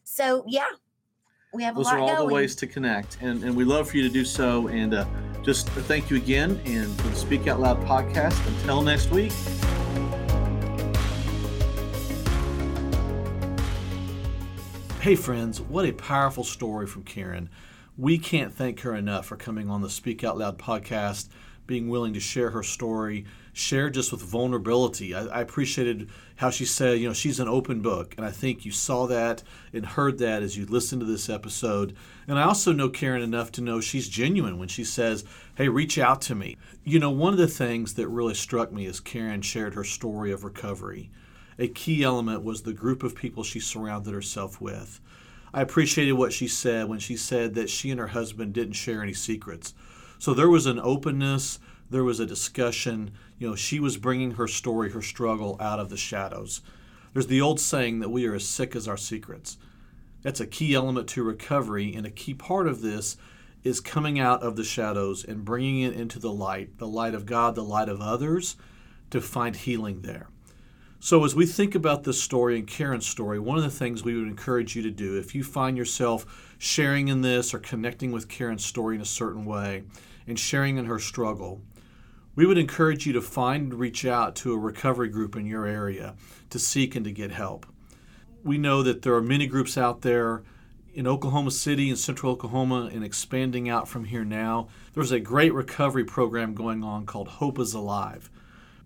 So, 0.04 0.44
yeah, 0.46 0.66
we 1.52 1.62
have 1.64 1.74
Those 1.74 1.86
a 1.86 1.90
lot 1.90 1.96
are 1.96 2.00
all 2.00 2.16
going. 2.16 2.28
the 2.28 2.34
ways 2.34 2.54
to 2.56 2.66
connect, 2.66 3.18
and, 3.20 3.44
and 3.44 3.54
we 3.54 3.64
love 3.64 3.90
for 3.90 3.96
you 3.98 4.02
to 4.04 4.08
do 4.08 4.24
so. 4.24 4.68
And 4.68 4.94
uh, 4.94 5.04
just 5.42 5.68
thank 5.70 6.10
you 6.10 6.16
again. 6.16 6.60
And 6.64 6.88
for 7.00 7.08
the 7.08 7.16
Speak 7.16 7.46
Out 7.46 7.60
Loud 7.60 7.80
podcast, 7.84 8.46
until 8.46 8.80
next 8.82 9.10
week, 9.10 9.32
Hey, 15.00 15.16
friends, 15.16 15.60
what 15.60 15.84
a 15.84 15.92
powerful 15.92 16.44
story 16.44 16.86
from 16.86 17.02
Karen. 17.02 17.50
We 17.98 18.18
can't 18.18 18.54
thank 18.54 18.80
her 18.80 18.94
enough 18.94 19.26
for 19.26 19.36
coming 19.36 19.68
on 19.68 19.82
the 19.82 19.90
Speak 19.90 20.22
Out 20.22 20.38
Loud 20.38 20.58
podcast, 20.58 21.28
being 21.66 21.88
willing 21.88 22.14
to 22.14 22.20
share 22.20 22.50
her 22.50 22.62
story, 22.62 23.24
share 23.52 23.90
just 23.90 24.12
with 24.12 24.22
vulnerability. 24.22 25.14
I, 25.14 25.26
I, 25.26 25.40
appreciated 25.40 26.08
how 26.36 26.50
she 26.50 26.64
said, 26.64 26.98
you 26.98 27.06
know, 27.06 27.12
she's 27.12 27.38
an 27.38 27.48
open 27.48 27.82
book. 27.82 28.14
And 28.16 28.24
I 28.24 28.30
think 28.30 28.64
you 28.64 28.72
saw 28.72 29.06
that 29.06 29.42
and 29.72 29.84
heard 29.84 30.18
that 30.18 30.42
as 30.42 30.56
you 30.56 30.64
listened 30.64 31.00
to 31.00 31.06
this 31.06 31.28
episode. 31.28 31.94
And 32.26 32.38
I 32.38 32.44
also 32.44 32.72
know 32.72 32.88
Karen 32.88 33.22
enough 33.22 33.52
to 33.52 33.60
know 33.60 33.80
she's 33.80 34.08
genuine 34.08 34.58
when 34.58 34.68
she 34.68 34.84
says, 34.84 35.24
hey, 35.56 35.68
reach 35.68 35.98
out 35.98 36.22
to 36.22 36.34
me. 36.34 36.56
You 36.84 36.98
know, 36.98 37.10
one 37.10 37.34
of 37.34 37.38
the 37.38 37.46
things 37.46 37.94
that 37.94 38.08
really 38.08 38.34
struck 38.34 38.72
me 38.72 38.86
as 38.86 39.00
Karen 39.00 39.42
shared 39.42 39.74
her 39.74 39.84
story 39.84 40.32
of 40.32 40.44
recovery 40.44 41.10
a 41.58 41.68
key 41.68 42.02
element 42.02 42.42
was 42.42 42.62
the 42.62 42.72
group 42.72 43.02
of 43.02 43.14
people 43.14 43.44
she 43.44 43.60
surrounded 43.60 44.12
herself 44.12 44.60
with. 44.60 45.00
I 45.54 45.60
appreciated 45.60 46.12
what 46.12 46.32
she 46.32 46.48
said 46.48 46.88
when 46.88 46.98
she 46.98 47.16
said 47.16 47.54
that 47.54 47.68
she 47.68 47.90
and 47.90 48.00
her 48.00 48.08
husband 48.08 48.54
didn't 48.54 48.72
share 48.72 49.02
any 49.02 49.12
secrets. 49.12 49.74
So 50.18 50.32
there 50.32 50.48
was 50.48 50.66
an 50.66 50.80
openness, 50.80 51.58
there 51.92 52.04
was 52.04 52.20
a 52.20 52.26
discussion. 52.26 53.12
You 53.38 53.50
know, 53.50 53.54
she 53.54 53.78
was 53.78 53.96
bringing 53.96 54.32
her 54.32 54.48
story, 54.48 54.90
her 54.90 55.02
struggle 55.02 55.56
out 55.60 55.78
of 55.78 55.90
the 55.90 55.96
shadows. 55.96 56.60
There's 57.12 57.26
the 57.26 57.40
old 57.40 57.60
saying 57.60 58.00
that 58.00 58.10
we 58.10 58.26
are 58.26 58.34
as 58.34 58.48
sick 58.48 58.74
as 58.74 58.88
our 58.88 58.96
secrets. 58.96 59.58
That's 60.22 60.40
a 60.40 60.46
key 60.46 60.74
element 60.74 61.08
to 61.10 61.22
recovery, 61.22 61.94
and 61.94 62.06
a 62.06 62.10
key 62.10 62.34
part 62.34 62.66
of 62.66 62.80
this 62.80 63.16
is 63.64 63.80
coming 63.80 64.18
out 64.18 64.42
of 64.42 64.56
the 64.56 64.64
shadows 64.64 65.24
and 65.24 65.44
bringing 65.44 65.80
it 65.82 65.94
into 65.94 66.18
the 66.18 66.32
light, 66.32 66.78
the 66.78 66.86
light 66.86 67.14
of 67.14 67.26
God, 67.26 67.54
the 67.54 67.62
light 67.62 67.88
of 67.88 68.00
others, 68.00 68.56
to 69.10 69.20
find 69.20 69.54
healing 69.54 70.02
there. 70.02 70.28
So, 71.00 71.24
as 71.24 71.34
we 71.34 71.46
think 71.46 71.74
about 71.74 72.04
this 72.04 72.22
story 72.22 72.56
and 72.56 72.66
Karen's 72.66 73.08
story, 73.08 73.40
one 73.40 73.58
of 73.58 73.64
the 73.64 73.70
things 73.70 74.04
we 74.04 74.16
would 74.16 74.28
encourage 74.28 74.76
you 74.76 74.82
to 74.82 74.90
do, 74.90 75.18
if 75.18 75.34
you 75.34 75.42
find 75.42 75.76
yourself 75.76 76.54
sharing 76.58 77.08
in 77.08 77.22
this 77.22 77.52
or 77.52 77.58
connecting 77.58 78.12
with 78.12 78.28
Karen's 78.28 78.64
story 78.64 78.94
in 78.94 79.02
a 79.02 79.04
certain 79.04 79.44
way 79.44 79.82
and 80.28 80.38
sharing 80.38 80.76
in 80.76 80.84
her 80.84 81.00
struggle, 81.00 81.60
we 82.34 82.46
would 82.46 82.58
encourage 82.58 83.06
you 83.06 83.12
to 83.12 83.20
find 83.20 83.72
and 83.72 83.80
reach 83.80 84.04
out 84.04 84.34
to 84.36 84.52
a 84.52 84.58
recovery 84.58 85.08
group 85.08 85.36
in 85.36 85.46
your 85.46 85.66
area 85.66 86.14
to 86.50 86.58
seek 86.58 86.96
and 86.96 87.04
to 87.04 87.12
get 87.12 87.30
help. 87.30 87.66
We 88.42 88.58
know 88.58 88.82
that 88.82 89.02
there 89.02 89.14
are 89.14 89.22
many 89.22 89.46
groups 89.46 89.76
out 89.76 90.02
there 90.02 90.42
in 90.94 91.06
Oklahoma 91.06 91.50
City 91.50 91.88
and 91.88 91.98
central 91.98 92.32
Oklahoma 92.32 92.90
and 92.92 93.04
expanding 93.04 93.68
out 93.68 93.88
from 93.88 94.04
here 94.04 94.24
now. 94.24 94.68
There's 94.94 95.12
a 95.12 95.20
great 95.20 95.54
recovery 95.54 96.04
program 96.04 96.54
going 96.54 96.82
on 96.82 97.06
called 97.06 97.28
Hope 97.28 97.58
is 97.58 97.74
Alive. 97.74 98.30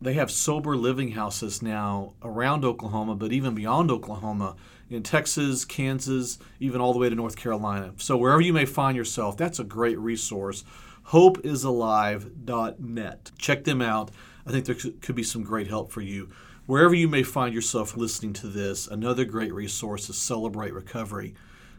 They 0.00 0.12
have 0.14 0.30
sober 0.30 0.76
living 0.76 1.12
houses 1.12 1.62
now 1.62 2.12
around 2.22 2.64
Oklahoma, 2.64 3.14
but 3.14 3.32
even 3.32 3.54
beyond 3.54 3.90
Oklahoma, 3.90 4.56
in 4.90 5.02
Texas, 5.02 5.64
Kansas, 5.64 6.38
even 6.60 6.80
all 6.80 6.92
the 6.92 6.98
way 6.98 7.08
to 7.08 7.14
North 7.14 7.36
Carolina. 7.36 7.92
So 7.96 8.16
wherever 8.16 8.40
you 8.40 8.52
may 8.52 8.66
find 8.66 8.96
yourself, 8.96 9.36
that's 9.36 9.58
a 9.58 9.64
great 9.64 9.98
resource. 9.98 10.64
HopeIsAlive.net. 11.10 13.30
Check 13.38 13.64
them 13.64 13.82
out. 13.82 14.10
I 14.46 14.50
think 14.50 14.66
there 14.66 14.74
could 14.74 15.14
be 15.14 15.22
some 15.22 15.42
great 15.42 15.68
help 15.68 15.92
for 15.92 16.00
you. 16.00 16.30
Wherever 16.66 16.94
you 16.94 17.08
may 17.08 17.22
find 17.22 17.54
yourself 17.54 17.96
listening 17.96 18.32
to 18.34 18.48
this, 18.48 18.88
another 18.88 19.24
great 19.24 19.54
resource 19.54 20.08
is 20.08 20.18
Celebrate 20.18 20.72
Recovery. 20.72 21.34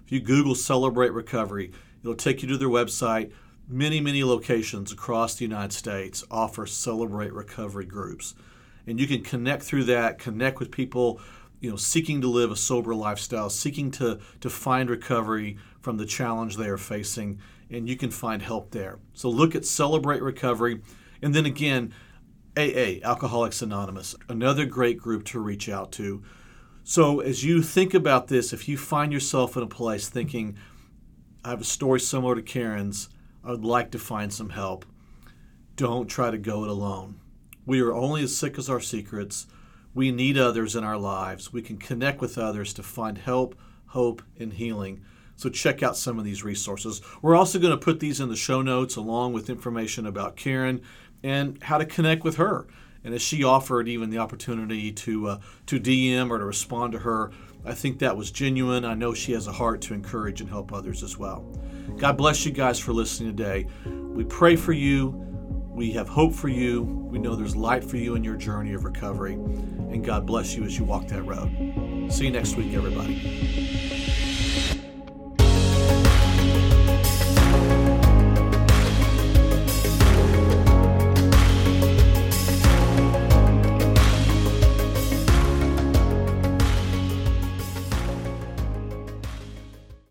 If 0.06 0.14
you 0.14 0.22
Google 0.22 0.56
Celebrate 0.56 1.12
Recovery, 1.12 1.74
it'll 2.02 2.16
take 2.16 2.42
you 2.42 2.48
to 2.48 2.58
their 2.58 2.70
website 2.70 3.34
many, 3.68 4.00
many 4.00 4.24
locations 4.24 4.94
across 4.94 5.36
the 5.36 5.44
United 5.44 5.74
States 5.74 6.24
offer 6.32 6.66
Celebrate 6.66 7.34
Recovery 7.34 7.86
groups. 7.86 8.34
And 8.86 9.00
you 9.00 9.08
can 9.08 9.24
connect 9.24 9.64
through 9.64 9.86
that, 9.86 10.20
connect 10.20 10.60
with 10.60 10.72
people, 10.72 11.20
you 11.60 11.70
know, 11.70 11.76
seeking 11.76 12.22
to 12.22 12.30
live 12.30 12.52
a 12.52 12.56
sober 12.56 12.96
lifestyle, 12.96 13.50
seeking 13.50 13.92
to, 13.92 14.20
to 14.40 14.50
find 14.50 14.90
recovery 14.90 15.58
from 15.82 15.98
the 15.98 16.06
challenge 16.06 16.56
they 16.56 16.70
are 16.70 16.78
facing, 16.78 17.40
and 17.70 17.88
you 17.88 17.96
can 17.96 18.12
find 18.12 18.42
help 18.42 18.72
there. 18.72 19.00
So 19.14 19.30
look 19.30 19.56
at 19.56 19.66
Celebrate 19.66 20.22
Recovery. 20.22 20.82
And 21.22 21.34
then 21.34 21.46
again, 21.46 21.94
AA, 22.58 23.00
Alcoholics 23.04 23.62
Anonymous, 23.62 24.16
another 24.30 24.66
great 24.66 24.98
group 24.98 25.26
to 25.26 25.40
reach 25.40 25.70
out 25.70 25.92
to. 25.94 26.24
So 26.84 27.20
as 27.20 27.44
you 27.44 27.62
think 27.62 27.94
about 27.94 28.28
this, 28.28 28.54
if 28.54 28.68
you 28.68 28.78
find 28.78 29.12
yourself 29.12 29.58
in 29.58 29.64
a 29.64 29.68
place 29.68 30.10
thinking, 30.10 30.58
I 31.44 31.50
have 31.50 31.62
a 31.62 31.66
story 31.66 32.00
similar 32.00 32.36
to 32.36 32.42
Karen's, 32.42 33.10
I 33.44 33.52
would 33.52 33.66
like 33.66 33.92
to 33.92 34.00
find 34.00 34.34
some 34.34 34.50
help. 34.50 34.86
Don't 35.76 36.08
try 36.08 36.32
to 36.32 36.38
go 36.38 36.64
it 36.64 36.70
alone. 36.70 37.20
We 37.66 37.82
are 37.82 37.94
only 37.94 38.24
as 38.24 38.36
sick 38.36 38.58
as 38.58 38.70
our 38.70 38.80
secrets. 38.80 39.48
We 39.94 40.12
need 40.12 40.38
others 40.38 40.76
in 40.76 40.84
our 40.84 40.98
lives. 40.98 41.54
We 41.54 41.62
can 41.62 41.78
connect 41.78 42.22
with 42.22 42.38
others 42.38 42.74
to 42.74 42.84
find 42.84 43.18
help, 43.18 43.56
hope, 43.88 44.22
and 44.40 44.54
healing. 44.54 45.04
So 45.38 45.50
check 45.50 45.82
out 45.82 45.96
some 45.96 46.20
of 46.20 46.26
these 46.26 46.44
resources. 46.44 47.02
We're 47.22 47.36
also 47.36 47.60
going 47.60 47.72
to 47.72 47.78
put 47.78 48.00
these 48.00 48.20
in 48.20 48.28
the 48.28 48.36
show 48.36 48.62
notes 48.62 48.96
along 48.96 49.34
with 49.34 49.50
information 49.50 50.06
about 50.06 50.36
Karen 50.36 50.82
and 51.24 51.62
how 51.64 51.78
to 51.78 51.86
connect 51.86 52.24
with 52.24 52.36
her. 52.36 52.68
And 53.04 53.14
as 53.14 53.22
she 53.22 53.44
offered 53.44 53.88
even 53.88 54.10
the 54.10 54.18
opportunity 54.18 54.92
to 54.92 55.28
uh, 55.28 55.40
to 55.68 55.80
DM 55.80 56.30
or 56.30 56.40
to 56.40 56.44
respond 56.46 56.92
to 56.94 57.00
her, 57.00 57.32
I 57.64 57.74
think 57.74 58.00
that 58.00 58.18
was 58.18 58.32
genuine. 58.32 58.84
I 58.84 58.96
know 58.96 59.14
she 59.14 59.32
has 59.34 59.48
a 59.48 59.52
heart 59.52 59.82
to 59.84 59.94
encourage 59.94 60.42
and 60.42 60.50
help 60.50 60.74
others 60.74 61.04
as 61.04 61.18
well. 61.18 61.42
God 61.98 62.18
bless 62.18 62.46
you 62.46 62.52
guys 62.52 62.80
for 62.80 62.92
listening 62.92 63.36
today. 63.38 63.68
We 63.86 64.24
pray 64.26 64.56
for 64.56 64.74
you. 64.74 65.10
We 65.70 65.92
have 65.92 66.10
hope 66.10 66.34
for 66.34 66.50
you. 66.50 66.82
We 66.82 67.20
know 67.20 67.36
there's 67.36 67.56
light 67.56 67.84
for 67.84 67.98
you 67.98 68.16
in 68.16 68.24
your 68.24 68.36
journey 68.36 68.74
of 68.74 68.84
recovery. 68.84 69.34
And 69.34 70.04
God 70.04 70.26
bless 70.26 70.56
you 70.56 70.64
as 70.64 70.78
you 70.78 70.84
walk 70.84 71.08
that 71.10 71.22
road. 71.22 72.12
See 72.12 72.26
you 72.26 72.32
next 72.32 72.56
week, 72.56 72.74
everybody. 72.74 73.67